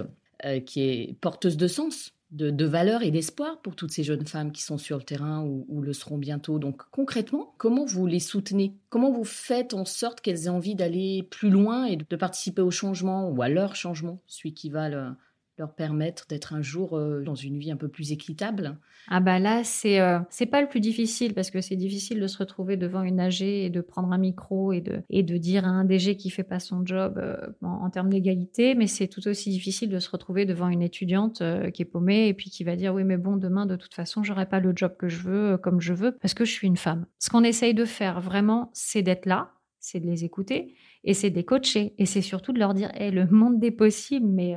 qui 0.66 0.82
est 0.82 1.16
porteuse 1.22 1.56
de 1.56 1.66
sens 1.66 2.12
de, 2.36 2.64
valeur 2.64 3.02
et 3.02 3.10
d'espoir 3.10 3.60
pour 3.60 3.74
toutes 3.74 3.90
ces 3.90 4.04
jeunes 4.04 4.26
femmes 4.26 4.52
qui 4.52 4.62
sont 4.62 4.78
sur 4.78 4.98
le 4.98 5.02
terrain 5.02 5.42
ou, 5.42 5.80
le 5.80 5.92
seront 5.92 6.18
bientôt. 6.18 6.58
Donc 6.58 6.82
concrètement, 6.90 7.54
comment 7.58 7.84
vous 7.84 8.06
les 8.06 8.20
soutenez? 8.20 8.74
Comment 8.90 9.10
vous 9.10 9.24
faites 9.24 9.74
en 9.74 9.84
sorte 9.84 10.20
qu'elles 10.20 10.46
aient 10.46 10.50
envie 10.50 10.74
d'aller 10.74 11.22
plus 11.30 11.50
loin 11.50 11.84
et 11.84 11.96
de 11.96 12.16
participer 12.16 12.62
au 12.62 12.70
changement 12.70 13.30
ou 13.30 13.42
à 13.42 13.48
leur 13.48 13.76
changement, 13.76 14.20
celui 14.26 14.54
qui 14.54 14.70
va 14.70 15.14
leur 15.58 15.74
permettre 15.74 16.26
d'être 16.28 16.52
un 16.52 16.62
jour 16.62 16.96
euh, 16.96 17.22
dans 17.22 17.34
une 17.34 17.58
vie 17.58 17.70
un 17.70 17.76
peu 17.76 17.88
plus 17.88 18.12
équitable 18.12 18.76
Ah 19.08 19.20
bah 19.20 19.38
là, 19.38 19.64
c'est 19.64 20.00
euh, 20.00 20.18
c'est 20.28 20.46
pas 20.46 20.60
le 20.60 20.68
plus 20.68 20.80
difficile 20.80 21.34
parce 21.34 21.50
que 21.50 21.60
c'est 21.60 21.76
difficile 21.76 22.20
de 22.20 22.26
se 22.26 22.38
retrouver 22.38 22.76
devant 22.76 23.02
une 23.02 23.20
AG 23.20 23.42
et 23.42 23.70
de 23.70 23.80
prendre 23.80 24.12
un 24.12 24.18
micro 24.18 24.72
et 24.72 24.80
de, 24.80 25.02
et 25.08 25.22
de 25.22 25.36
dire 25.36 25.64
à 25.64 25.68
un 25.68 25.84
DG 25.84 26.16
qui 26.16 26.30
fait 26.30 26.44
pas 26.44 26.58
son 26.58 26.84
job 26.84 27.18
euh, 27.18 27.36
en, 27.62 27.88
termes 27.90 28.10
d'égalité, 28.10 28.74
mais 28.74 28.86
c'est 28.86 29.08
tout 29.08 29.26
aussi 29.28 29.50
difficile 29.50 29.88
de 29.88 29.98
se 29.98 30.10
retrouver 30.10 30.44
devant 30.44 30.68
une 30.68 30.82
étudiante 30.82 31.42
qui 31.72 31.82
est 31.82 31.86
paumée 31.86 32.28
et 32.28 32.34
puis 32.34 32.50
qui 32.50 32.64
va 32.64 32.76
dire 32.76 32.92
oui 32.94 33.04
mais 33.04 33.16
bon 33.16 33.36
demain 33.36 33.64
de 33.64 33.76
toute 33.76 33.94
façon 33.94 34.22
j'aurai 34.22 34.46
pas 34.46 34.60
le 34.60 34.72
job 34.74 34.96
que 34.98 35.08
je 35.08 35.20
veux 35.20 35.56
comme 35.56 35.80
je 35.80 35.94
veux 35.94 36.12
parce 36.20 36.34
que 36.34 36.44
je 36.44 36.52
suis 36.52 36.66
une 36.66 36.76
femme. 36.76 37.06
Ce 37.18 37.30
qu'on 37.30 37.44
essaye 37.44 37.74
de 37.74 37.84
faire 37.84 38.20
vraiment, 38.20 38.70
c'est 38.74 39.02
d'être 39.02 39.26
là, 39.26 39.52
c'est 39.78 40.00
de 40.00 40.06
les 40.06 40.24
écouter 40.24 40.74
et 41.04 41.14
c'est 41.14 41.30
de 41.30 41.36
les 41.36 41.44
coacher 41.44 41.94
et 41.96 42.06
c'est 42.06 42.22
surtout 42.22 42.52
de 42.52 42.58
leur 42.58 42.74
dire 42.74 42.90
hey, 42.94 43.10
le 43.10 43.26
monde 43.26 43.58
des 43.60 43.70
possibles 43.70 44.26
mais 44.26 44.56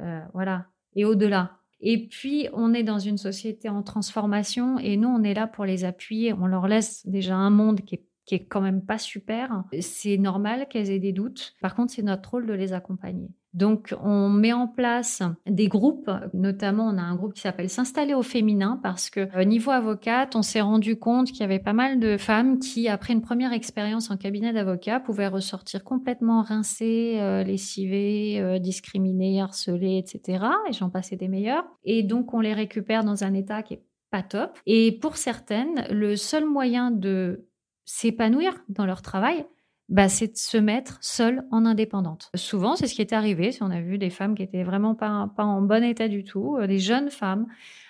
euh, 0.00 0.20
voilà, 0.32 0.66
et 0.94 1.04
au-delà. 1.04 1.58
Et 1.80 2.08
puis, 2.08 2.48
on 2.52 2.74
est 2.74 2.82
dans 2.82 2.98
une 2.98 3.18
société 3.18 3.68
en 3.68 3.82
transformation 3.82 4.78
et 4.78 4.96
nous, 4.96 5.08
on 5.08 5.22
est 5.22 5.34
là 5.34 5.46
pour 5.46 5.64
les 5.64 5.84
appuyer. 5.84 6.32
On 6.32 6.46
leur 6.46 6.66
laisse 6.66 7.06
déjà 7.06 7.36
un 7.36 7.50
monde 7.50 7.82
qui 7.82 7.96
est, 7.96 8.04
qui 8.24 8.34
est 8.34 8.44
quand 8.44 8.60
même 8.60 8.84
pas 8.84 8.98
super. 8.98 9.62
C'est 9.80 10.16
normal 10.16 10.66
qu'elles 10.68 10.90
aient 10.90 10.98
des 10.98 11.12
doutes. 11.12 11.54
Par 11.60 11.76
contre, 11.76 11.92
c'est 11.92 12.02
notre 12.02 12.30
rôle 12.30 12.46
de 12.46 12.52
les 12.52 12.72
accompagner. 12.72 13.30
Donc, 13.58 13.92
on 14.04 14.28
met 14.28 14.52
en 14.52 14.68
place 14.68 15.20
des 15.46 15.66
groupes, 15.66 16.08
notamment 16.32 16.86
on 16.86 16.96
a 16.96 17.02
un 17.02 17.16
groupe 17.16 17.34
qui 17.34 17.40
s'appelle 17.40 17.68
S'installer 17.68 18.14
au 18.14 18.22
féminin 18.22 18.78
parce 18.84 19.10
que 19.10 19.28
euh, 19.36 19.42
niveau 19.42 19.72
avocate, 19.72 20.36
on 20.36 20.42
s'est 20.42 20.60
rendu 20.60 20.96
compte 20.96 21.26
qu'il 21.26 21.40
y 21.40 21.42
avait 21.42 21.58
pas 21.58 21.72
mal 21.72 21.98
de 21.98 22.16
femmes 22.18 22.60
qui, 22.60 22.88
après 22.88 23.14
une 23.14 23.20
première 23.20 23.52
expérience 23.52 24.12
en 24.12 24.16
cabinet 24.16 24.52
d'avocat, 24.52 25.00
pouvaient 25.00 25.26
ressortir 25.26 25.82
complètement 25.82 26.42
rincées, 26.42 27.16
euh, 27.18 27.42
lessivées, 27.42 28.40
euh, 28.40 28.60
discriminées, 28.60 29.42
harcelées, 29.42 29.98
etc. 29.98 30.44
Et 30.68 30.72
j'en 30.72 30.88
passais 30.88 31.16
des 31.16 31.26
meilleurs. 31.26 31.64
Et 31.82 32.04
donc, 32.04 32.34
on 32.34 32.40
les 32.40 32.54
récupère 32.54 33.02
dans 33.02 33.24
un 33.24 33.34
état 33.34 33.64
qui 33.64 33.74
est 33.74 33.82
pas 34.12 34.22
top. 34.22 34.56
Et 34.66 34.92
pour 34.92 35.16
certaines, 35.16 35.84
le 35.90 36.14
seul 36.14 36.46
moyen 36.46 36.92
de 36.92 37.48
s'épanouir 37.84 38.56
dans 38.68 38.86
leur 38.86 39.02
travail, 39.02 39.44
bah, 39.88 40.08
c'est 40.08 40.28
de 40.28 40.36
se 40.36 40.58
mettre 40.58 40.98
seule 41.00 41.44
en 41.50 41.64
indépendante. 41.64 42.30
Souvent, 42.34 42.76
c'est 42.76 42.86
ce 42.86 42.94
qui 42.94 43.00
est 43.00 43.12
arrivé. 43.12 43.52
Si 43.52 43.62
on 43.62 43.70
a 43.70 43.80
vu 43.80 43.96
des 43.96 44.10
femmes 44.10 44.34
qui 44.34 44.42
étaient 44.42 44.62
vraiment 44.62 44.94
pas, 44.94 45.30
pas 45.36 45.44
en 45.44 45.62
bon 45.62 45.82
état 45.82 46.08
du 46.08 46.24
tout, 46.24 46.56
euh, 46.56 46.66
des 46.66 46.78
jeunes 46.78 47.10
femmes 47.10 47.46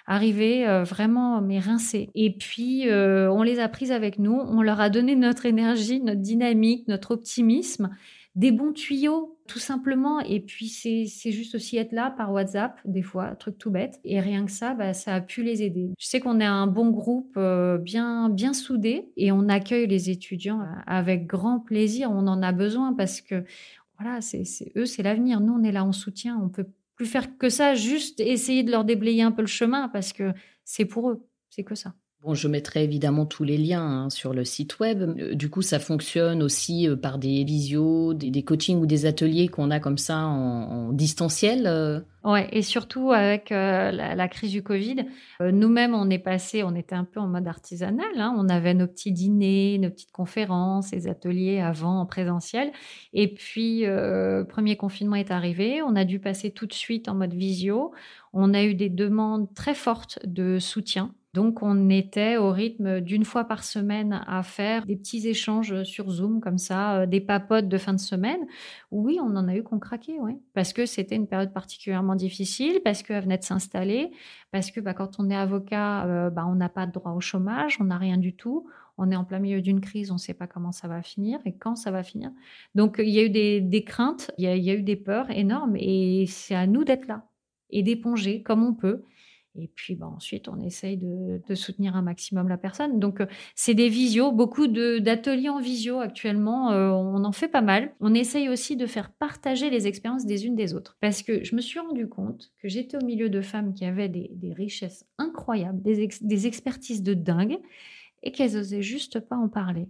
arriver 0.06 0.66
euh, 0.66 0.84
vraiment 0.84 1.40
mais 1.42 1.58
rincées. 1.58 2.10
Et 2.14 2.32
puis, 2.32 2.88
euh, 2.88 3.30
on 3.30 3.42
les 3.42 3.60
a 3.60 3.68
prises 3.68 3.92
avec 3.92 4.18
nous, 4.18 4.32
on 4.32 4.62
leur 4.62 4.80
a 4.80 4.90
donné 4.90 5.14
notre 5.14 5.44
énergie, 5.44 6.00
notre 6.00 6.22
dynamique, 6.22 6.88
notre 6.88 7.10
optimisme, 7.10 7.90
des 8.34 8.50
bons 8.50 8.72
tuyaux 8.72 9.37
tout 9.48 9.58
simplement. 9.58 10.20
Et 10.20 10.38
puis, 10.38 10.68
c'est 10.68 11.32
juste 11.32 11.54
aussi 11.56 11.76
être 11.76 11.92
là 11.92 12.10
par 12.10 12.32
WhatsApp, 12.32 12.78
des 12.84 13.02
fois, 13.02 13.34
truc 13.34 13.58
tout 13.58 13.70
bête. 13.70 13.98
Et 14.04 14.20
rien 14.20 14.44
que 14.44 14.52
ça, 14.52 14.74
bah, 14.74 14.94
ça 14.94 15.14
a 15.14 15.20
pu 15.20 15.42
les 15.42 15.62
aider. 15.62 15.90
Je 15.98 16.06
sais 16.06 16.20
qu'on 16.20 16.38
est 16.38 16.44
un 16.44 16.68
bon 16.68 16.90
groupe 16.90 17.34
euh, 17.36 17.78
bien, 17.78 18.28
bien 18.28 18.52
soudé 18.52 19.08
et 19.16 19.32
on 19.32 19.48
accueille 19.48 19.88
les 19.88 20.10
étudiants 20.10 20.64
avec 20.86 21.26
grand 21.26 21.58
plaisir. 21.58 22.10
On 22.12 22.26
en 22.28 22.42
a 22.42 22.52
besoin 22.52 22.92
parce 22.92 23.20
que, 23.20 23.44
voilà, 23.98 24.20
c'est 24.20 24.44
eux, 24.76 24.86
c'est 24.86 25.02
l'avenir. 25.02 25.40
Nous, 25.40 25.54
on 25.54 25.64
est 25.64 25.72
là 25.72 25.84
en 25.84 25.92
soutien. 25.92 26.38
On 26.40 26.48
peut 26.48 26.66
plus 26.94 27.06
faire 27.06 27.36
que 27.38 27.48
ça, 27.48 27.74
juste 27.74 28.20
essayer 28.20 28.62
de 28.62 28.70
leur 28.70 28.84
déblayer 28.84 29.22
un 29.22 29.32
peu 29.32 29.42
le 29.42 29.48
chemin 29.48 29.88
parce 29.88 30.12
que 30.12 30.32
c'est 30.64 30.84
pour 30.84 31.10
eux. 31.10 31.26
C'est 31.50 31.64
que 31.64 31.74
ça. 31.74 31.94
Bon, 32.24 32.34
je 32.34 32.48
mettrai 32.48 32.82
évidemment 32.82 33.26
tous 33.26 33.44
les 33.44 33.56
liens 33.56 33.80
hein, 33.80 34.10
sur 34.10 34.34
le 34.34 34.44
site 34.44 34.80
web. 34.80 35.02
Euh, 35.02 35.34
du 35.36 35.48
coup, 35.48 35.62
ça 35.62 35.78
fonctionne 35.78 36.42
aussi 36.42 36.88
euh, 36.88 36.96
par 36.96 37.16
des 37.16 37.44
visios, 37.44 38.12
des, 38.12 38.42
coachings 38.42 38.80
ou 38.80 38.86
des 38.86 39.06
ateliers 39.06 39.46
qu'on 39.46 39.70
a 39.70 39.78
comme 39.78 39.98
ça 39.98 40.26
en, 40.26 40.92
distanciel. 40.92 41.68
Euh. 41.68 42.00
Ouais, 42.24 42.48
et 42.50 42.62
surtout 42.62 43.12
avec 43.12 43.50
la, 43.50 44.28
crise 44.28 44.50
du 44.50 44.64
Covid, 44.64 45.06
nous-mêmes, 45.40 45.94
on 45.94 46.10
est 46.10 46.18
passé, 46.18 46.64
on 46.64 46.74
était 46.74 46.96
un 46.96 47.04
peu 47.04 47.20
en 47.20 47.28
mode 47.28 47.46
artisanal. 47.46 48.08
Hein. 48.16 48.34
on 48.36 48.48
avait 48.48 48.74
nos 48.74 48.88
petits 48.88 49.12
dîners, 49.12 49.78
nos 49.78 49.88
petites 49.88 50.10
conférences, 50.10 50.90
les 50.90 51.06
ateliers 51.06 51.60
avant 51.60 52.00
en 52.00 52.06
présentiel. 52.06 52.72
Et 53.12 53.32
puis, 53.32 53.84
premier 54.48 54.76
confinement 54.76 55.14
est 55.16 55.30
arrivé, 55.30 55.80
on 55.82 55.94
a 55.94 56.04
dû 56.04 56.18
passer 56.18 56.50
tout 56.50 56.66
de 56.66 56.74
suite 56.74 57.08
en 57.08 57.14
mode 57.14 57.32
visio. 57.32 57.92
On 58.32 58.52
a 58.52 58.64
eu 58.64 58.74
des 58.74 58.90
demandes 58.90 59.54
très 59.54 59.74
fortes 59.74 60.18
de 60.26 60.58
soutien 60.58 61.14
donc, 61.34 61.62
on 61.62 61.90
était 61.90 62.38
au 62.38 62.50
rythme 62.50 63.00
d'une 63.00 63.24
fois 63.24 63.44
par 63.44 63.62
semaine 63.62 64.24
à 64.26 64.42
faire 64.42 64.86
des 64.86 64.96
petits 64.96 65.28
échanges 65.28 65.82
sur 65.82 66.10
Zoom, 66.10 66.40
comme 66.40 66.56
ça, 66.56 67.00
euh, 67.00 67.06
des 67.06 67.20
papotes 67.20 67.68
de 67.68 67.76
fin 67.76 67.92
de 67.92 68.00
semaine. 68.00 68.40
Oui, 68.90 69.18
on 69.20 69.36
en 69.36 69.46
a 69.46 69.54
eu 69.54 69.62
qu'on 69.62 69.78
craquait, 69.78 70.18
oui. 70.20 70.40
Parce 70.54 70.72
que 70.72 70.86
c'était 70.86 71.16
une 71.16 71.26
période 71.26 71.52
particulièrement 71.52 72.14
difficile, 72.14 72.80
parce 72.82 73.02
qu'elle 73.02 73.22
venait 73.22 73.36
de 73.36 73.44
s'installer, 73.44 74.10
parce 74.52 74.70
que 74.70 74.80
bah, 74.80 74.94
quand 74.94 75.20
on 75.20 75.28
est 75.28 75.36
avocat, 75.36 76.06
euh, 76.06 76.30
bah, 76.30 76.46
on 76.48 76.54
n'a 76.54 76.70
pas 76.70 76.86
de 76.86 76.92
droit 76.92 77.12
au 77.12 77.20
chômage, 77.20 77.76
on 77.78 77.84
n'a 77.84 77.98
rien 77.98 78.16
du 78.16 78.34
tout. 78.34 78.66
On 78.96 79.10
est 79.10 79.16
en 79.16 79.24
plein 79.24 79.38
milieu 79.38 79.60
d'une 79.60 79.80
crise, 79.80 80.10
on 80.10 80.14
ne 80.14 80.18
sait 80.18 80.34
pas 80.34 80.46
comment 80.46 80.72
ça 80.72 80.88
va 80.88 81.02
finir 81.02 81.38
et 81.44 81.54
quand 81.54 81.76
ça 81.76 81.90
va 81.90 82.02
finir. 82.02 82.32
Donc, 82.74 82.96
il 82.98 83.10
y 83.10 83.20
a 83.20 83.22
eu 83.22 83.30
des, 83.30 83.84
craintes, 83.84 84.32
il 84.38 84.44
y, 84.44 84.70
a 84.70 84.74
eu 84.74 84.82
des 84.82 84.96
peurs 84.96 85.30
énormes 85.30 85.76
et 85.76 86.24
c'est 86.26 86.56
à 86.56 86.66
nous 86.66 86.84
d'être 86.84 87.06
là 87.06 87.22
et 87.70 87.82
d'éponger 87.82 88.42
comme 88.42 88.64
on 88.64 88.74
peut 88.74 89.04
et 89.60 89.70
puis 89.74 89.94
bah, 89.94 90.06
ensuite, 90.06 90.48
on 90.48 90.60
essaye 90.60 90.96
de, 90.96 91.54
soutenir 91.54 91.96
un 91.96 92.02
maximum 92.02 92.48
la 92.48 92.58
personne. 92.58 92.98
Donc, 92.98 93.20
euh, 93.20 93.26
c'est 93.54 93.74
des 93.74 93.88
visios, 93.88 94.32
beaucoup 94.32 94.66
d'ateliers 94.66 95.48
en 95.48 95.60
visio 95.60 95.98
actuellement. 95.98 96.70
Euh, 96.72 96.90
on 96.90 97.24
en 97.24 97.32
fait 97.32 97.48
pas 97.48 97.60
mal. 97.60 97.92
On 98.00 98.14
essaye 98.14 98.48
aussi 98.48 98.76
de 98.76 98.86
faire 98.86 99.10
partager 99.10 99.70
les 99.70 99.86
expériences 99.86 100.26
des 100.26 100.46
unes 100.46 100.54
des 100.54 100.74
autres. 100.74 100.96
Parce 101.00 101.22
que 101.22 101.44
je 101.44 101.56
me 101.56 101.60
suis 101.60 101.80
rendu 101.80 102.08
compte 102.08 102.52
que 102.62 102.68
j'étais 102.68 102.96
au 102.96 103.04
milieu 103.04 103.28
de 103.28 103.40
femmes 103.40 103.74
qui 103.74 103.84
avaient 103.84 104.08
des, 104.08 104.52
richesses 104.56 105.04
incroyables, 105.18 105.82
des, 105.82 106.08
des, 106.20 106.46
expertises 106.46 107.02
de 107.02 107.14
dingue, 107.14 107.58
et 108.22 108.32
qu'elles 108.32 108.56
osaient 108.56 108.82
juste 108.82 109.20
pas 109.20 109.36
en 109.36 109.48
parler. 109.48 109.88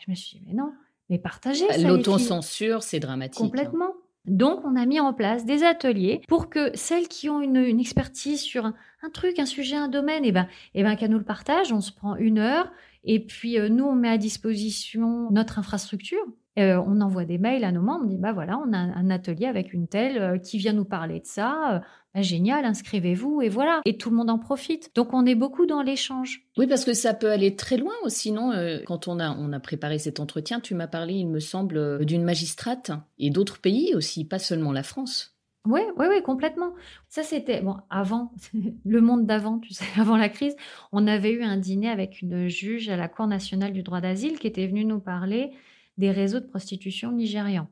je 0.00 0.10
me 0.10 0.16
suis 0.16 0.38
dit, 0.38 0.44
mais 0.46 0.54
non, 0.54 0.72
mais 1.10 1.18
partagez. 1.18 1.66
L'autocensure, 1.82 2.82
c'est 2.82 3.00
dramatique. 3.00 3.40
Hein. 3.40 3.92
Donc, 4.28 4.64
on 4.64 4.76
a 4.76 4.86
mis 4.86 5.00
en 5.00 5.12
place 5.12 5.44
des 5.44 5.64
ateliers 5.64 6.20
pour 6.28 6.50
que 6.50 6.70
celles 6.74 7.08
qui 7.08 7.28
ont 7.28 7.40
une, 7.40 7.80
expertise 7.80 8.40
sur 8.40 8.66
un, 8.66 8.74
truc, 9.12 9.38
un 9.38 9.46
sujet, 9.46 9.76
un 9.76 9.88
domaine, 9.88 10.24
eh 10.24 10.32
ben, 10.32 10.48
eh 10.74 10.82
ben, 10.82 10.96
qu'elles 10.96 11.10
nous 11.10 11.18
le 11.18 11.24
partagent. 11.24 11.72
On 11.72 11.80
se 11.80 11.92
prend 11.92 12.16
une 12.16 12.38
heure 12.38 12.70
et 13.04 13.20
puis 13.20 13.58
euh, 13.58 13.68
nous, 13.68 13.84
on 13.84 13.94
met 13.94 14.08
à 14.08 14.18
disposition 14.18 15.30
notre 15.30 15.58
infrastructure. 15.58 16.24
Euh, 16.58 16.82
on 16.86 17.00
envoie 17.00 17.24
des 17.24 17.38
mails 17.38 17.64
à 17.64 17.72
nos 17.72 17.82
membres, 17.82 18.04
on 18.04 18.08
dit 18.08 18.16
bah 18.16 18.32
voilà, 18.32 18.58
on 18.58 18.72
a 18.72 18.78
un 18.78 19.10
atelier 19.10 19.46
avec 19.46 19.72
une 19.72 19.86
telle 19.86 20.18
euh, 20.18 20.38
qui 20.38 20.58
vient 20.58 20.72
nous 20.72 20.84
parler 20.84 21.20
de 21.20 21.26
ça. 21.26 21.82
Bah, 22.14 22.22
génial, 22.22 22.64
inscrivez-vous 22.64 23.42
et 23.42 23.48
voilà. 23.48 23.80
Et 23.84 23.96
tout 23.96 24.10
le 24.10 24.16
monde 24.16 24.30
en 24.30 24.38
profite. 24.38 24.90
Donc 24.94 25.12
on 25.12 25.24
est 25.26 25.34
beaucoup 25.34 25.66
dans 25.66 25.82
l'échange. 25.82 26.42
Oui, 26.56 26.66
parce 26.66 26.84
que 26.84 26.94
ça 26.94 27.14
peut 27.14 27.30
aller 27.30 27.54
très 27.54 27.76
loin 27.76 27.94
aussi, 28.02 28.32
non 28.32 28.52
Quand 28.86 29.08
on 29.08 29.20
a, 29.20 29.30
on 29.30 29.52
a 29.52 29.60
préparé 29.60 29.98
cet 29.98 30.20
entretien, 30.20 30.60
tu 30.60 30.74
m'as 30.74 30.88
parlé, 30.88 31.14
il 31.14 31.28
me 31.28 31.40
semble, 31.40 32.04
d'une 32.04 32.24
magistrate 32.24 32.90
et 33.18 33.30
d'autres 33.30 33.60
pays 33.60 33.94
aussi, 33.94 34.24
pas 34.24 34.38
seulement 34.38 34.72
la 34.72 34.82
France. 34.82 35.38
Oui, 35.68 35.82
oui, 35.96 36.06
oui, 36.08 36.22
complètement. 36.22 36.72
Ça, 37.08 37.22
c'était 37.22 37.60
bon 37.60 37.76
avant 37.90 38.32
le 38.84 39.00
monde 39.00 39.26
d'avant, 39.26 39.58
tu 39.58 39.74
sais, 39.74 39.84
avant 40.00 40.16
la 40.16 40.30
crise. 40.30 40.56
On 40.92 41.06
avait 41.06 41.32
eu 41.32 41.42
un 41.42 41.58
dîner 41.58 41.90
avec 41.90 42.22
une 42.22 42.48
juge 42.48 42.88
à 42.88 42.96
la 42.96 43.08
Cour 43.08 43.26
nationale 43.26 43.72
du 43.72 43.82
droit 43.82 44.00
d'asile 44.00 44.38
qui 44.38 44.46
était 44.46 44.66
venue 44.66 44.84
nous 44.84 45.00
parler 45.00 45.52
des 45.98 46.10
réseaux 46.10 46.40
de 46.40 46.46
prostitution 46.46 47.12
nigérians. 47.12 47.68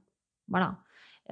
Voilà. 0.49 0.79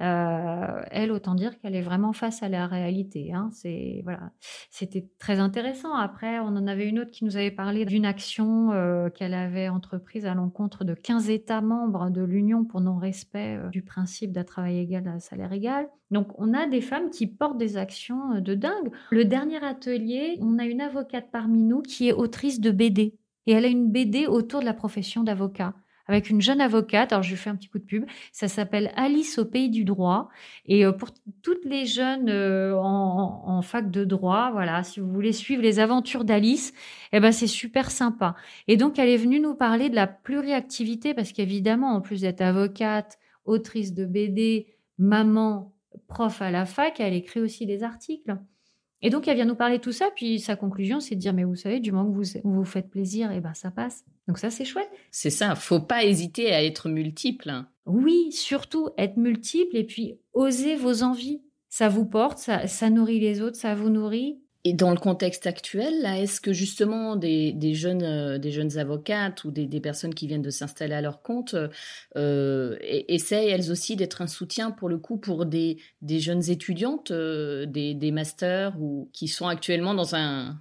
Euh, 0.01 0.81
elle, 0.91 1.11
autant 1.11 1.35
dire 1.35 1.57
qu'elle 1.59 1.75
est 1.75 1.81
vraiment 1.81 2.11
face 2.11 2.43
à 2.43 2.49
la 2.49 2.67
réalité. 2.67 3.31
Hein. 3.33 3.49
C'est 3.53 4.01
voilà, 4.03 4.31
c'était 4.69 5.07
très 5.19 5.39
intéressant. 5.39 5.93
Après, 5.95 6.39
on 6.39 6.47
en 6.47 6.67
avait 6.67 6.87
une 6.87 6.99
autre 6.99 7.11
qui 7.11 7.23
nous 7.23 7.37
avait 7.37 7.51
parlé 7.51 7.85
d'une 7.85 8.05
action 8.05 8.71
euh, 8.73 9.09
qu'elle 9.09 9.33
avait 9.33 9.69
entreprise 9.69 10.25
à 10.25 10.33
l'encontre 10.33 10.83
de 10.83 10.93
15 10.93 11.29
États 11.29 11.61
membres 11.61 12.09
de 12.09 12.21
l'Union 12.21 12.65
pour 12.65 12.81
non-respect 12.81 13.57
euh, 13.57 13.69
du 13.69 13.83
principe 13.83 14.33
d'un 14.33 14.43
travail 14.43 14.79
égal 14.79 15.07
à 15.07 15.19
salaire 15.19 15.53
égal. 15.53 15.87
Donc, 16.11 16.27
on 16.37 16.53
a 16.53 16.67
des 16.67 16.81
femmes 16.81 17.09
qui 17.09 17.25
portent 17.25 17.57
des 17.57 17.77
actions 17.77 18.41
de 18.41 18.53
dingue. 18.53 18.91
Le 19.11 19.23
dernier 19.23 19.63
atelier, 19.63 20.37
on 20.41 20.59
a 20.59 20.65
une 20.65 20.81
avocate 20.81 21.31
parmi 21.31 21.63
nous 21.63 21.81
qui 21.81 22.09
est 22.09 22.13
autrice 22.13 22.59
de 22.59 22.71
BD. 22.71 23.15
Et 23.47 23.53
elle 23.53 23.65
a 23.65 23.69
une 23.69 23.91
BD 23.91 24.27
autour 24.27 24.59
de 24.59 24.65
la 24.65 24.73
profession 24.73 25.23
d'avocat 25.23 25.73
avec 26.07 26.29
une 26.29 26.41
jeune 26.41 26.61
avocate. 26.61 27.11
Alors, 27.11 27.23
je 27.23 27.29
lui 27.29 27.37
fais 27.37 27.49
un 27.49 27.55
petit 27.55 27.69
coup 27.69 27.79
de 27.79 27.83
pub. 27.83 28.05
Ça 28.31 28.47
s'appelle 28.47 28.91
Alice 28.95 29.37
au 29.37 29.45
pays 29.45 29.69
du 29.69 29.85
droit. 29.85 30.29
Et 30.65 30.85
euh, 30.85 30.91
pour 30.91 31.09
toutes 31.41 31.65
les 31.65 31.85
jeunes 31.85 32.29
euh, 32.29 32.75
en, 32.75 33.61
fac 33.61 33.89
de 33.89 34.05
droit, 34.05 34.51
voilà, 34.51 34.83
si 34.83 34.99
vous 34.99 35.11
voulez 35.11 35.31
suivre 35.31 35.61
les 35.61 35.79
aventures 35.79 36.23
d'Alice, 36.23 36.73
eh 37.11 37.19
ben, 37.19 37.31
c'est 37.31 37.47
super 37.47 37.91
sympa. 37.91 38.35
Et 38.67 38.77
donc, 38.77 38.99
elle 38.99 39.09
est 39.09 39.17
venue 39.17 39.39
nous 39.39 39.55
parler 39.55 39.89
de 39.89 39.95
la 39.95 40.07
pluriactivité 40.07 41.13
parce 41.13 41.31
qu'évidemment, 41.31 41.93
en 41.93 42.01
plus 42.01 42.21
d'être 42.21 42.41
avocate, 42.41 43.17
autrice 43.45 43.93
de 43.93 44.05
BD, 44.05 44.67
maman, 44.97 45.73
prof 46.07 46.41
à 46.41 46.51
la 46.51 46.65
fac, 46.65 46.99
elle 46.99 47.13
écrit 47.13 47.39
aussi 47.39 47.65
des 47.65 47.83
articles. 47.83 48.37
Et 49.01 49.09
donc, 49.09 49.27
elle 49.27 49.35
vient 49.35 49.45
nous 49.45 49.55
parler 49.55 49.77
de 49.77 49.83
tout 49.83 49.91
ça. 49.91 50.09
Puis 50.15 50.39
sa 50.39 50.55
conclusion, 50.55 50.99
c'est 50.99 51.15
de 51.15 51.19
dire, 51.19 51.33
mais 51.33 51.43
vous 51.43 51.55
savez, 51.55 51.79
du 51.79 51.91
moment 51.91 52.11
que 52.11 52.15
vous 52.15 52.39
vous, 52.43 52.65
faites 52.65 52.89
plaisir, 52.89 53.31
et 53.31 53.37
eh 53.37 53.39
ben 53.39 53.53
ça 53.53 53.71
passe. 53.71 54.03
Donc 54.27 54.37
ça, 54.37 54.49
c'est 54.49 54.65
chouette. 54.65 54.89
C'est 55.11 55.29
ça. 55.29 55.55
Faut 55.55 55.79
pas 55.79 56.03
hésiter 56.03 56.53
à 56.53 56.63
être 56.63 56.89
multiple. 56.89 57.51
Oui, 57.85 58.31
surtout 58.31 58.89
être 58.97 59.17
multiple 59.17 59.77
et 59.77 59.83
puis 59.83 60.17
oser 60.33 60.75
vos 60.75 61.03
envies. 61.03 61.41
Ça 61.69 61.89
vous 61.89 62.05
porte, 62.05 62.37
ça 62.37 62.89
nourrit 62.89 63.19
les 63.19 63.41
autres, 63.41 63.57
ça 63.57 63.75
vous 63.75 63.89
nourrit. 63.89 64.39
Et 64.67 64.73
dans 64.73 64.89
le 64.89 64.97
contexte 64.97 65.45
actuel, 65.45 66.01
là, 66.01 66.19
est-ce 66.19 66.41
que 66.41 66.51
justement 66.51 67.15
des, 67.15 67.75
jeunes, 67.75 68.01
euh, 68.01 68.39
des 68.39 68.49
jeunes 68.49 68.79
avocates 68.79 69.43
ou 69.43 69.51
des, 69.51 69.79
personnes 69.79 70.15
qui 70.15 70.25
viennent 70.25 70.41
de 70.41 70.49
s'installer 70.49 70.95
à 70.95 71.01
leur 71.01 71.21
compte 71.21 71.55
euh, 72.17 72.75
essayent 72.81 73.49
elles 73.49 73.69
aussi 73.69 73.95
d'être 73.95 74.23
un 74.23 74.27
soutien 74.27 74.71
pour 74.71 74.89
le 74.89 74.97
coup 74.97 75.17
pour 75.17 75.45
des, 75.45 75.77
jeunes 76.01 76.49
étudiantes, 76.49 77.11
euh, 77.11 77.67
des, 77.67 78.11
masters 78.11 78.75
ou 78.81 79.07
qui 79.13 79.27
sont 79.27 79.47
actuellement 79.47 79.93
dans 79.93 80.15
un, 80.15 80.59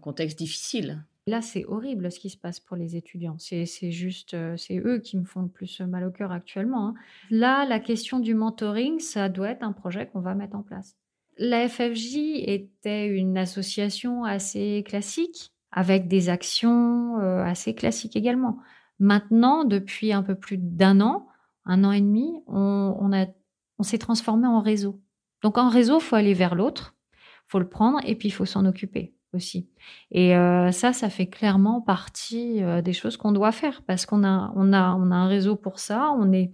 contexte 0.00 0.36
difficile? 0.36 1.04
Là, 1.28 1.40
c'est 1.40 1.64
horrible 1.66 2.10
ce 2.10 2.18
qui 2.18 2.30
se 2.30 2.36
passe 2.36 2.58
pour 2.58 2.76
les 2.76 2.96
étudiants. 2.96 3.36
C'est 3.38 3.66
juste, 3.92 4.36
c'est 4.56 4.78
eux 4.78 4.98
qui 4.98 5.16
me 5.16 5.24
font 5.24 5.42
le 5.42 5.48
plus 5.48 5.80
mal 5.80 6.04
au 6.04 6.10
cœur 6.10 6.32
actuellement. 6.32 6.88
Hein. 6.88 6.94
Là, 7.30 7.64
la 7.66 7.78
question 7.78 8.18
du 8.18 8.34
mentoring, 8.34 8.98
ça 8.98 9.28
doit 9.28 9.50
être 9.50 9.62
un 9.62 9.72
projet 9.72 10.08
qu'on 10.08 10.20
va 10.20 10.34
mettre 10.34 10.56
en 10.56 10.62
place. 10.62 10.96
La 11.36 11.68
FFJ 11.68 12.16
était 12.46 13.08
une 13.08 13.36
association 13.36 14.24
assez 14.24 14.84
classique, 14.86 15.52
avec 15.72 16.06
des 16.06 16.28
actions 16.28 17.18
euh, 17.20 17.42
assez 17.42 17.74
classiques 17.74 18.16
également. 18.16 18.58
Maintenant, 19.00 19.64
depuis 19.64 20.12
un 20.12 20.22
peu 20.22 20.36
plus 20.36 20.58
d'un 20.58 21.00
an, 21.00 21.26
un 21.64 21.82
an 21.82 21.92
et 21.92 22.00
demi, 22.00 22.40
on, 22.46 23.10
s'est 23.82 23.98
transformé 23.98 24.46
en 24.46 24.60
réseau. 24.60 25.00
Donc 25.42 25.58
en 25.58 25.68
réseau, 25.68 25.98
il 25.98 26.02
faut 26.02 26.16
aller 26.16 26.34
vers 26.34 26.54
l'autre, 26.54 26.94
il 27.12 27.48
faut 27.48 27.58
le 27.58 27.68
prendre 27.68 27.98
et 28.04 28.14
puis 28.14 28.28
il 28.28 28.32
faut 28.32 28.46
s'en 28.46 28.64
occuper 28.64 29.14
aussi. 29.32 29.68
Et 30.12 30.36
euh, 30.36 30.70
ça, 30.70 30.92
ça 30.92 31.10
fait 31.10 31.26
clairement 31.26 31.80
partie 31.80 32.62
euh, 32.62 32.80
des 32.80 32.92
choses 32.92 33.16
qu'on 33.16 33.32
doit 33.32 33.52
faire 33.52 33.82
parce 33.82 34.06
qu'on 34.06 34.22
a, 34.22 34.52
a 34.54 34.76
un 34.76 35.26
réseau 35.26 35.56
pour 35.56 35.80
ça. 35.80 36.12
On 36.16 36.32
est, 36.32 36.52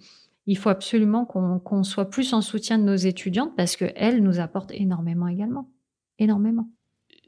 il 0.50 0.58
faut 0.58 0.68
absolument 0.68 1.24
qu'on 1.26 1.84
soit 1.84 2.10
plus 2.10 2.32
en 2.32 2.40
soutien 2.40 2.76
de 2.76 2.82
nos 2.82 2.96
étudiantes 2.96 3.54
parce 3.56 3.76
qu'elles 3.76 4.20
nous 4.20 4.40
apportent 4.40 4.72
énormément 4.72 5.28
également. 5.28 5.70
Énormément. 6.18 6.68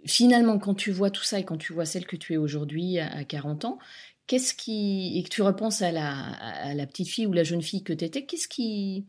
Finalement, 0.04 0.58
quand 0.58 0.74
tu 0.74 0.90
vois 0.90 1.10
tout 1.10 1.22
ça 1.22 1.38
et 1.38 1.44
quand 1.44 1.56
tu 1.56 1.72
vois 1.72 1.84
celle 1.84 2.04
que 2.04 2.16
tu 2.16 2.32
es 2.32 2.36
aujourd'hui 2.36 2.98
à 2.98 3.22
40 3.22 3.64
ans, 3.64 3.78
qu'est-ce 4.26 4.54
qui. 4.54 5.16
et 5.16 5.22
que 5.22 5.28
tu 5.28 5.40
repenses 5.40 5.82
à 5.82 5.92
la, 5.92 6.10
à 6.10 6.74
la 6.74 6.84
petite 6.84 7.06
fille 7.06 7.28
ou 7.28 7.32
la 7.32 7.44
jeune 7.44 7.62
fille 7.62 7.84
que 7.84 7.92
tu 7.92 8.04
étais, 8.04 8.26
qu'est-ce 8.26 8.48
qui. 8.48 9.06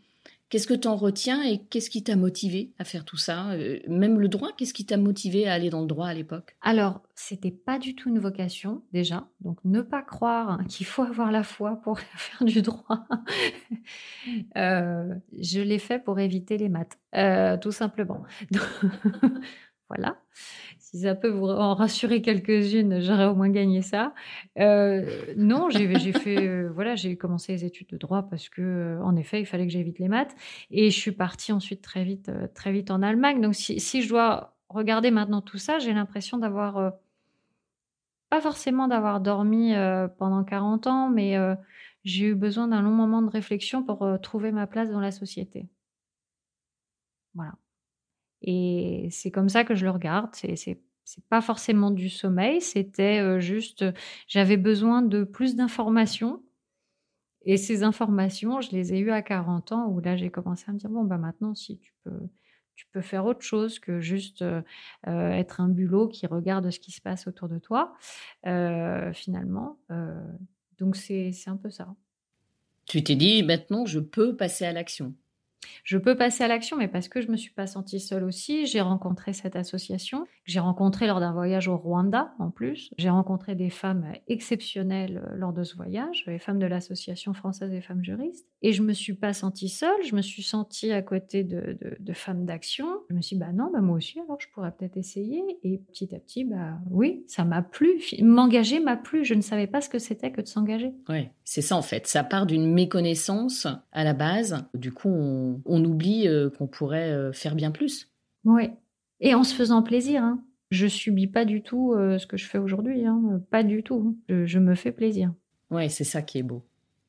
Qu'est-ce 0.53 0.67
que 0.67 0.75
tu 0.75 0.87
en 0.87 0.95
retiens 0.95 1.41
et 1.41 1.57
qu'est-ce 1.57 1.89
qui 1.89 2.03
t'a 2.03 2.15
motivé 2.15 2.73
à 2.77 2.83
faire 2.83 3.05
tout 3.05 3.17
ça 3.17 3.53
euh, 3.53 3.79
Même 3.87 4.19
le 4.19 4.27
droit, 4.27 4.49
qu'est-ce 4.55 4.75
qui 4.75 4.85
t'a 4.85 4.97
motivé 4.97 5.47
à 5.47 5.53
aller 5.53 5.71
dans 5.71 5.81
le 5.81 5.87
droit 5.87 6.05
à 6.05 6.13
l'époque? 6.13 6.55
Alors, 6.61 7.01
c'était 7.15 7.49
pas 7.49 7.79
du 7.79 7.95
tout 7.95 8.09
une 8.09 8.19
vocation 8.19 8.83
déjà. 8.91 9.25
Donc, 9.41 9.57
ne 9.65 9.81
pas 9.81 10.03
croire 10.03 10.59
qu'il 10.69 10.85
faut 10.85 11.01
avoir 11.01 11.31
la 11.31 11.41
foi 11.41 11.81
pour 11.81 11.99
faire 12.15 12.45
du 12.45 12.61
droit. 12.61 13.07
Euh, 14.55 15.15
je 15.37 15.59
l'ai 15.59 15.79
fait 15.79 15.99
pour 15.99 16.19
éviter 16.19 16.57
les 16.57 16.69
maths, 16.69 16.97
euh, 17.15 17.57
tout 17.57 17.71
simplement. 17.71 18.23
voilà 19.95 20.17
si 20.93 20.99
ça 20.99 21.15
peut 21.15 21.29
vous 21.29 21.47
en 21.47 21.73
rassurer 21.73 22.21
quelques-unes, 22.21 23.01
j'aurais 23.01 23.25
au 23.25 23.33
moins 23.33 23.49
gagné 23.49 23.81
ça. 23.81 24.13
Euh, 24.59 25.33
non, 25.37 25.71
j'ai 25.71 25.87
fait, 26.13 26.47
euh, 26.47 26.69
voilà, 26.71 26.93
j'ai 26.93 27.17
commencé 27.17 27.51
les 27.51 27.65
études 27.65 27.87
de 27.87 27.97
droit 27.97 28.21
parce 28.29 28.47
que, 28.47 28.61
euh, 28.61 29.03
en 29.03 29.15
effet, 29.15 29.39
il 29.39 29.47
fallait 29.47 29.65
que 29.65 29.71
j'évite 29.71 29.97
les 29.97 30.07
maths. 30.07 30.35
Et 30.69 30.91
je 30.91 30.99
suis 30.99 31.11
partie 31.11 31.51
ensuite 31.51 31.81
très 31.81 32.03
vite, 32.03 32.29
très 32.53 32.71
vite 32.71 32.91
en 32.91 33.01
Allemagne. 33.01 33.41
Donc, 33.41 33.55
si, 33.55 33.79
si, 33.79 34.03
je 34.03 34.09
dois 34.09 34.55
regarder 34.69 35.09
maintenant 35.09 35.41
tout 35.41 35.57
ça, 35.57 35.79
j'ai 35.79 35.93
l'impression 35.93 36.37
d'avoir, 36.37 36.93
pas 38.29 38.41
forcément 38.41 38.87
d'avoir 38.87 39.19
dormi 39.19 39.73
pendant 40.19 40.43
40 40.43 40.85
ans, 40.85 41.09
mais 41.09 41.35
j'ai 42.03 42.27
eu 42.27 42.35
besoin 42.35 42.67
d'un 42.67 42.83
long 42.83 42.91
moment 42.91 43.23
de 43.23 43.31
réflexion 43.31 43.83
pour 43.83 44.07
trouver 44.21 44.51
ma 44.51 44.67
place 44.67 44.91
dans 44.91 44.99
la 44.99 45.11
société. 45.11 45.67
Voilà. 47.33 47.53
Et 48.43 49.07
c'est 49.11 49.31
comme 49.31 49.49
ça 49.49 49.63
que 49.63 49.75
je 49.75 49.85
le 49.85 49.91
regarde. 49.91 50.29
C'est, 50.33 50.55
c'est, 50.55 50.79
pas 51.29 51.41
forcément 51.41 51.91
du 51.91 52.09
sommeil, 52.09 52.61
c'était 52.61 53.39
juste, 53.41 53.85
j'avais 54.27 54.57
besoin 54.57 55.01
de 55.01 55.23
plus 55.23 55.55
d'informations. 55.55 56.41
Et 57.45 57.57
ces 57.57 57.83
informations, 57.83 58.61
je 58.61 58.71
les 58.71 58.93
ai 58.93 58.99
eues 58.99 59.11
à 59.11 59.21
40 59.21 59.73
ans, 59.73 59.87
où 59.87 59.99
là, 59.99 60.15
j'ai 60.15 60.29
commencé 60.29 60.63
à 60.67 60.71
me 60.71 60.77
dire, 60.77 60.89
bon, 60.89 61.03
bah 61.03 61.17
maintenant, 61.17 61.55
si 61.55 61.77
tu 61.77 61.93
peux, 62.03 62.19
tu 62.75 62.85
peux 62.87 63.01
faire 63.01 63.25
autre 63.25 63.41
chose 63.41 63.79
que 63.79 63.99
juste 63.99 64.45
être 65.05 65.59
un 65.59 65.67
bulot 65.67 66.07
qui 66.07 66.25
regarde 66.25 66.69
ce 66.71 66.79
qui 66.79 66.91
se 66.91 67.01
passe 67.01 67.27
autour 67.27 67.49
de 67.49 67.59
toi, 67.59 67.93
finalement. 68.43 69.77
donc, 70.79 70.95
c'est 70.95 71.33
un 71.47 71.57
peu 71.57 71.69
ça. 71.69 71.93
Tu 72.85 73.03
t'es 73.03 73.15
dit, 73.15 73.43
maintenant, 73.43 73.85
je 73.85 73.99
peux 73.99 74.35
passer 74.35 74.65
à 74.65 74.71
l'action. 74.71 75.13
Je 75.83 75.97
peux 75.97 76.15
passer 76.15 76.43
à 76.43 76.47
l'action, 76.47 76.77
mais 76.77 76.87
parce 76.87 77.07
que 77.07 77.21
je 77.21 77.29
me 77.29 77.37
suis 77.37 77.51
pas 77.51 77.67
sentie 77.67 77.99
seule 77.99 78.23
aussi, 78.23 78.65
j'ai 78.65 78.81
rencontré 78.81 79.33
cette 79.33 79.55
association. 79.55 80.25
J'ai 80.45 80.59
rencontré 80.59 81.07
lors 81.07 81.19
d'un 81.19 81.31
voyage 81.31 81.67
au 81.67 81.77
Rwanda, 81.77 82.33
en 82.39 82.49
plus. 82.49 82.89
J'ai 82.97 83.09
rencontré 83.09 83.55
des 83.55 83.69
femmes 83.69 84.05
exceptionnelles 84.27 85.21
euh, 85.25 85.35
lors 85.35 85.53
de 85.53 85.63
ce 85.63 85.75
voyage, 85.75 86.23
les 86.27 86.39
femmes 86.39 86.59
de 86.59 86.65
l'association 86.65 87.33
française 87.33 87.69
des 87.69 87.81
femmes 87.81 88.03
juristes. 88.03 88.47
Et 88.61 88.73
je 88.73 88.81
me 88.81 88.93
suis 88.93 89.13
pas 89.13 89.33
sentie 89.33 89.69
seule, 89.69 90.03
je 90.05 90.15
me 90.15 90.21
suis 90.21 90.43
sentie 90.43 90.91
à 90.91 91.01
côté 91.01 91.43
de, 91.43 91.77
femmes 92.13 92.45
d'action. 92.45 92.87
Je 93.09 93.15
me 93.15 93.21
suis 93.21 93.35
dit, 93.35 93.39
bah 93.39 93.51
non, 93.53 93.69
bah 93.71 93.81
moi 93.81 93.97
aussi, 93.97 94.19
alors 94.19 94.39
je 94.39 94.47
pourrais 94.53 94.71
peut-être 94.71 94.97
essayer. 94.97 95.41
Et 95.63 95.77
petit 95.77 96.13
à 96.15 96.19
petit, 96.19 96.45
bah 96.45 96.77
oui, 96.89 97.23
ça 97.27 97.43
m'a 97.43 97.61
plu. 97.61 98.01
M'engager 98.21 98.79
m'a 98.79 98.97
plu. 98.97 99.25
Je 99.25 99.33
ne 99.33 99.41
savais 99.41 99.67
pas 99.67 99.81
ce 99.81 99.89
que 99.89 99.99
c'était 99.99 100.31
que 100.31 100.41
de 100.41 100.47
s'engager. 100.47 100.93
Oui, 101.09 101.29
c'est 101.43 101.61
ça 101.61 101.75
en 101.75 101.81
fait. 101.81 102.07
Ça 102.07 102.23
part 102.23 102.45
d'une 102.45 102.71
méconnaissance 102.71 103.67
à 103.91 104.03
la 104.03 104.13
base. 104.13 104.65
Du 104.73 104.91
coup, 104.91 105.09
on, 105.09 105.52
oublie 105.65 106.27
euh, 106.27 106.49
qu'on 106.49 106.67
pourrait 106.67 107.11
euh, 107.11 107.31
faire 107.33 107.55
bien 107.55 107.71
plus. 107.71 108.09
Oui. 108.45 108.69
Et 109.19 109.33
en 109.33 109.43
se 109.43 109.53
faisant 109.55 109.83
plaisir. 109.83 110.23
Hein. 110.23 110.43
Je 110.71 110.87
subis 110.87 111.27
pas 111.27 111.45
du 111.45 111.61
tout 111.61 111.93
euh, 111.93 112.17
ce 112.17 112.27
que 112.27 112.37
je 112.37 112.45
fais 112.45 112.57
aujourd'hui. 112.57 113.05
Hein. 113.05 113.41
Pas 113.51 113.63
du 113.63 113.83
tout. 113.83 114.17
Je, 114.29 114.45
je 114.45 114.59
me 114.59 114.75
fais 114.75 114.91
plaisir. 114.91 115.33
Oui, 115.71 115.89
c'est 115.89 116.03
ça 116.03 116.21
qui 116.21 116.39
est 116.39 116.43
beau 116.43 116.63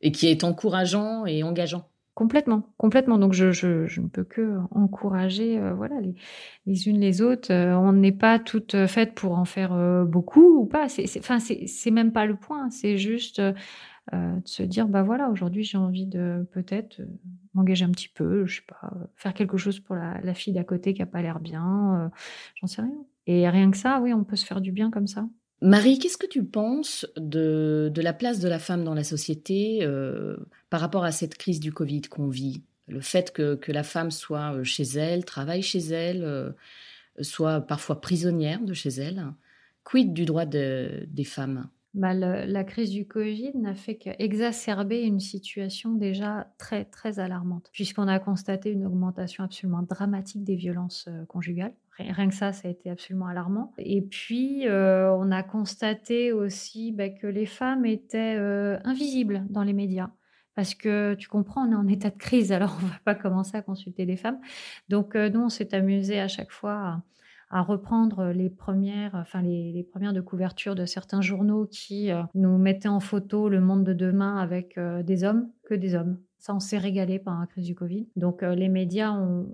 et 0.05 0.13
qui 0.13 0.29
est 0.29 0.45
encourageant 0.45 1.27
et 1.27 1.43
engageant. 1.43 1.89
Complètement, 2.15 2.63
complètement. 2.77 3.19
Donc 3.19 3.33
je, 3.33 3.51
je, 3.51 4.01
ne 4.01 4.07
peux 4.07 4.23
que 4.23 4.59
encourager, 4.71 5.59
euh, 5.59 5.75
voilà, 5.75 6.01
les, 6.01 6.15
les, 6.65 6.89
unes 6.89 7.01
les 7.01 7.23
autres. 7.23 7.53
Euh, 7.53 7.75
on 7.77 7.93
n'est 7.93 8.13
pas 8.13 8.39
toutes 8.39 8.87
faites 8.87 9.15
pour 9.15 9.33
en 9.33 9.45
faire 9.45 9.73
euh, 9.73 10.05
beaucoup 10.05 10.61
ou 10.61 10.65
pas. 10.65 10.89
C'est, 10.89 11.07
enfin, 11.19 11.41
c'est, 11.41 11.91
même 11.91 12.13
pas 12.13 12.25
le 12.25 12.37
point. 12.37 12.71
C'est 12.71 12.99
juste 12.99 13.43
de 14.15 14.49
se 14.49 14.63
dire, 14.63 14.89
bah 14.89 15.03
voilà, 15.03 15.31
aujourd'hui 15.31 15.65
j'ai 15.65 15.79
envie 15.79 16.07
de 16.07 16.47
peut-être 16.53 17.01
m'engager 17.55 17.85
un 17.85 17.91
petit 17.91 18.09
peu, 18.09 18.47
je 18.47 18.57
sais 18.57 18.67
pas, 18.67 18.93
faire 19.17 19.35
quelque 19.35 19.57
chose 19.57 19.81
pour 19.81 19.97
la, 19.97 20.35
fille 20.35 20.53
d'à 20.53 20.65
côté 20.65 20.95
qui 20.95 21.03
a 21.03 21.07
pas 21.07 21.23
l'air 21.23 21.41
bien. 21.41 22.11
j'en 22.57 22.67
sais 22.67 22.83
rien. 22.83 23.05
Et 23.27 23.49
rien 23.49 23.71
que 23.71 23.77
ça, 23.77 24.01
oui, 24.01 24.13
on 24.13 24.25
peut 24.25 24.37
se 24.37 24.45
faire 24.45 24.61
du 24.61 24.73
bien 24.73 24.91
comme 24.91 25.07
ça. 25.07 25.27
Marie, 25.61 25.99
qu'est-ce 25.99 26.19
que 26.19 26.27
tu 26.27 26.45
penses 26.45 27.07
de, 27.17 27.91
la 27.97 28.13
place 28.13 28.39
de 28.39 28.49
la 28.49 28.59
femme 28.59 28.85
dans 28.85 28.93
la 28.93 29.05
société 29.05 29.79
euh, 29.81 30.37
par 30.69 30.81
rapport 30.81 31.05
à 31.05 31.13
cette 31.13 31.37
crise 31.37 31.61
du 31.61 31.73
Covid 31.73 32.03
qu'on 32.03 32.29
vit? 32.29 32.63
Le 32.87 33.01
fait 33.01 33.33
que, 33.33 33.59
la 33.69 33.83
femme 33.83 34.11
soit 34.11 34.55
euh, 34.55 34.65
chez 34.65 34.83
elle, 34.83 35.25
travaille 35.25 35.63
chez 35.63 35.79
elle, 35.79 36.23
euh, 36.23 36.51
soit 37.23 37.63
parfois 37.63 38.03
prisonnière 38.03 38.61
de 38.61 38.75
chez 38.75 38.91
elle. 38.91 39.25
Quid 39.85 40.13
du 40.13 40.27
droit 40.27 40.45
des 40.45 41.25
femmes? 41.25 41.69
Bah, 41.95 42.13
la 42.13 42.65
crise 42.65 42.91
du 42.91 43.07
Covid 43.07 43.53
n'a 43.57 43.75
fait 43.75 43.97
qu'exacerber 43.97 45.03
une 45.03 45.21
situation 45.21 45.95
déjà 45.95 46.53
très, 46.59 46.85
très 46.85 47.19
alarmante, 47.19 47.71
puisqu'on 47.73 48.09
a 48.09 48.19
constaté 48.19 48.71
une 48.71 48.87
augmentation 48.87 49.45
absolument 49.45 49.83
dramatique 49.83 50.45
des 50.45 50.57
violences 50.57 51.09
conjugales. 51.29 51.75
Rien 51.99 52.29
que 52.29 52.35
ça, 52.35 52.53
ça 52.53 52.67
a 52.67 52.71
été 52.71 52.91
absolument 52.91 53.27
alarmant. 53.27 53.73
Et 53.79 54.03
puis, 54.03 54.67
euh, 54.67 55.13
on 55.15 55.31
a 55.31 55.43
constaté 55.43 56.33
aussi 56.33 56.91
bah, 56.91 57.09
que 57.09 57.27
les 57.27 57.47
femmes 57.47 57.87
étaient 57.87 58.37
euh, 58.37 58.79
invisibles 58.85 59.45
dans 59.49 59.63
les 59.63 59.73
médias. 59.73 60.11
Parce 60.57 60.75
que 60.75 61.15
tu 61.15 61.29
comprends, 61.29 61.67
on 61.67 61.73
est 61.73 61.77
en 61.77 61.89
état 61.89 62.11
de 62.11 62.17
crise, 62.17 62.53
alors 62.53 62.77
on 62.81 62.87
ne 62.87 62.91
va 62.91 62.99
pas 63.05 63.15
commencer 63.15 63.57
à 63.57 63.63
consulter 63.63 64.07
des 64.07 64.17
femmes. 64.17 64.41
Donc, 64.89 65.15
euh, 65.15 65.29
nous, 65.29 65.41
on 65.41 65.49
s'est 65.49 65.75
amusé 65.75 66.19
à 66.21 66.29
chaque 66.29 66.51
fois 66.51 67.03
à, 67.51 67.63
reprendre 67.63 68.27
les 68.33 68.51
premières, 68.51 69.15
enfin 69.15 69.43
les, 69.43 69.87
premières 69.91 70.13
de 70.13 70.21
couverture 70.21 70.75
de 70.75 70.87
certains 70.87 71.21
journaux 71.21 71.67
qui 71.67 72.11
nous 72.35 72.59
mettaient 72.59 72.89
en 72.89 73.01
photo 73.01 73.49
le 73.49 73.61
monde 73.61 73.85
de 73.85 73.93
demain 73.93 74.37
avec 74.37 74.79
des 74.79 75.25
hommes, 75.25 75.49
que 75.65 75.75
des 75.75 75.95
hommes. 75.95 76.19
Ça, 76.45 76.55
on 76.55 76.61
s'est 76.61 76.77
régalé 76.77 77.19
pendant 77.19 77.41
la 77.41 77.47
crise 77.47 77.65
du 77.65 77.75
Covid. 77.75 78.07
Donc, 78.17 78.43
euh, 78.43 78.55
les 78.55 78.69
médias 78.69 79.19
n'ont 79.19 79.49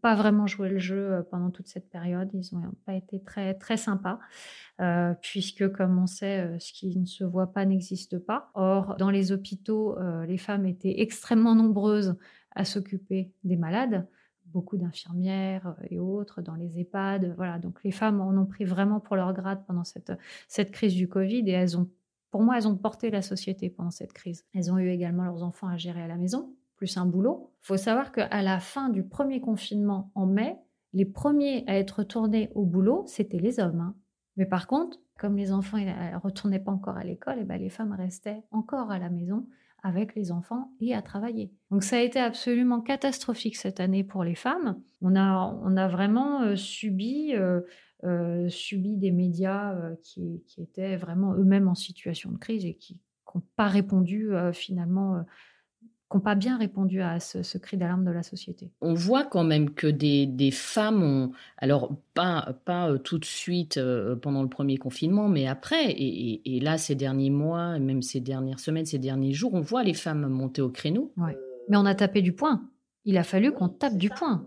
pas 0.00 0.14
vraiment 0.14 0.46
joué 0.46 0.68
le 0.68 0.78
jeu 0.78 1.14
euh, 1.14 1.22
pendant 1.28 1.50
toute 1.50 1.66
cette 1.66 1.90
période. 1.90 2.30
Ils 2.32 2.56
n'ont 2.56 2.70
pas 2.84 2.94
été 2.94 3.20
très, 3.20 3.54
très 3.54 3.76
sympas, 3.76 4.20
euh, 4.80 5.12
puisque, 5.20 5.68
comme 5.72 5.98
on 5.98 6.06
sait, 6.06 6.56
ce 6.60 6.72
qui 6.72 6.96
ne 6.96 7.04
se 7.04 7.24
voit 7.24 7.52
pas 7.52 7.64
n'existe 7.64 8.20
pas. 8.20 8.52
Or, 8.54 8.94
dans 8.96 9.10
les 9.10 9.32
hôpitaux, 9.32 9.98
les 10.28 10.38
femmes 10.38 10.66
étaient 10.66 11.00
extrêmement 11.00 11.56
nombreuses 11.56 12.14
à 12.52 12.64
s'occuper 12.64 13.32
des 13.42 13.56
malades 13.56 14.06
beaucoup 14.52 14.76
d'infirmières 14.76 15.76
et 15.90 15.98
autres 15.98 16.42
dans 16.42 16.54
les 16.54 16.80
EHPAD. 16.80 17.34
Voilà, 17.36 17.58
donc 17.58 17.82
les 17.84 17.90
femmes 17.90 18.20
en 18.20 18.36
ont 18.36 18.46
pris 18.46 18.64
vraiment 18.64 19.00
pour 19.00 19.16
leur 19.16 19.32
grade 19.32 19.64
pendant 19.66 19.84
cette, 19.84 20.12
cette 20.48 20.70
crise 20.70 20.94
du 20.94 21.08
Covid 21.08 21.48
et 21.48 21.52
elles 21.52 21.76
ont 21.78 21.88
pour 22.30 22.42
moi, 22.42 22.58
elles 22.58 22.68
ont 22.68 22.76
porté 22.76 23.10
la 23.10 23.22
société 23.22 23.70
pendant 23.70 23.90
cette 23.90 24.12
crise. 24.12 24.44
Elles 24.52 24.70
ont 24.70 24.78
eu 24.78 24.90
également 24.90 25.24
leurs 25.24 25.42
enfants 25.42 25.68
à 25.68 25.78
gérer 25.78 26.02
à 26.02 26.06
la 26.06 26.16
maison, 26.16 26.54
plus 26.76 26.98
un 26.98 27.06
boulot. 27.06 27.50
Il 27.62 27.66
faut 27.66 27.76
savoir 27.78 28.12
qu'à 28.12 28.42
la 28.42 28.60
fin 28.60 28.90
du 28.90 29.04
premier 29.04 29.40
confinement 29.40 30.10
en 30.14 30.26
mai, 30.26 30.58
les 30.92 31.06
premiers 31.06 31.64
à 31.66 31.78
être 31.78 32.00
retournés 32.00 32.50
au 32.54 32.66
boulot, 32.66 33.04
c'était 33.06 33.38
les 33.38 33.58
hommes. 33.58 33.80
Hein. 33.80 33.94
Mais 34.36 34.44
par 34.44 34.66
contre, 34.66 34.98
comme 35.18 35.36
les 35.36 35.52
enfants 35.52 35.78
ne 35.78 36.18
retournaient 36.18 36.58
pas 36.58 36.72
encore 36.72 36.96
à 36.96 37.04
l'école, 37.04 37.38
et 37.38 37.42
eh 37.42 37.44
ben 37.44 37.58
les 37.58 37.70
femmes 37.70 37.92
restaient 37.92 38.42
encore 38.50 38.90
à 38.90 38.98
la 38.98 39.08
maison 39.08 39.46
avec 39.86 40.16
les 40.16 40.32
enfants 40.32 40.72
et 40.80 40.94
à 40.94 41.00
travailler. 41.00 41.52
Donc 41.70 41.84
ça 41.84 41.96
a 41.96 42.00
été 42.00 42.18
absolument 42.18 42.80
catastrophique 42.80 43.56
cette 43.56 43.78
année 43.78 44.02
pour 44.02 44.24
les 44.24 44.34
femmes. 44.34 44.80
On 45.00 45.14
a, 45.14 45.56
on 45.62 45.76
a 45.76 45.86
vraiment 45.86 46.42
euh, 46.42 46.56
subi 46.56 47.34
euh, 47.34 47.60
euh, 48.04 48.48
subi 48.48 48.96
des 48.96 49.12
médias 49.12 49.72
euh, 49.74 49.94
qui, 50.02 50.42
étaient 50.58 50.96
vraiment 50.96 51.34
eux-mêmes 51.34 51.68
en 51.68 51.76
situation 51.76 52.32
de 52.32 52.36
crise 52.36 52.64
et 52.64 52.74
qui 52.74 53.00
n'ont 53.34 53.42
pas 53.54 53.68
répondu 53.68 54.30
finalement 54.52 55.22
qui 56.10 56.16
n'ont 56.16 56.22
pas 56.22 56.34
bien 56.34 56.56
répondu 56.56 57.02
à 57.02 57.18
ce, 57.18 57.58
cri 57.58 57.76
d'alarme 57.76 58.04
de 58.04 58.10
la 58.10 58.22
société. 58.22 58.70
On 58.80 58.94
voit 58.94 59.24
quand 59.24 59.44
même 59.44 59.70
que 59.70 59.86
des, 59.86 60.50
femmes 60.52 61.02
ont, 61.02 61.32
alors 61.58 61.96
pas, 62.14 62.54
pas 62.64 62.96
tout 62.98 63.18
de 63.18 63.24
suite 63.24 63.80
pendant 64.22 64.42
le 64.42 64.48
premier 64.48 64.76
confinement, 64.76 65.28
mais 65.28 65.46
après, 65.46 65.90
et, 65.90 66.60
là 66.60 66.78
ces 66.78 66.94
derniers 66.94 67.30
mois, 67.30 67.78
même 67.78 68.02
ces 68.02 68.20
dernières 68.20 68.60
semaines, 68.60 68.86
ces 68.86 68.98
derniers 68.98 69.32
jours, 69.32 69.54
on 69.54 69.60
voit 69.60 69.82
les 69.82 69.94
femmes 69.94 70.28
monter 70.28 70.62
au 70.62 70.70
créneau. 70.70 71.12
Mais 71.68 71.76
on 71.76 71.86
a 71.86 71.94
tapé 71.94 72.22
du 72.22 72.32
poing. 72.32 72.62
Il 73.04 73.18
a 73.18 73.24
fallu 73.24 73.52
qu'on 73.52 73.68
tape 73.68 73.96
du 73.96 74.10
poing. 74.10 74.46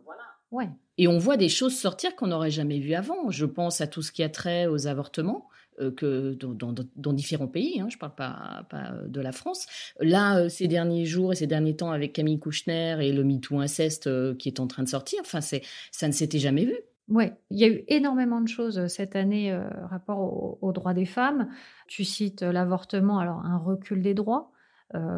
Ouais. 0.51 0.69
Et 0.97 1.07
on 1.07 1.17
voit 1.17 1.37
des 1.37 1.47
choses 1.47 1.77
sortir 1.77 2.15
qu'on 2.15 2.27
n'aurait 2.27 2.51
jamais 2.51 2.79
vues 2.79 2.93
avant. 2.93 3.29
Je 3.29 3.45
pense 3.45 3.79
à 3.79 3.87
tout 3.87 4.01
ce 4.01 4.11
qui 4.11 4.21
a 4.21 4.29
trait 4.29 4.67
aux 4.67 4.87
avortements. 4.87 5.47
Euh, 5.79 5.91
que 5.91 6.33
dans, 6.33 7.13
différents 7.13 7.47
pays, 7.47 7.79
hein, 7.79 7.87
je 7.89 7.95
ne 7.95 7.99
parle 7.99 8.15
pas, 8.15 8.65
pas, 8.69 8.91
de 9.07 9.21
la 9.21 9.31
France. 9.31 9.65
Là, 9.99 10.37
euh, 10.37 10.49
ces 10.49 10.67
derniers 10.67 11.05
jours 11.05 11.31
et 11.31 11.35
ces 11.35 11.47
derniers 11.47 11.75
temps, 11.75 11.91
avec 11.91 12.13
Camille 12.13 12.39
Kouchner 12.39 12.97
et 13.01 13.13
le 13.13 13.23
MeToo 13.23 13.59
inceste 13.59 14.07
euh, 14.07 14.35
qui 14.35 14.49
est 14.49 14.59
en 14.59 14.67
train 14.67 14.83
de 14.83 14.89
sortir, 14.89 15.21
ça 15.25 16.07
ne 16.07 16.11
s'était 16.11 16.39
jamais 16.39 16.65
vu. 16.65 16.75
Oui, 17.07 17.31
il 17.49 17.59
y 17.59 17.63
a 17.63 17.67
eu 17.67 17.83
énormément 17.87 18.41
de 18.41 18.47
choses 18.47 18.87
cette 18.87 19.15
année 19.15 19.57
rapport 19.89 20.61
aux 20.61 20.71
droits 20.73 20.93
des 20.93 21.07
femmes. 21.07 21.49
Tu 21.87 22.03
cites 22.03 22.43
l'avortement, 22.43 23.17
alors 23.17 23.43
un 23.43 23.57
recul 23.57 24.03
des 24.03 24.13
droits, 24.13 24.51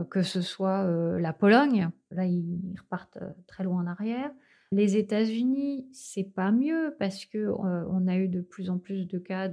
que 0.09 0.21
ce 0.21 0.39
soit 0.39 0.85
la 1.19 1.33
Pologne, 1.33 1.89
là 2.11 2.23
ils 2.23 2.75
repartent 2.79 3.17
très 3.45 3.65
loin 3.65 3.83
en 3.83 3.87
arrière, 3.87 4.31
les 4.73 4.95
États-Unis, 4.95 5.85
c'est 5.91 6.23
pas 6.23 6.51
mieux 6.51 6.95
parce 6.97 7.25
que 7.25 7.37
euh, 7.37 7.85
on 7.89 8.07
a 8.07 8.15
eu 8.15 8.29
de 8.29 8.39
plus 8.39 8.69
en 8.69 8.77
plus 8.77 9.05
de 9.05 9.19
cas 9.19 9.49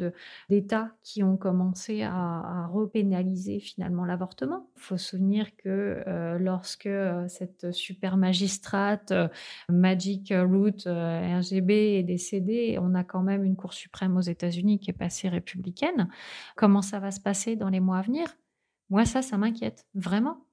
d'États 0.49 0.93
qui 1.03 1.25
ont 1.25 1.37
commencé 1.37 2.03
à, 2.03 2.69
repénaliser 2.71 3.59
finalement 3.59 4.05
l'avortement. 4.05 4.69
Il 4.77 4.83
faut 4.83 4.97
se 4.97 5.11
souvenir 5.11 5.57
que 5.57 6.05
euh, 6.07 6.39
lorsque 6.39 6.87
euh, 6.87 7.27
cette 7.27 7.73
super 7.73 8.17
magistrate 8.17 9.13
Magic 9.69 10.33
Root 10.33 10.87
RGB 10.87 11.99
est 11.99 12.05
décédée, 12.05 12.79
on 12.81 12.95
a 12.95 13.03
quand 13.03 13.23
même 13.23 13.45
une 13.45 13.57
Cour 13.57 13.73
suprême 13.73 14.17
aux 14.17 14.21
États-Unis 14.21 14.79
qui 14.79 14.91
est 14.91 14.95
passée 14.95 15.29
républicaine. 15.29 16.09
Comment 16.55 16.83
ça 16.83 17.01
va 17.01 17.11
se 17.11 17.21
passer 17.21 17.57
dans 17.57 17.71
les 17.71 17.81
mois 17.81 17.99
à 17.99 18.03
venir? 18.03 18.37
Moi, 18.89 19.05
ça, 19.05 19.23
ça 19.23 19.37
m'inquiète 19.37 19.85
vraiment. 19.95 20.45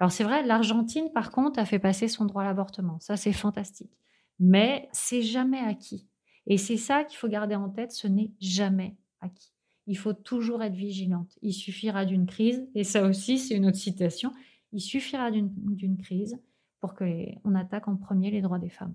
Alors 0.00 0.10
c'est 0.10 0.24
vrai, 0.24 0.44
l'Argentine, 0.44 1.10
par 1.12 1.30
contre, 1.30 1.60
a 1.60 1.64
fait 1.64 1.78
passer 1.78 2.08
son 2.08 2.24
droit 2.24 2.42
à 2.42 2.46
l'avortement. 2.46 2.98
Ça, 3.00 3.16
c'est 3.16 3.32
fantastique 3.32 3.92
mais 4.38 4.88
c'est 4.92 5.22
jamais 5.22 5.58
acquis. 5.58 6.06
Et 6.46 6.56
c'est 6.56 6.76
ça 6.76 7.04
qu'il 7.04 7.18
faut 7.18 7.28
garder 7.28 7.54
en 7.54 7.68
tête, 7.68 7.92
ce 7.92 8.08
n'est 8.08 8.32
jamais 8.40 8.96
acquis. 9.20 9.52
Il 9.86 9.96
faut 9.96 10.12
toujours 10.12 10.62
être 10.62 10.74
vigilante. 10.74 11.38
Il 11.42 11.52
suffira 11.52 12.04
d'une 12.04 12.26
crise, 12.26 12.66
et 12.74 12.84
ça 12.84 13.06
aussi 13.06 13.38
c'est 13.38 13.54
une 13.54 13.66
autre 13.66 13.76
citation, 13.76 14.32
il 14.72 14.80
suffira 14.80 15.30
d'une 15.30 15.96
crise 15.98 16.38
pour 16.80 16.94
qu'on 16.94 17.54
attaque 17.54 17.88
en 17.88 17.96
premier 17.96 18.30
les 18.30 18.42
droits 18.42 18.58
des 18.58 18.68
femmes. 18.68 18.94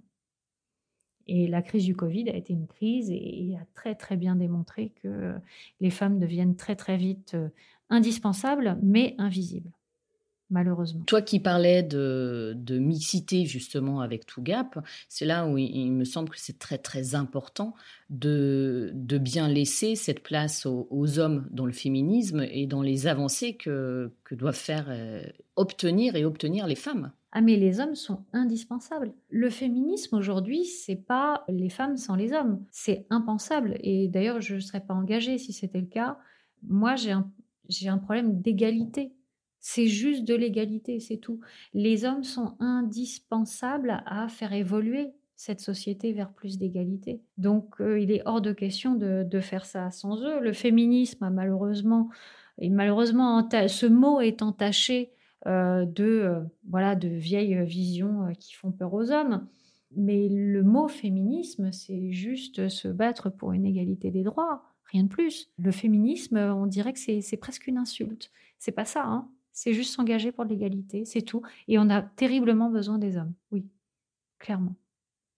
Et 1.27 1.47
la 1.47 1.61
crise 1.61 1.85
du 1.85 1.95
Covid 1.95 2.29
a 2.29 2.35
été 2.35 2.53
une 2.53 2.67
crise 2.67 3.09
et, 3.09 3.55
a 3.59 3.65
très 3.73 3.95
très 3.95 4.17
bien 4.17 4.35
démontré 4.35 4.89
que 5.01 5.35
les 5.79 5.89
femmes 5.89 6.19
deviennent 6.19 6.55
très 6.55 6.75
très 6.75 6.97
vite 6.97 7.33
euh, 7.35 7.49
indispensables 7.89 8.77
mais 8.81 9.15
invisibles 9.17 9.71
malheureusement. 10.53 11.03
Toi 11.05 11.21
qui 11.21 11.39
parlais 11.39 11.83
de, 11.83 12.55
mixité 12.69 13.45
justement 13.45 14.01
avec 14.01 14.25
Tout 14.25 14.41
Gap, 14.41 14.79
c'est 15.09 15.25
là 15.25 15.47
où 15.47 15.57
il, 15.57 15.91
me 15.91 16.05
semble 16.05 16.29
que 16.29 16.39
c'est 16.39 16.59
très 16.59 16.77
très 16.77 17.15
important 17.15 17.73
de, 18.09 18.91
de 18.93 19.17
bien 19.17 19.47
laisser 19.47 19.95
cette 19.95 20.21
place 20.21 20.65
aux, 20.65 21.19
hommes 21.19 21.47
dans 21.51 21.65
le 21.65 21.73
féminisme 21.73 22.45
et 22.49 22.65
dans 22.65 22.81
les 22.81 23.07
avancées 23.07 23.55
que, 23.55 24.11
que 24.23 24.35
doivent 24.35 24.55
faire 24.55 24.85
euh, 24.89 25.23
obtenir 25.55 26.15
et 26.15 26.23
obtenir 26.23 26.67
les 26.67 26.75
femmes. 26.75 27.11
Ah 27.31 27.41
mais 27.41 27.55
les 27.55 27.79
hommes 27.79 27.95
sont 27.95 28.23
indispensables. 28.31 29.11
Le 29.29 29.49
féminisme 29.49 30.15
aujourd'hui, 30.15 30.65
c'est 30.65 30.95
pas 30.95 31.43
les 31.49 31.69
femmes 31.69 31.97
sans 31.97 32.15
les 32.15 32.31
hommes, 32.31 32.63
c'est 32.69 33.07
impensable. 33.09 33.75
Et 33.81 34.07
d'ailleurs, 34.07 34.39
je 34.39 34.55
ne 34.55 34.59
serais 34.59 34.81
pas 34.81 34.93
engagée 34.93 35.39
si 35.39 35.51
c'était 35.51 35.81
le 35.81 35.87
cas. 35.87 36.19
Moi, 36.61 36.95
j'ai 36.95 37.11
un, 37.11 37.29
j'ai 37.69 37.89
un 37.89 37.97
problème 37.97 38.39
d'égalité 38.39 39.13
c'est 39.65 39.87
juste 39.87 40.25
de 40.25 40.35
l'égalité, 40.35 40.99
c'est 40.99 41.15
tout. 41.15 41.39
Les 41.73 42.03
hommes 42.03 42.25
sont 42.25 42.57
indispensables 42.59 44.03
à 44.05 44.27
faire 44.27 44.51
évoluer 44.51 45.13
cette 45.37 45.61
société 45.61 46.11
vers 46.11 46.33
plus 46.33 46.57
d'égalité. 46.57 47.21
Donc, 47.37 47.79
euh, 47.79 47.97
il 47.97 48.11
est 48.11 48.21
hors 48.25 48.41
de 48.41 48.51
question 48.51 48.93
de, 48.93 49.39
faire 49.39 49.65
ça 49.65 49.89
sans 49.89 50.21
eux. 50.21 50.41
Le 50.41 50.51
féminisme 50.51 51.29
malheureusement, 51.29 52.09
et 52.57 52.69
malheureusement, 52.69 53.47
ce 53.49 53.85
mot 53.85 54.19
est 54.19 54.41
entaché 54.41 55.13
euh, 55.47 55.85
de, 55.85 56.03
euh, 56.03 56.41
voilà, 56.69 56.95
de 56.95 57.07
vieilles 57.07 57.63
visions 57.63 58.33
qui 58.37 58.55
font 58.55 58.73
peur 58.73 58.93
aux 58.93 59.11
hommes. 59.11 59.47
Mais 59.95 60.27
le 60.27 60.61
mot 60.61 60.89
féminisme, 60.89 61.71
c'est 61.71 62.11
juste 62.11 62.67
se 62.67 62.89
battre 62.89 63.29
pour 63.29 63.53
une 63.53 63.65
égalité 63.65 64.11
des 64.11 64.23
droits, 64.23 64.61
rien 64.91 65.03
de 65.03 65.09
plus. 65.09 65.49
Le 65.57 65.71
féminisme, 65.71 66.35
on 66.35 66.65
dirait 66.65 66.91
que 66.91 66.99
c'est 66.99 67.37
presque 67.37 67.67
une 67.67 67.77
insulte. 67.77 68.29
C'est 68.59 68.73
pas 68.73 68.85
ça, 68.85 69.05
hein 69.05 69.29
c'est 69.53 69.73
juste 69.73 69.93
s'engager 69.95 70.31
pour 70.31 70.43
l'égalité, 70.43 71.05
c'est 71.05 71.21
tout. 71.21 71.41
Et 71.67 71.79
on 71.79 71.89
a 71.89 72.01
terriblement 72.01 72.69
besoin 72.69 72.97
des 72.97 73.17
hommes, 73.17 73.33
oui, 73.51 73.65
clairement. 74.39 74.75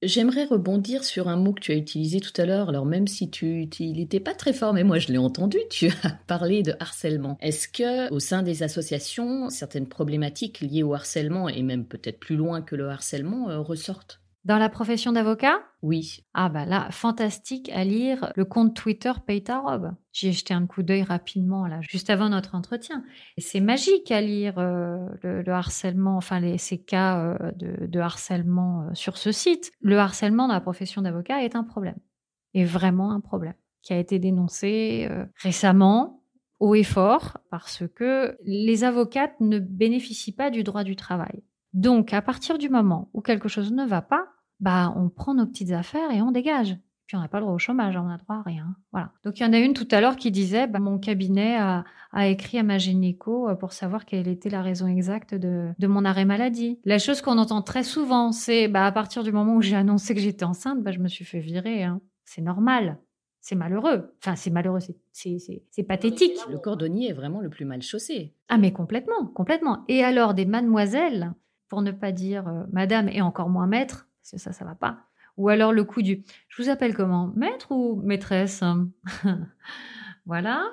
J'aimerais 0.02 0.46
rebondir 0.46 1.04
sur 1.04 1.30
un 1.30 1.36
mot 1.36 1.54
que 1.54 1.62
tu 1.62 1.72
as 1.72 1.76
utilisé 1.76 2.20
tout 2.20 2.40
à 2.40 2.46
l'heure. 2.46 2.70
Alors 2.70 2.86
même 2.86 3.08
si 3.08 3.30
tu, 3.30 3.64
il 3.80 3.98
n'était 3.98 4.20
pas 4.20 4.36
très 4.36 4.54
fort, 4.54 4.74
mais 4.74 4.84
moi 4.84 5.00
je 5.00 5.08
l'ai 5.08 5.18
entendu. 5.18 5.58
Tu 5.70 5.88
as 6.04 6.12
parlé 6.28 6.64
de 6.64 6.76
harcèlement. 6.80 7.38
Est-ce 7.42 7.68
que 7.68 8.12
au 8.14 8.20
sein 8.20 8.44
des 8.44 8.62
associations, 8.62 9.50
certaines 9.50 9.88
problématiques 9.88 10.60
liées 10.60 10.84
au 10.84 10.94
harcèlement 10.94 11.50
et 11.50 11.64
même 11.64 11.86
peut-être 11.86 12.20
plus 12.20 12.36
loin 12.36 12.62
que 12.62 12.76
le 12.76 12.90
harcèlement 12.90 13.50
euh, 13.50 13.60
ressortent? 13.60 14.22
Dans 14.46 14.60
la 14.60 14.70
profession 14.70 15.12
d'avocat? 15.12 15.58
Oui. 15.82 16.24
Ah 16.34 16.50
bah 16.50 16.66
là, 16.66 16.88
fantastique 16.92 17.70
à 17.70 17.84
lire 17.84 18.32
le 18.36 18.46
compte 18.46 18.76
Twitter 18.76 19.12
Paye 19.26 19.44
ta 19.44 19.60
robe. 19.60 19.92
J'y 20.14 20.28
ai 20.28 20.32
jeté 20.32 20.54
un 20.54 20.68
coup 20.68 20.84
d'œil 20.84 21.04
rapidement 21.04 21.68
là, 21.68 21.80
juste 21.82 22.12
avant 22.12 22.30
notre 22.30 22.56
entretien. 22.56 23.04
Et 23.38 23.42
c'est 23.42 23.60
magique 23.60 24.12
à 24.12 24.22
lire 24.22 24.60
euh, 24.60 25.08
le, 25.24 25.52
harcèlement, 25.52 26.16
enfin 26.16 26.40
les, 26.40 26.60
ces 26.60 26.78
cas 26.78 27.20
euh, 27.20 27.52
de, 27.56 28.00
harcèlement 28.00 28.84
euh, 28.84 28.94
sur 28.94 29.18
ce 29.18 29.32
site. 29.32 29.72
Le 29.82 29.98
harcèlement 29.98 30.48
dans 30.48 30.54
la 30.54 30.62
profession 30.62 31.02
d'avocat 31.02 31.44
est 31.44 31.56
un 31.56 31.64
problème, 31.64 31.98
est 32.54 32.66
vraiment 32.66 33.12
un 33.12 33.20
problème, 33.20 33.56
qui 33.82 33.94
a 33.94 33.98
été 33.98 34.20
dénoncé 34.20 35.10
récemment 35.42 36.22
haut 36.60 36.76
et 36.76 36.84
fort 36.84 37.38
parce 37.50 37.84
que 37.96 38.38
les 38.46 38.84
avocates 38.84 39.40
ne 39.40 39.60
bénéficient 39.60 40.36
pas 40.36 40.52
du 40.52 40.64
droit 40.64 40.84
du 40.84 40.96
travail. 40.96 41.44
Donc, 41.74 42.14
à 42.14 42.22
partir 42.22 42.58
du 42.58 42.70
moment 42.70 43.10
où 43.14 43.22
quelque 43.22 43.50
chose 43.50 43.74
ne 43.74 43.86
va 43.86 44.02
pas, 44.02 44.28
bah, 44.60 44.94
on 44.96 45.10
prend 45.10 45.34
nos 45.34 45.46
petites 45.46 45.72
affaires 45.72 46.12
et 46.12 46.22
on 46.22 46.32
dégage. 46.32 46.78
Puis 47.08 47.16
on 47.16 47.20
n'a 47.20 47.28
pas 47.28 47.38
le 47.38 47.44
droit 47.44 47.54
au 47.54 47.60
chômage, 47.60 47.96
on 47.98 48.06
n'a 48.06 48.18
droit 48.18 48.38
à 48.38 48.42
rien. 48.42 48.76
Voilà. 48.92 49.12
Donc 49.24 49.40
il 49.40 49.44
y 49.44 49.46
en 49.46 49.54
a 49.54 49.60
une 49.60 49.74
tout 49.74 49.88
à 49.92 50.02
l'heure 50.02 50.16
qui 50.16 50.32
disait, 50.32 50.66
bah, 50.66 50.80
mon 50.80 50.98
cabinet 50.98 51.58
a, 51.58 51.84
écrit 52.28 52.58
à 52.58 52.64
ma 52.64 52.78
gynéco 52.78 53.50
euh, 53.50 53.56
pour 53.56 53.74
savoir 53.74 54.06
quelle 54.06 54.28
était 54.28 54.50
la 54.50 54.62
raison 54.62 54.88
exacte 54.88 55.36
de, 55.36 55.74
mon 55.86 56.06
arrêt 56.06 56.26
maladie. 56.26 56.80
La 56.86 56.98
chose 56.98 57.22
qu'on 57.22 57.38
entend 57.38 57.62
très 57.62 57.84
souvent, 57.84 58.32
c'est, 58.32 58.68
bah, 58.68 58.86
à 58.86 58.92
partir 58.92 59.22
du 59.24 59.32
moment 59.32 59.56
où 59.56 59.62
j'ai 59.62 59.76
annoncé 59.76 60.16
que 60.16 60.22
j'étais 60.22 60.46
enceinte, 60.46 60.82
bah, 60.82 60.92
je 60.92 61.00
me 61.00 61.08
suis 61.08 61.26
fait 61.26 61.42
virer. 61.42 61.84
Hein. 61.84 62.02
C'est 62.24 62.42
normal. 62.42 62.98
C'est 63.42 63.56
malheureux. 63.56 64.16
Enfin, 64.24 64.36
c'est 64.36 64.50
malheureux, 64.50 64.80
c'est 65.12 65.84
pathétique. 65.84 66.36
Le 66.50 66.58
cordonnier 66.58 67.10
est 67.10 67.14
vraiment 67.14 67.42
le 67.42 67.50
plus 67.50 67.66
mal 67.66 67.84
chaussé. 67.84 68.34
Ah, 68.50 68.58
mais 68.58 68.72
complètement, 68.72 69.28
complètement. 69.28 69.84
Et 69.88 70.04
alors, 70.04 70.34
des 70.34 70.46
mademoiselles, 70.46 71.32
pour 71.70 71.84
ne 71.84 71.92
pas 71.92 72.12
dire 72.12 72.48
euh, 72.48 72.64
madame 72.72 73.08
et 73.10 73.22
encore 73.22 73.50
moins 73.50 73.68
maître, 73.68 74.08
parce 74.26 74.32
que 74.32 74.38
ça, 74.40 74.58
ça 74.58 74.66
va 74.66 74.74
pas. 74.74 74.98
Ou 75.38 75.50
alors 75.50 75.72
le 75.72 75.84
coup 75.84 76.02
du 76.02 76.24
je 76.48 76.64
vous 76.64 76.70
appelle 76.70 76.96
comment? 76.96 77.32
Maître 77.36 77.72
ou 77.72 78.02
maîtresse? 78.02 78.64
Voilà. 80.28 80.66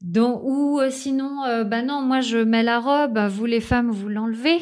Donc, 0.00 0.40
ou 0.44 0.78
euh, 0.78 0.88
sinon, 0.88 1.42
euh, 1.42 1.64
bah 1.64 1.82
non, 1.82 2.00
moi 2.00 2.20
je 2.20 2.38
mets 2.38 2.62
la 2.62 2.78
robe, 2.78 3.18
vous 3.28 3.44
les 3.44 3.60
femmes, 3.60 3.90
vous 3.90 4.08
l'enlevez. 4.08 4.60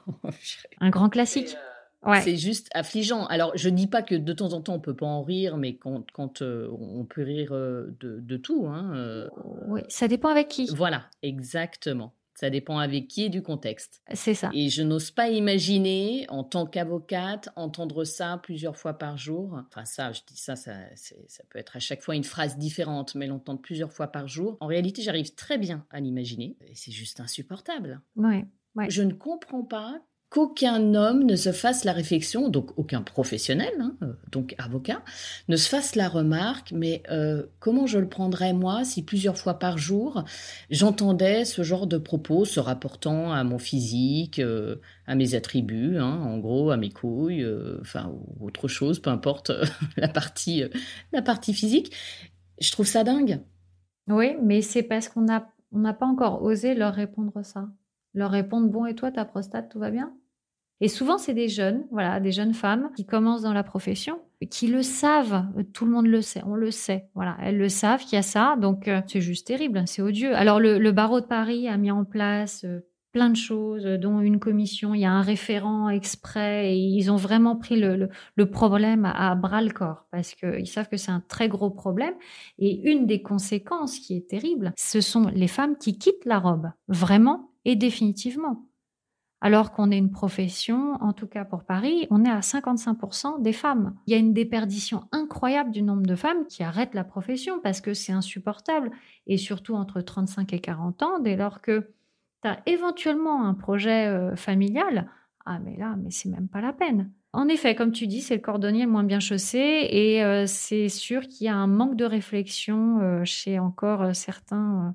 Un 0.80 0.88
grand 0.88 1.10
classique. 1.10 1.54
Ouais. 2.02 2.22
C'est 2.22 2.38
juste 2.38 2.70
affligeant. 2.72 3.26
Alors, 3.26 3.52
je 3.54 3.68
dis 3.68 3.88
pas 3.88 4.00
que 4.00 4.14
de 4.14 4.32
temps 4.32 4.54
en 4.54 4.62
temps 4.62 4.72
on 4.72 4.80
peut 4.80 4.96
pas 4.96 5.04
en 5.04 5.22
rire, 5.22 5.58
mais 5.58 5.76
quand, 5.76 6.10
quand 6.12 6.40
euh, 6.40 6.70
on 6.80 7.04
peut 7.04 7.24
rire 7.24 7.52
de, 7.52 7.94
de 8.00 8.36
tout. 8.38 8.66
Hein, 8.66 9.28
Oui, 9.66 9.82
ça 9.88 10.08
dépend 10.08 10.30
avec 10.30 10.48
qui. 10.48 10.66
Voilà, 10.74 11.02
exactement. 11.22 12.14
Ça 12.36 12.50
dépend 12.50 12.78
avec 12.78 13.08
qui 13.08 13.24
et 13.24 13.28
du 13.30 13.42
contexte. 13.42 14.02
C'est 14.12 14.34
ça. 14.34 14.50
Et 14.52 14.68
je 14.68 14.82
n'ose 14.82 15.10
pas 15.10 15.30
imaginer, 15.30 16.26
en 16.28 16.44
tant 16.44 16.66
qu'avocate, 16.66 17.48
entendre 17.56 18.04
ça 18.04 18.38
plusieurs 18.42 18.76
fois 18.76 18.92
par 18.94 19.16
jour. 19.16 19.58
Enfin, 19.68 19.86
ça, 19.86 20.12
je 20.12 20.20
dis 20.26 20.36
ça, 20.36 20.54
ça, 20.54 20.74
ça 20.94 21.44
peut 21.48 21.58
être 21.58 21.76
à 21.76 21.80
chaque 21.80 22.02
fois 22.02 22.14
une 22.14 22.24
phrase 22.24 22.58
différente, 22.58 23.14
mais 23.14 23.26
l'entendre 23.26 23.60
plusieurs 23.62 23.92
fois 23.92 24.08
par 24.08 24.28
jour. 24.28 24.58
En 24.60 24.66
réalité, 24.66 25.00
j'arrive 25.00 25.34
très 25.34 25.56
bien 25.56 25.86
à 25.90 25.98
l'imaginer. 25.98 26.56
Et 26.68 26.74
c'est 26.74 26.92
juste 26.92 27.20
insupportable. 27.20 28.02
Oui. 28.16 28.44
Je 28.88 29.02
ne 29.02 29.14
comprends 29.14 29.64
pas 29.64 30.02
qu'aucun 30.28 30.94
homme 30.94 31.22
ne 31.24 31.36
se 31.36 31.52
fasse 31.52 31.84
la 31.84 31.92
réflexion, 31.92 32.48
donc 32.48 32.76
aucun 32.76 33.02
professionnel, 33.02 33.72
hein, 33.80 33.96
euh, 34.02 34.12
donc 34.32 34.54
avocat, 34.58 35.02
ne 35.48 35.56
se 35.56 35.68
fasse 35.68 35.94
la 35.94 36.08
remarque, 36.08 36.72
mais 36.72 37.02
euh, 37.10 37.44
comment 37.60 37.86
je 37.86 37.98
le 37.98 38.08
prendrais 38.08 38.52
moi 38.52 38.84
si 38.84 39.04
plusieurs 39.04 39.38
fois 39.38 39.58
par 39.58 39.78
jour 39.78 40.24
j'entendais 40.68 41.44
ce 41.44 41.62
genre 41.62 41.86
de 41.86 41.96
propos 41.96 42.44
se 42.44 42.58
rapportant 42.58 43.32
à 43.32 43.44
mon 43.44 43.58
physique, 43.58 44.40
euh, 44.40 44.76
à 45.06 45.14
mes 45.14 45.34
attributs, 45.34 45.98
hein, 45.98 46.20
en 46.22 46.38
gros 46.38 46.70
à 46.70 46.76
mes 46.76 46.90
couilles, 46.90 47.46
enfin 47.80 48.12
autre 48.40 48.66
chose, 48.66 48.98
peu 48.98 49.10
importe 49.10 49.52
la 49.96 50.08
partie 50.08 50.64
la 51.12 51.22
partie 51.22 51.54
physique. 51.54 51.94
Je 52.60 52.72
trouve 52.72 52.86
ça 52.86 53.04
dingue. 53.04 53.40
Oui, 54.08 54.36
mais 54.42 54.62
c'est 54.62 54.82
parce 54.82 55.08
qu'on 55.08 55.22
n'a 55.22 55.52
on 55.72 55.78
n'a 55.78 55.92
pas 55.92 56.06
encore 56.06 56.42
osé 56.42 56.74
leur 56.74 56.94
répondre 56.94 57.44
ça 57.44 57.68
leur 58.16 58.30
répondre 58.30 58.68
bon 58.68 58.86
et 58.86 58.94
toi 58.94 59.12
ta 59.12 59.24
prostate 59.24 59.70
tout 59.70 59.78
va 59.78 59.90
bien? 59.90 60.12
Et 60.80 60.88
souvent 60.88 61.18
c'est 61.18 61.34
des 61.34 61.48
jeunes 61.48 61.86
voilà 61.90 62.20
des 62.20 62.32
jeunes 62.32 62.54
femmes 62.54 62.90
qui 62.96 63.06
commencent 63.06 63.42
dans 63.42 63.52
la 63.52 63.62
profession 63.62 64.20
qui 64.50 64.66
le 64.66 64.82
savent. 64.82 65.46
Tout 65.72 65.84
le 65.84 65.92
monde 65.92 66.06
le 66.06 66.20
sait 66.20 66.42
on 66.44 66.54
le 66.54 66.70
sait 66.70 67.08
voilà. 67.14 67.36
Elles 67.40 67.58
le 67.58 67.68
savent 67.68 68.02
qu'il 68.02 68.14
y 68.14 68.18
a 68.18 68.22
ça 68.22 68.56
donc 68.60 68.88
euh, 68.88 69.00
c'est 69.06 69.20
juste 69.20 69.46
terrible 69.46 69.84
c'est 69.86 70.02
odieux. 70.02 70.34
Alors 70.34 70.60
le, 70.60 70.90
barreau 70.90 71.20
de 71.20 71.26
Paris 71.26 71.68
a 71.68 71.76
mis 71.76 71.90
en 71.90 72.04
place 72.04 72.64
euh, 72.64 72.80
plein 73.16 73.30
de 73.30 73.36
choses, 73.36 73.84
dont 73.84 74.20
une 74.20 74.38
commission, 74.38 74.92
il 74.92 75.00
y 75.00 75.06
a 75.06 75.10
un 75.10 75.22
référent 75.22 75.88
exprès, 75.88 76.74
et 76.74 76.76
ils 76.76 77.10
ont 77.10 77.16
vraiment 77.16 77.56
pris 77.56 77.80
le, 77.80 78.10
problème 78.44 79.06
à, 79.06 79.34
bras 79.34 79.62
le 79.62 79.70
corps, 79.70 80.04
parce 80.10 80.34
qu'ils 80.34 80.66
savent 80.66 80.90
que 80.90 80.98
c'est 80.98 81.12
un 81.12 81.22
très 81.26 81.48
gros 81.48 81.70
problème. 81.70 82.12
Et 82.58 82.90
une 82.90 83.06
des 83.06 83.22
conséquences 83.22 83.98
qui 84.00 84.18
est 84.18 84.28
terrible, 84.28 84.74
ce 84.76 85.00
sont 85.00 85.30
les 85.34 85.48
femmes 85.48 85.78
qui 85.78 85.96
quittent 85.96 86.26
la 86.26 86.38
robe, 86.38 86.70
vraiment 86.88 87.52
et 87.66 87.76
définitivement. 87.76 88.64
Alors 89.42 89.72
qu'on 89.72 89.90
est 89.90 89.98
une 89.98 90.10
profession, 90.10 90.94
en 91.02 91.12
tout 91.12 91.26
cas 91.26 91.44
pour 91.44 91.64
Paris, 91.64 92.06
on 92.10 92.24
est 92.24 92.30
à 92.30 92.40
55% 92.40 93.42
des 93.42 93.52
femmes. 93.52 93.94
Il 94.06 94.12
y 94.12 94.14
a 94.14 94.18
une 94.18 94.32
déperdition 94.32 95.04
incroyable 95.12 95.72
du 95.72 95.82
nombre 95.82 96.06
de 96.06 96.16
femmes 96.16 96.46
qui 96.46 96.62
arrêtent 96.62 96.94
la 96.94 97.04
profession 97.04 97.60
parce 97.60 97.82
que 97.82 97.92
c'est 97.92 98.12
insupportable, 98.12 98.90
et 99.26 99.36
surtout 99.36 99.74
entre 99.74 100.00
35 100.00 100.54
et 100.54 100.60
40 100.60 101.02
ans, 101.02 101.18
dès 101.18 101.36
lors 101.36 101.60
que 101.60 101.90
tu 102.42 102.48
as 102.48 102.62
éventuellement 102.64 103.44
un 103.44 103.52
projet 103.52 104.06
euh, 104.06 104.36
familial, 104.36 105.10
ah 105.44 105.58
mais 105.58 105.76
là, 105.76 105.96
mais 106.02 106.10
c'est 106.10 106.30
même 106.30 106.48
pas 106.48 106.62
la 106.62 106.72
peine. 106.72 107.12
En 107.36 107.48
effet, 107.48 107.74
comme 107.74 107.92
tu 107.92 108.06
dis, 108.06 108.22
c'est 108.22 108.36
le 108.36 108.40
cordonnier 108.40 108.86
le 108.86 108.90
moins 108.90 109.04
bien 109.04 109.20
chaussé 109.20 109.58
et 109.90 110.24
euh, 110.24 110.44
c'est 110.46 110.88
sûr 110.88 111.28
qu'il 111.28 111.44
y 111.44 111.50
a 111.50 111.54
un 111.54 111.66
manque 111.66 111.94
de 111.94 112.06
réflexion 112.06 113.00
euh, 113.02 113.24
chez 113.24 113.58
encore 113.58 114.00
euh, 114.00 114.12
certains, 114.14 114.94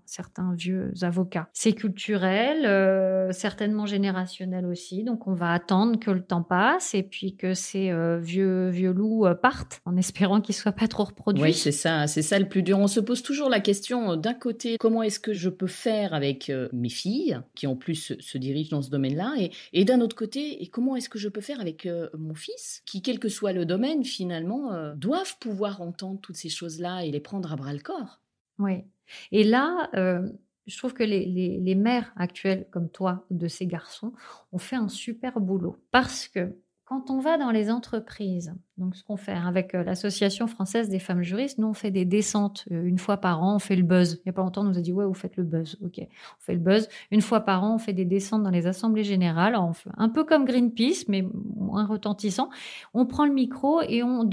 vieux 0.55 0.91
avocats. 1.03 1.49
C'est 1.53 1.73
culturel, 1.73 3.31
certainement 3.31 3.85
générationnel 3.85 4.65
aussi, 4.65 5.03
donc 5.03 5.27
on 5.27 5.35
va 5.35 5.51
attendre 5.51 5.99
que 5.99 6.09
le 6.09 6.23
temps 6.23 6.41
passe 6.41 6.95
et 6.95 7.03
puis 7.03 7.35
que 7.35 7.53
ces 7.53 7.93
vieux, 8.19 8.69
vieux 8.69 8.91
loups 8.91 9.27
partent 9.39 9.81
en 9.85 9.95
espérant 9.95 10.41
qu'ils 10.41 10.55
ne 10.55 10.61
soient 10.61 10.71
pas 10.71 10.87
trop 10.87 11.03
reproduits. 11.03 11.43
Oui, 11.43 11.53
c'est 11.53 11.71
ça, 11.71 12.07
c'est 12.07 12.23
ça 12.23 12.39
le 12.39 12.47
plus 12.47 12.63
dur. 12.63 12.79
On 12.79 12.87
se 12.87 12.99
pose 12.99 13.21
toujours 13.21 13.49
la 13.49 13.59
question 13.59 14.15
d'un 14.15 14.33
côté, 14.33 14.77
comment 14.79 15.03
est-ce 15.03 15.19
que 15.19 15.33
je 15.33 15.49
peux 15.49 15.67
faire 15.67 16.15
avec 16.15 16.51
mes 16.73 16.89
filles 16.89 17.39
qui 17.53 17.67
en 17.67 17.75
plus 17.75 18.15
se, 18.19 18.37
dirigent 18.39 18.75
dans 18.75 18.81
ce 18.81 18.89
domaine-là 18.89 19.35
et, 19.37 19.51
et 19.73 19.85
d'un 19.85 20.01
autre 20.01 20.15
côté, 20.15 20.63
et 20.63 20.67
comment 20.67 20.95
est-ce 20.95 21.09
que 21.09 21.19
je 21.19 21.29
peux 21.29 21.41
faire 21.41 21.61
avec 21.61 21.87
mon 22.17 22.30
fils, 22.35 22.81
qui, 22.85 23.01
quel 23.01 23.19
que 23.19 23.29
soit 23.29 23.53
le 23.53 23.65
domaine, 23.65 24.03
finalement, 24.03 24.73
euh, 24.73 24.93
doivent 24.95 25.37
pouvoir 25.39 25.81
entendre 25.81 26.19
toutes 26.19 26.37
ces 26.37 26.49
choses-là 26.49 27.05
et 27.05 27.11
les 27.11 27.19
prendre 27.19 27.51
à 27.51 27.55
bras 27.55 27.73
le 27.73 27.79
corps. 27.79 28.21
Oui. 28.59 28.83
Et 29.31 29.43
là, 29.43 29.89
euh, 29.95 30.29
je 30.67 30.77
trouve 30.77 30.93
que 30.93 31.03
les, 31.03 31.25
les, 31.25 31.75
mères 31.75 32.13
actuelles, 32.15 32.67
comme 32.71 32.89
toi, 32.89 33.25
de 33.29 33.47
ces 33.47 33.65
garçons, 33.65 34.13
ont 34.51 34.59
fait 34.59 34.75
un 34.75 34.89
super 34.89 35.39
boulot. 35.39 35.77
Parce 35.91 36.27
que 36.27 36.55
quand 36.91 37.09
on 37.09 37.19
va 37.19 37.37
dans 37.37 37.51
les 37.51 37.71
entreprises, 37.71 38.53
donc 38.77 38.97
ce 38.97 39.03
qu'on 39.05 39.15
fait 39.15 39.31
avec 39.31 39.75
euh, 39.75 39.83
l'Association 39.85 40.45
française 40.45 40.89
des 40.89 40.99
femmes 40.99 41.21
juristes, 41.21 41.57
nous 41.57 41.67
on 41.67 41.73
fait 41.73 41.89
des 41.89 42.03
descentes 42.03 42.65
euh, 42.69 42.83
une 42.83 42.97
fois 42.97 43.15
par 43.15 43.41
an, 43.41 43.55
on 43.55 43.59
fait 43.59 43.77
le 43.77 43.83
buzz. 43.83 44.15
Il 44.15 44.21
n'y 44.25 44.31
a 44.31 44.33
pas 44.33 44.41
longtemps, 44.41 44.59
on 44.59 44.65
nous 44.65 44.77
a 44.77 44.81
dit 44.81 44.91
ouais, 44.91 45.05
vous 45.05 45.13
faites 45.13 45.37
le 45.37 45.45
buzz. 45.45 45.77
Ok, 45.85 45.99
on 46.01 46.41
fait 46.41 46.53
le 46.53 46.59
buzz. 46.59 46.89
Une 47.09 47.21
fois 47.21 47.39
par 47.39 47.63
an, 47.63 47.75
on 47.75 47.77
fait 47.77 47.93
des 47.93 48.03
descentes 48.03 48.43
dans 48.43 48.49
les 48.49 48.67
assemblées 48.67 49.05
générales, 49.05 49.57
un 49.95 50.09
peu 50.09 50.25
comme 50.25 50.43
Greenpeace, 50.43 51.05
mais 51.07 51.25
moins 51.55 51.85
retentissant. 51.85 52.49
On 52.93 53.05
prend 53.05 53.25
le 53.25 53.31
micro 53.31 53.81
et 53.83 54.03
on, 54.03 54.29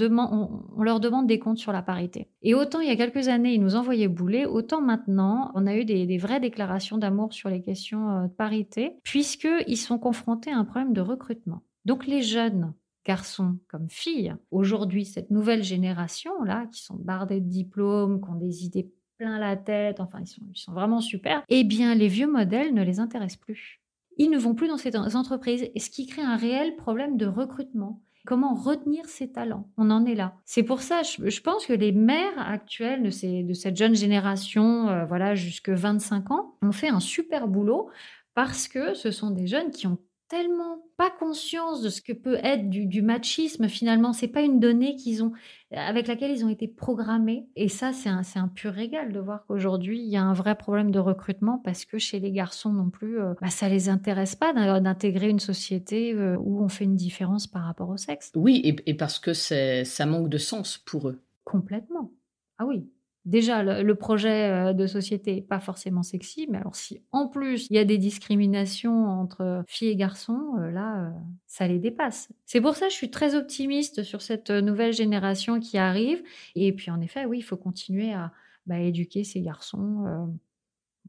leur 0.80 0.98
demande 0.98 1.28
des 1.28 1.38
comptes 1.38 1.59
sur 1.59 1.70
la 1.70 1.82
parité. 1.82 2.26
Et 2.42 2.56
autant 2.56 2.80
il 2.80 2.88
y 2.88 2.90
a 2.90 2.96
quelques 2.96 3.28
années, 3.28 3.54
ils 3.54 3.62
nous 3.62 3.76
envoyaient 3.76 4.09
bouler, 4.09 4.46
autant 4.46 4.80
maintenant, 4.80 5.52
on 5.54 5.64
a 5.68 5.76
eu 5.76 5.84
des, 5.84 6.06
des 6.06 6.18
vraies 6.18 6.40
déclarations 6.40 6.98
d'amour 6.98 7.32
sur 7.32 7.50
les 7.50 7.62
questions 7.62 8.11
euh, 8.11 8.22
de 8.24 8.32
parité, 8.32 8.96
puisqu'ils 9.04 9.76
sont 9.76 10.00
confrontés 10.00 10.50
à 10.50 10.59
un 10.59 10.64
problème 10.64 10.92
de 10.92 11.00
recrutement. 11.00 11.62
Donc 11.89 12.07
les 12.07 12.20
jeunes 12.20 12.74
garçons 13.07 13.57
comme 13.66 13.89
filles, 13.89 14.36
aujourd'hui, 14.51 15.07
cette 15.07 15.30
nouvelle 15.30 15.62
génération-là, 15.62 16.66
qui 16.70 16.82
sont 16.82 16.97
bardés 16.97 17.41
de 17.41 17.49
diplômes, 17.49 18.20
qui 18.20 18.28
ont 18.28 18.34
des 18.34 18.66
idées 18.66 18.93
plein 19.16 19.39
la 19.39 19.57
tête, 19.57 19.99
enfin, 19.99 20.18
ils 20.20 20.26
sont, 20.26 20.43
ils 20.55 20.61
sont 20.61 20.74
vraiment 20.74 21.01
super, 21.01 21.43
eh 21.49 21.64
bien, 21.64 21.95
les 21.95 22.09
vieux 22.09 22.30
modèles 22.30 22.74
ne 22.74 22.82
les 22.82 23.01
intéressent 23.01 23.41
plus. 23.41 23.80
Ils 24.18 24.28
ne 24.28 24.36
vont 24.36 24.55
plus 24.55 24.68
dans 24.68 24.76
ces 24.76 24.95
entreprises, 24.97 25.70
ce 25.74 25.89
qui 25.89 26.07
crée 26.07 26.20
un 26.20 26.36
réel 26.36 26.76
problème 26.76 27.16
de 27.16 27.24
recrutement. 27.24 28.03
Comment 28.26 28.55
retenir 28.55 29.07
ces 29.07 29.32
talents? 29.32 29.70
On 29.78 29.91
en 29.91 30.05
est 30.05 30.14
là. 30.14 30.34
C'est 30.45 30.64
pour 30.64 30.82
ça, 30.82 31.01
je, 31.03 31.41
pense 31.41 31.64
que 31.64 31.72
les 31.72 31.93
mères 31.93 32.39
actuelles 32.39 33.03
de, 33.03 33.09
ces, 33.09 33.45
de 33.45 33.55
cette 33.55 33.78
jeune 33.78 33.95
génération, 33.95 34.91
euh, 34.91 35.07
voilà, 35.07 35.34
jusque 35.34 35.70
25 35.70 36.30
ans, 36.32 36.55
ont 36.61 36.72
fait 36.72 36.91
un 36.91 37.01
super 37.01 37.49
boulot 37.49 37.89
parce 38.34 38.68
que 38.68 38.93
ce 38.93 39.11
sont 39.11 39.30
des 39.30 39.47
jeunes 39.47 39.70
qui 39.70 39.86
ont 39.86 39.99
tellement 40.28 40.82
pas 40.96 41.10
conscience 41.10 41.80
de 41.80 41.88
ce 41.88 42.00
que 42.02 42.12
peut 42.12 42.38
être 42.42 42.68
du, 42.68 43.02
machisme 43.02 43.68
finalement. 43.68 44.12
C'est 44.12 44.28
pas 44.28 44.42
une 44.42 44.60
donnée 44.60 44.94
qu'ils 44.96 45.22
ont, 45.22 45.32
avec 45.72 46.06
laquelle 46.06 46.30
ils 46.30 46.44
ont 46.44 46.48
été 46.48 46.68
programmés. 46.68 47.46
Et 47.56 47.68
ça, 47.68 47.92
c'est 47.92 48.08
un, 48.08 48.22
un, 48.36 48.48
pur 48.48 48.72
régal 48.72 49.12
de 49.12 49.20
voir 49.20 49.44
qu'aujourd'hui, 49.46 50.00
il 50.00 50.08
y 50.08 50.16
a 50.16 50.22
un 50.22 50.34
vrai 50.34 50.54
problème 50.54 50.90
de 50.90 50.98
recrutement 50.98 51.58
parce 51.64 51.84
que 51.84 51.98
chez 51.98 52.20
les 52.20 52.30
garçons 52.30 52.72
non 52.72 52.90
plus, 52.90 53.20
euh, 53.20 53.34
bah, 53.40 53.48
ça 53.48 53.68
les 53.68 53.88
intéresse 53.88 54.36
pas 54.36 54.52
d'intégrer 54.80 55.28
une 55.28 55.40
société 55.40 56.12
euh, 56.12 56.36
où 56.38 56.62
on 56.62 56.68
fait 56.68 56.84
une 56.84 56.96
différence 56.96 57.46
par 57.46 57.64
rapport 57.64 57.88
au 57.88 57.96
sexe. 57.96 58.30
Oui, 58.34 58.60
et, 58.64 58.76
et 58.90 58.94
parce 58.94 59.18
que 59.18 59.32
ça 59.32 60.06
manque 60.06 60.28
de 60.28 60.38
sens 60.38 60.78
pour 60.78 61.08
eux. 61.08 61.22
Complètement. 61.44 62.12
Ah 62.58 62.66
oui, 62.66 62.90
déjà 63.28 63.62
le, 63.62 63.94
projet 63.94 64.50
euh, 64.50 64.72
de 64.72 64.86
société 64.86 65.36
n'est 65.36 65.42
pas 65.42 65.60
forcément 65.60 66.02
sexy, 66.02 66.46
mais 66.50 66.58
alors 66.58 66.74
si 66.74 67.02
en 67.12 67.28
plus 67.28 67.66
il 67.70 67.76
y 67.76 67.78
a 67.78 67.84
des 67.84 67.98
discriminations 67.98 69.06
entre 69.06 69.62
filles 69.66 69.90
et 69.90 69.96
garçons, 69.96 70.54
euh, 70.58 70.70
là, 70.70 71.04
euh, 71.04 71.10
ça 71.46 71.68
les 71.68 71.78
dépasse. 71.78 72.32
C'est 72.46 72.60
pour 72.60 72.74
ça 72.74 72.86
que 72.86 72.92
je 72.92 72.96
suis 72.96 73.10
très 73.10 73.34
optimiste 73.34 74.02
sur 74.02 74.22
cette 74.22 74.50
nouvelle 74.50 74.92
génération 74.92 75.60
qui 75.60 75.78
arrive. 75.78 76.22
Et 76.54 76.72
puis 76.72 76.90
en 76.90 77.00
effet, 77.00 77.26
oui, 77.26 77.38
il 77.38 77.42
faut 77.42 77.56
continuer 77.56 78.12
à 78.12 78.32
bah, 78.66 78.80
éduquer 78.80 79.24
ces 79.24 79.42
garçons. 79.42 80.30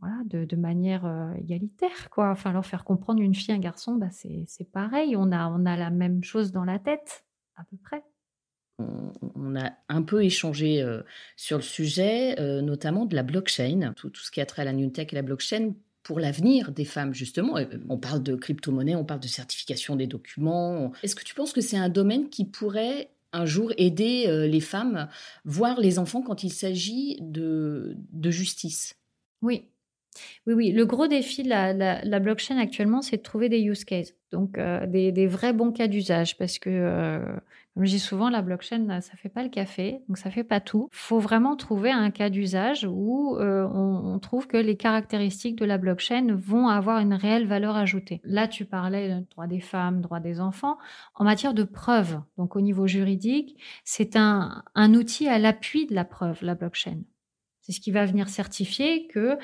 voilà, 0.01 0.17
de, 0.25 0.55
manière 0.55 1.33
égalitaire, 1.37 2.09
quoi. 2.09 2.31
Enfin, 2.31 2.53
leur 2.53 2.65
faire 2.65 2.83
comprendre 2.83 3.21
une 3.21 3.35
fille, 3.35 3.53
un 3.53 3.59
garçon, 3.59 3.95
bah, 3.95 4.09
c'est 4.11 4.71
pareil. 4.71 5.15
On 5.17 5.31
a, 5.31 5.49
on 5.49 5.65
a 5.65 5.75
la 5.75 5.89
même 5.89 6.23
chose 6.23 6.51
dans 6.51 6.65
la 6.65 6.79
tête, 6.79 7.25
à 7.55 7.63
peu 7.65 7.77
près 7.77 8.03
on, 9.35 9.55
a 9.55 9.71
un 9.89 10.01
peu 10.01 10.23
échangé 10.23 10.81
euh, 10.81 11.01
sur 11.35 11.57
le 11.57 11.63
sujet, 11.63 12.39
euh, 12.39 12.61
notamment 12.61 13.05
de 13.05 13.15
la 13.15 13.23
blockchain, 13.23 13.93
tout, 13.95 14.11
ce 14.15 14.31
qui 14.31 14.41
a 14.41 14.45
trait 14.45 14.61
à 14.61 14.65
la 14.65 14.73
new 14.73 14.89
tech 14.89 15.07
et 15.11 15.15
la 15.15 15.21
blockchain 15.21 15.73
pour 16.03 16.19
l'avenir 16.19 16.71
des 16.71 16.85
femmes, 16.85 17.13
justement. 17.13 17.57
Euh, 17.57 17.65
on 17.89 17.97
parle 17.97 18.23
de 18.23 18.35
crypto-monnaie, 18.35 18.95
on 18.95 19.05
parle 19.05 19.19
de 19.19 19.27
certification 19.27 19.95
des 19.95 20.07
documents. 20.07 20.91
Est-ce 21.03 21.15
que 21.15 21.23
tu 21.23 21.35
penses 21.35 21.53
que 21.53 21.61
c'est 21.61 21.77
un 21.77 21.89
domaine 21.89 22.29
qui 22.29 22.45
pourrait 22.45 23.11
un 23.31 23.45
jour 23.45 23.71
aider 23.77 24.47
les 24.47 24.59
femmes, 24.59 25.07
voire 25.45 25.79
les 25.79 25.99
enfants, 25.99 26.23
quand 26.23 26.43
il 26.43 26.51
s'agit 26.51 27.17
de, 27.21 27.95
justice? 28.23 28.95
Oui. 29.43 29.65
Oui, 30.47 30.53
oui. 30.53 30.71
Le 30.71 30.85
gros 30.85 31.07
défi 31.07 31.43
de 31.43 31.49
la, 31.49 32.19
blockchain 32.19 32.57
actuellement, 32.57 33.01
c'est 33.01 33.17
de 33.17 33.21
trouver 33.21 33.49
des 33.49 33.61
use 33.61 33.85
cases, 33.85 34.13
donc 34.31 34.59
des, 34.87 35.27
vrais 35.27 35.53
bons 35.53 35.71
cas 35.71 35.87
d'usage, 35.87 36.37
parce 36.37 36.59
que 36.59 37.21
comme 37.79 37.85
je 37.85 37.91
dis 37.91 37.99
souvent, 37.99 38.29
la 38.29 38.41
blockchain, 38.41 38.99
ça 38.99 39.15
fait 39.15 39.29
pas 39.29 39.41
le 39.41 39.47
café, 39.47 40.01
donc 40.09 40.17
ça 40.17 40.29
fait 40.29 40.43
pas 40.43 40.59
tout. 40.59 40.89
Il 40.91 40.97
faut 40.97 41.19
vraiment 41.19 41.55
trouver 41.55 41.91
un 41.91 42.11
cas 42.11 42.29
d'usage 42.29 42.85
où 42.85 43.37
euh, 43.37 43.65
on, 43.73 44.19
trouve 44.19 44.47
que 44.47 44.57
les 44.57 44.75
caractéristiques 44.75 45.55
de 45.55 45.63
la 45.63 45.77
blockchain 45.77 46.35
vont 46.35 46.67
avoir 46.67 46.99
une 46.99 47.13
réelle 47.13 47.47
valeur 47.47 47.77
ajoutée. 47.77 48.19
Là, 48.25 48.49
tu 48.49 48.65
parlais 48.65 49.09
de 49.09 49.25
droit 49.31 49.47
des 49.47 49.61
femmes, 49.61 50.01
droit 50.01 50.19
des 50.19 50.41
enfants. 50.41 50.77
En 51.15 51.23
matière 51.23 51.53
de 51.53 51.63
preuve, 51.63 52.19
donc 52.37 52.57
au 52.57 52.61
niveau 52.61 52.85
juridique, 52.85 53.57
c'est 53.85 54.17
un, 54.17 54.61
un 54.75 54.93
outil 54.93 55.29
à 55.29 55.39
l'appui 55.39 55.85
de 55.85 55.95
la 55.95 56.03
preuve, 56.03 56.39
la 56.41 56.55
blockchain. 56.55 56.97
C'est 57.61 57.71
ce 57.71 57.79
qui 57.79 57.91
va 57.91 58.05
venir 58.05 58.27
certifier 58.27 59.07
que 59.07 59.37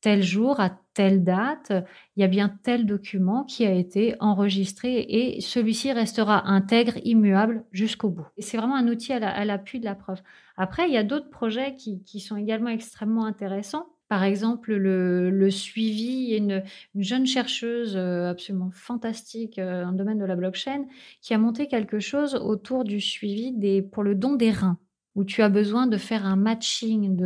tel 0.00 0.22
jour, 0.22 0.60
à 0.60 0.70
telle 0.94 1.24
date, 1.24 1.72
il 2.16 2.20
y 2.20 2.24
a 2.24 2.28
bien 2.28 2.48
tel 2.62 2.86
document 2.86 3.44
qui 3.44 3.64
a 3.66 3.72
été 3.72 4.14
enregistré 4.20 4.98
et 5.08 5.40
celui-ci 5.40 5.92
restera 5.92 6.48
intègre, 6.48 6.94
immuable 7.04 7.64
jusqu'au 7.72 8.10
bout. 8.10 8.26
Et 8.36 8.42
c'est 8.42 8.56
vraiment 8.56 8.76
un 8.76 8.88
outil 8.88 9.12
à 9.12 9.44
l'appui 9.44 9.80
de 9.80 9.84
la 9.84 9.94
preuve. 9.94 10.20
Après, 10.56 10.88
il 10.88 10.92
y 10.92 10.96
a 10.96 11.04
d'autres 11.04 11.30
projets 11.30 11.74
qui, 11.76 12.20
sont 12.20 12.36
également 12.36 12.70
extrêmement 12.70 13.26
intéressants. 13.26 13.86
Par 14.08 14.24
exemple, 14.24 14.74
le, 14.74 15.50
suivi, 15.50 16.34
une, 16.34 16.62
une, 16.94 17.02
jeune 17.02 17.26
chercheuse 17.26 17.94
euh, 17.94 18.30
absolument 18.30 18.70
fantastique 18.72 19.58
euh, 19.58 19.84
dans 19.84 19.90
le 19.90 19.96
domaine 19.98 20.18
de 20.18 20.24
la 20.24 20.34
blockchain 20.34 20.86
qui 21.20 21.34
a 21.34 21.38
monté 21.38 21.68
quelque 21.68 22.00
chose 22.00 22.34
autour 22.34 22.84
du 22.84 23.00
suivi 23.00 23.82
pour 23.82 24.02
le 24.02 24.14
don 24.14 24.34
des 24.34 24.50
reins 24.50 24.78
où 25.18 25.24
tu 25.24 25.42
as 25.42 25.48
besoin 25.48 25.88
de 25.88 25.96
faire 25.96 26.24
un 26.24 26.36
matching, 26.36 27.16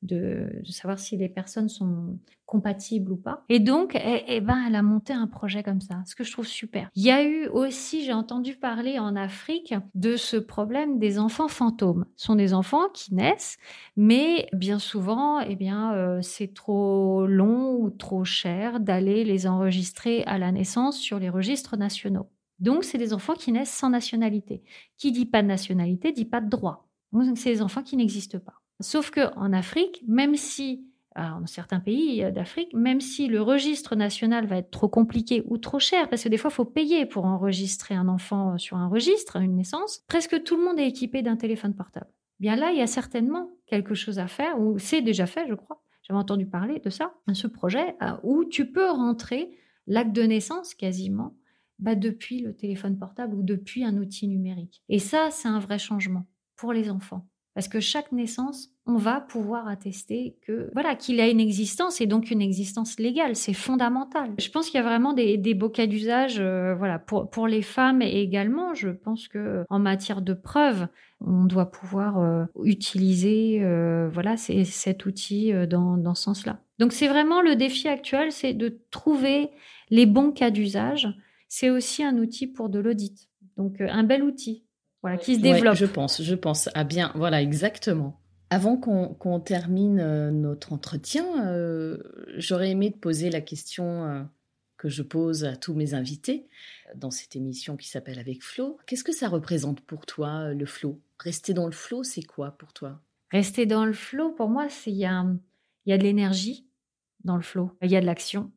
de, 0.00 0.62
savoir 0.70 0.98
si 0.98 1.18
les 1.18 1.28
personnes 1.28 1.68
sont 1.68 2.18
compatibles 2.46 3.12
ou 3.12 3.16
pas. 3.16 3.44
Et 3.50 3.60
donc, 3.60 3.94
eh, 3.94 4.24
eh, 4.26 4.40
ben, 4.40 4.56
elle 4.66 4.74
a 4.74 4.80
monté 4.80 5.12
un 5.12 5.26
projet 5.26 5.62
comme 5.62 5.82
ça, 5.82 6.02
ce 6.06 6.14
que 6.14 6.24
je 6.24 6.32
trouve 6.32 6.46
super. 6.46 6.88
Il 6.94 7.02
y 7.02 7.10
a 7.10 7.22
eu 7.22 7.48
aussi, 7.48 8.06
j'ai 8.06 8.14
entendu 8.14 8.54
parler 8.54 8.98
en 8.98 9.16
Afrique 9.16 9.74
de 9.94 10.16
ce 10.16 10.38
problème 10.38 10.98
des 10.98 11.18
enfants 11.18 11.48
fantômes. 11.48 12.06
Ce 12.16 12.24
sont 12.24 12.36
des 12.36 12.54
enfants 12.54 12.88
qui 12.94 13.14
naissent, 13.14 13.58
mais 13.96 14.48
bien 14.54 14.78
souvent, 14.78 15.40
eh 15.40 15.54
bien, 15.54 15.92
euh, 15.92 16.22
c'est 16.22 16.54
trop 16.54 17.26
long 17.26 17.74
ou 17.74 17.90
trop 17.90 18.24
cher 18.24 18.80
d'aller 18.80 19.24
les 19.24 19.46
enregistrer 19.46 20.22
à 20.24 20.38
la 20.38 20.52
naissance 20.52 20.98
sur 20.98 21.18
les 21.18 21.28
registres 21.28 21.76
nationaux. 21.76 22.30
Donc, 22.60 22.84
c'est 22.84 22.96
des 22.96 23.12
enfants 23.12 23.34
qui 23.34 23.52
naissent 23.52 23.74
sans 23.74 23.90
nationalité. 23.90 24.62
Qui 24.96 25.12
dit 25.12 25.26
pas 25.26 25.42
de 25.42 25.48
nationalité 25.48 26.12
dit 26.12 26.24
pas 26.24 26.40
de 26.40 26.48
droit. 26.48 26.88
Donc, 27.12 27.38
c'est 27.38 27.50
des 27.50 27.62
enfants 27.62 27.82
qui 27.82 27.96
n'existent 27.96 28.38
pas. 28.38 28.54
Sauf 28.80 29.10
qu'en 29.10 29.52
Afrique, 29.52 30.02
même 30.06 30.36
si 30.36 30.86
dans 31.14 31.46
certains 31.46 31.80
pays 31.80 32.24
d'Afrique, 32.32 32.72
même 32.74 33.00
si 33.00 33.28
le 33.28 33.42
registre 33.42 33.96
national 33.96 34.46
va 34.46 34.56
être 34.56 34.70
trop 34.70 34.88
compliqué 34.88 35.42
ou 35.46 35.58
trop 35.58 35.78
cher, 35.78 36.08
parce 36.08 36.24
que 36.24 36.28
des 36.28 36.38
fois, 36.38 36.50
il 36.50 36.54
faut 36.54 36.64
payer 36.64 37.06
pour 37.06 37.26
enregistrer 37.26 37.94
un 37.94 38.08
enfant 38.08 38.56
sur 38.58 38.76
un 38.76 38.88
registre, 38.88 39.36
une 39.36 39.56
naissance, 39.56 40.04
presque 40.08 40.42
tout 40.42 40.56
le 40.56 40.64
monde 40.64 40.78
est 40.78 40.88
équipé 40.88 41.22
d'un 41.22 41.36
téléphone 41.36 41.74
portable. 41.74 42.10
Bien 42.40 42.56
là, 42.56 42.72
il 42.72 42.78
y 42.78 42.82
a 42.82 42.86
certainement 42.86 43.50
quelque 43.66 43.94
chose 43.94 44.18
à 44.18 44.26
faire, 44.26 44.58
ou 44.58 44.78
c'est 44.78 45.02
déjà 45.02 45.26
fait, 45.26 45.46
je 45.48 45.54
crois. 45.54 45.82
J'avais 46.02 46.18
entendu 46.18 46.46
parler 46.46 46.80
de 46.80 46.90
ça, 46.90 47.14
ce 47.32 47.46
projet, 47.46 47.94
euh, 48.02 48.16
où 48.22 48.44
tu 48.44 48.72
peux 48.72 48.90
rentrer 48.90 49.56
l'acte 49.86 50.12
de 50.12 50.22
naissance 50.22 50.74
quasiment 50.74 51.36
bah, 51.78 51.94
depuis 51.94 52.40
le 52.40 52.54
téléphone 52.54 52.98
portable 52.98 53.34
ou 53.36 53.42
depuis 53.42 53.84
un 53.84 53.96
outil 53.96 54.26
numérique. 54.28 54.82
Et 54.88 54.98
ça, 54.98 55.28
c'est 55.30 55.48
un 55.48 55.58
vrai 55.58 55.78
changement 55.78 56.26
pour 56.62 56.72
les 56.72 56.90
enfants. 56.90 57.26
Parce 57.54 57.66
que 57.66 57.80
chaque 57.80 58.12
naissance, 58.12 58.68
on 58.86 58.96
va 58.96 59.20
pouvoir 59.20 59.66
attester 59.66 60.36
que 60.46 60.70
voilà 60.74 60.94
qu'il 60.94 61.20
a 61.20 61.28
une 61.28 61.40
existence 61.40 62.00
et 62.00 62.06
donc 62.06 62.30
une 62.30 62.40
existence 62.40 63.00
légale. 63.00 63.34
C'est 63.34 63.52
fondamental. 63.52 64.30
Je 64.38 64.48
pense 64.48 64.70
qu'il 64.70 64.78
y 64.78 64.80
a 64.80 64.86
vraiment 64.86 65.12
des, 65.12 65.54
beaux 65.54 65.68
cas 65.68 65.88
d'usage, 65.88 66.36
euh, 66.38 66.76
voilà, 66.76 67.00
pour, 67.00 67.28
pour 67.30 67.48
les 67.48 67.62
femmes 67.62 68.00
également. 68.00 68.74
Je 68.74 68.90
pense 68.90 69.26
que 69.26 69.64
en 69.70 69.80
matière 69.80 70.22
de 70.22 70.34
preuves, 70.34 70.86
on 71.20 71.46
doit 71.46 71.68
pouvoir 71.72 72.20
euh, 72.20 72.44
utiliser 72.62 73.58
euh, 73.60 74.08
voilà 74.08 74.36
cet 74.36 75.04
outil 75.04 75.52
dans, 75.68 75.96
dans 75.96 76.14
ce 76.14 76.22
sens-là. 76.22 76.60
Donc 76.78 76.92
c'est 76.92 77.08
vraiment 77.08 77.42
le 77.42 77.56
défi 77.56 77.88
actuel, 77.88 78.30
c'est 78.30 78.54
de 78.54 78.80
trouver 78.92 79.50
les 79.90 80.06
bons 80.06 80.30
cas 80.30 80.52
d'usage. 80.52 81.08
C'est 81.48 81.70
aussi 81.70 82.04
un 82.04 82.18
outil 82.18 82.46
pour 82.46 82.68
de 82.68 82.78
l'audit. 82.78 83.28
Donc 83.56 83.80
un 83.80 84.04
bel 84.04 84.22
outil 84.22 84.64
voilà, 85.02 85.16
qui 85.16 85.36
se 85.36 85.40
développe. 85.40 85.74
je 85.74 85.86
pense, 85.86 86.22
je 86.22 86.34
pense. 86.34 86.68
Ah 86.74 86.84
bien, 86.84 87.12
voilà, 87.14 87.42
exactement. 87.42 88.20
Avant 88.50 88.76
qu'on 88.76 89.40
termine 89.40 89.98
euh, 89.98 90.30
notre 90.30 90.72
entretien, 90.72 91.46
euh, 91.46 91.96
j'aurais 92.36 92.70
aimé 92.70 92.92
te 92.92 92.98
poser 92.98 93.30
la 93.30 93.40
question 93.40 94.04
euh, 94.04 94.22
que 94.76 94.88
je 94.88 95.02
pose 95.02 95.44
à 95.44 95.56
tous 95.56 95.74
mes 95.74 95.94
invités 95.94 96.46
dans 96.94 97.10
cette 97.10 97.34
émission 97.34 97.76
qui 97.76 97.88
s'appelle 97.88 98.18
Avec 98.18 98.42
Flo. 98.42 98.78
Qu'est-ce 98.86 99.04
que 99.04 99.12
ça 99.12 99.28
représente 99.28 99.80
pour 99.80 100.04
toi, 100.04 100.52
le 100.52 100.66
flow? 100.66 101.00
Rester 101.18 101.54
dans 101.54 101.66
le 101.66 101.72
flow, 101.72 102.04
c'est 102.04 102.22
quoi 102.22 102.52
pour 102.52 102.72
toi? 102.74 103.00
Rester 103.30 103.64
dans 103.64 103.86
le 103.86 103.94
flow, 103.94 104.32
pour 104.32 104.50
moi, 104.50 104.68
il 104.86 104.94
y 104.94 105.06
a, 105.06 105.24
y 105.86 105.92
a 105.92 105.98
de 105.98 106.02
l'énergie 106.02 106.66
dans 107.24 107.36
le 107.36 107.42
flow, 107.42 107.72
il 107.80 107.90
y 107.90 107.96
a 107.96 108.00
de 108.02 108.06
l'action. 108.06 108.52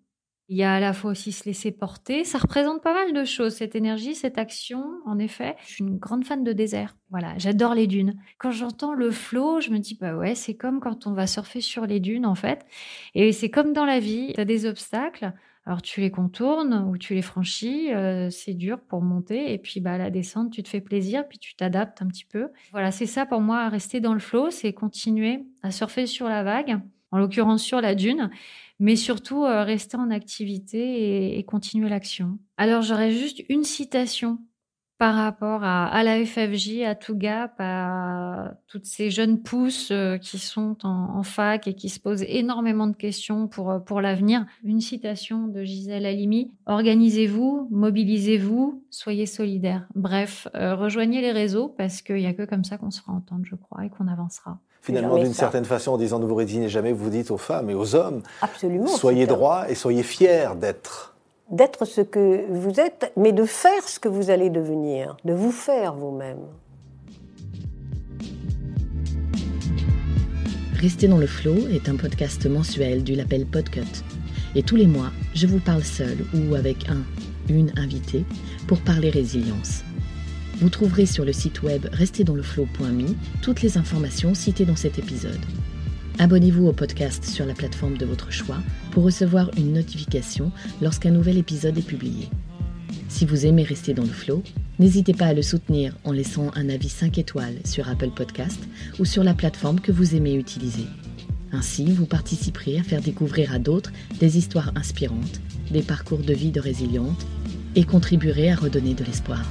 Il 0.47 0.57
y 0.57 0.63
a 0.63 0.75
à 0.75 0.79
la 0.79 0.93
fois 0.93 1.11
aussi 1.11 1.31
se 1.31 1.45
laisser 1.45 1.71
porter. 1.71 2.23
Ça 2.23 2.37
représente 2.37 2.83
pas 2.83 2.93
mal 2.93 3.13
de 3.13 3.23
choses, 3.25 3.55
cette 3.55 3.75
énergie, 3.75 4.13
cette 4.13 4.37
action. 4.37 4.83
En 5.05 5.17
effet, 5.17 5.55
je 5.65 5.73
suis 5.73 5.83
une 5.83 5.97
grande 5.97 6.23
fan 6.23 6.43
de 6.43 6.53
désert. 6.53 6.95
Voilà, 7.09 7.33
j'adore 7.37 7.73
les 7.73 7.87
dunes. 7.87 8.15
Quand 8.37 8.51
j'entends 8.51 8.93
le 8.93 9.09
flot, 9.09 9.59
je 9.59 9.71
me 9.71 9.79
dis, 9.79 9.97
bah 9.99 10.15
ouais, 10.15 10.35
c'est 10.35 10.55
comme 10.55 10.79
quand 10.79 11.07
on 11.07 11.13
va 11.13 11.25
surfer 11.25 11.61
sur 11.61 11.87
les 11.87 11.99
dunes, 11.99 12.27
en 12.27 12.35
fait. 12.35 12.63
Et 13.15 13.31
c'est 13.31 13.49
comme 13.49 13.73
dans 13.73 13.85
la 13.85 13.99
vie, 13.99 14.33
tu 14.35 14.39
as 14.39 14.45
des 14.45 14.67
obstacles. 14.67 15.33
Alors 15.67 15.81
tu 15.81 15.99
les 15.99 16.11
contournes 16.11 16.85
ou 16.87 16.97
tu 16.97 17.15
les 17.15 17.23
franchis, 17.23 17.91
euh, 17.91 18.29
c'est 18.29 18.53
dur 18.53 18.79
pour 18.81 19.01
monter 19.01 19.51
et 19.51 19.57
puis 19.57 19.79
bah 19.79 19.97
la 19.97 20.11
descente, 20.11 20.51
tu 20.51 20.61
te 20.61 20.69
fais 20.69 20.79
plaisir 20.79 21.27
puis 21.27 21.39
tu 21.39 21.55
t'adaptes 21.55 22.03
un 22.03 22.07
petit 22.07 22.25
peu. 22.25 22.49
Voilà, 22.71 22.91
c'est 22.91 23.07
ça 23.07 23.25
pour 23.25 23.41
moi 23.41 23.67
rester 23.69 23.99
dans 23.99 24.13
le 24.13 24.19
flot, 24.19 24.51
c'est 24.51 24.73
continuer 24.73 25.43
à 25.63 25.71
surfer 25.71 26.05
sur 26.05 26.29
la 26.29 26.43
vague, 26.43 26.79
en 27.09 27.17
l'occurrence 27.17 27.63
sur 27.63 27.81
la 27.81 27.95
dune 27.95 28.29
mais 28.79 28.95
surtout 28.95 29.43
euh, 29.43 29.63
rester 29.63 29.97
en 29.97 30.11
activité 30.11 31.37
et, 31.37 31.43
continuer 31.43 31.89
l'action. 31.89 32.37
Alors 32.57 32.81
j'aurais 32.81 33.11
juste 33.11 33.43
une 33.49 33.63
citation 33.63 34.39
par 34.97 35.15
rapport 35.15 35.65
à, 35.65 36.03
la 36.03 36.25
FFJ, 36.25 36.83
à 36.83 36.95
Tougap, 36.95 37.53
à 37.59 38.53
toutes 38.67 38.85
ces 38.85 39.09
jeunes 39.09 39.43
pousses 39.43 39.91
euh, 39.91 40.17
qui 40.17 40.39
sont 40.39 40.77
en, 40.83 41.21
fac 41.21 41.67
et 41.67 41.73
qui 41.73 41.89
se 41.89 41.99
posent 41.99 42.23
énormément 42.23 42.87
de 42.87 42.95
questions 42.95 43.49
pour, 43.49 43.71
euh, 43.71 43.79
pour 43.79 43.99
l'avenir. 43.99 44.45
Une 44.63 44.79
citation 44.79 45.49
de 45.49 45.65
Gisèle 45.65 46.05
Halimi. 46.05 46.53
Organisez-vous, 46.65 47.67
mobilisez-vous, 47.71 48.85
soyez 48.89 49.25
solidaires. 49.25 49.85
Bref, 49.95 50.47
rejoignez 50.53 51.19
les 51.19 51.33
réseaux 51.33 51.67
parce 51.67 52.01
qu'il 52.01 52.15
n'y 52.15 52.27
a 52.27 52.33
que 52.33 52.43
comme 52.43 52.63
ça 52.63 52.77
qu'on 52.77 52.91
se 52.91 53.01
fera 53.01 53.11
entendre, 53.11 53.43
je 53.43 53.55
crois, 53.55 53.85
et 53.85 53.89
qu'on 53.89 54.07
avancera. 54.07 54.61
Finalement, 54.85 55.17
d'une 55.17 55.33
certaine 55.33 55.65
façon, 55.65 55.93
en 55.93 55.97
disant 55.97 56.19
ne 56.19 56.27
vous 56.27 56.35
résignez 56.35 56.69
jamais, 56.69 56.91
vous 56.91 57.09
dites 57.09 57.31
aux 57.31 57.39
femmes 57.39 57.71
et 57.71 57.73
aux 57.73 57.95
hommes 57.95 58.21
Absolument, 58.43 58.85
soyez 58.85 59.25
droits 59.25 59.67
et 59.67 59.73
soyez 59.73 60.03
fiers 60.03 60.49
d'être. 60.61 61.15
D'être 61.49 61.85
ce 61.85 62.01
que 62.01 62.45
vous 62.51 62.79
êtes, 62.79 63.11
mais 63.17 63.31
de 63.31 63.45
faire 63.45 63.89
ce 63.89 63.99
que 63.99 64.07
vous 64.07 64.29
allez 64.29 64.51
devenir, 64.51 65.17
de 65.25 65.33
vous 65.33 65.51
faire 65.51 65.95
vous-même. 65.95 66.37
Rester 70.79 71.07
dans 71.07 71.17
le 71.17 71.25
flow 71.25 71.55
est 71.73 71.89
un 71.89 71.95
podcast 71.95 72.45
mensuel 72.45 73.03
du 73.03 73.15
label 73.15 73.47
Podcut. 73.47 74.03
Et 74.53 74.61
tous 74.61 74.75
les 74.75 74.85
mois, 74.85 75.09
je 75.33 75.47
vous 75.47 75.59
parle 75.59 75.83
seul 75.83 76.27
ou 76.35 76.53
avec 76.53 76.87
un, 76.89 77.01
une 77.49 77.71
invitée 77.75 78.23
pour 78.67 78.79
parler 78.81 79.09
résilience. 79.09 79.83
Vous 80.57 80.69
trouverez 80.69 81.05
sur 81.05 81.25
le 81.25 81.33
site 81.33 81.63
web 81.63 81.85
restezdansleflow.me 81.91 83.13
toutes 83.41 83.61
les 83.61 83.77
informations 83.77 84.33
citées 84.33 84.63
dans 84.63 84.77
cet 84.77 84.97
épisode. 84.97 85.39
Abonnez-vous 86.17 86.67
au 86.67 86.71
podcast 86.71 87.25
sur 87.25 87.45
la 87.45 87.53
plateforme 87.53 87.97
de 87.97 88.05
votre 88.05 88.31
choix 88.31 88.59
pour 88.91 89.03
recevoir 89.03 89.51
une 89.57 89.73
notification 89.73 90.53
lorsqu'un 90.81 91.11
nouvel 91.11 91.37
épisode 91.37 91.77
est 91.77 91.85
publié. 91.85 92.29
Si 93.09 93.25
vous 93.25 93.45
aimez 93.45 93.63
rester 93.63 93.93
dans 93.93 94.03
le 94.03 94.09
flow, 94.09 94.43
n'hésitez 94.79 95.13
pas 95.13 95.25
à 95.25 95.33
le 95.33 95.41
soutenir 95.41 95.97
en 96.05 96.13
laissant 96.13 96.51
un 96.55 96.69
avis 96.69 96.89
5 96.89 97.17
étoiles 97.17 97.59
sur 97.65 97.89
Apple 97.89 98.11
Podcast 98.15 98.59
ou 98.97 99.03
sur 99.03 99.25
la 99.25 99.33
plateforme 99.33 99.81
que 99.81 99.91
vous 99.91 100.15
aimez 100.15 100.35
utiliser. 100.35 100.85
Ainsi, 101.51 101.91
vous 101.91 102.05
participerez 102.05 102.79
à 102.79 102.83
faire 102.83 103.01
découvrir 103.01 103.53
à 103.53 103.59
d'autres 103.59 103.91
des 104.21 104.37
histoires 104.37 104.71
inspirantes, 104.75 105.41
des 105.69 105.81
parcours 105.81 106.19
de 106.19 106.33
vie 106.33 106.51
de 106.51 106.61
résilientes 106.61 107.25
et 107.75 107.83
contribuerez 107.83 108.51
à 108.51 108.55
redonner 108.55 108.93
de 108.93 109.03
l'espoir. 109.03 109.45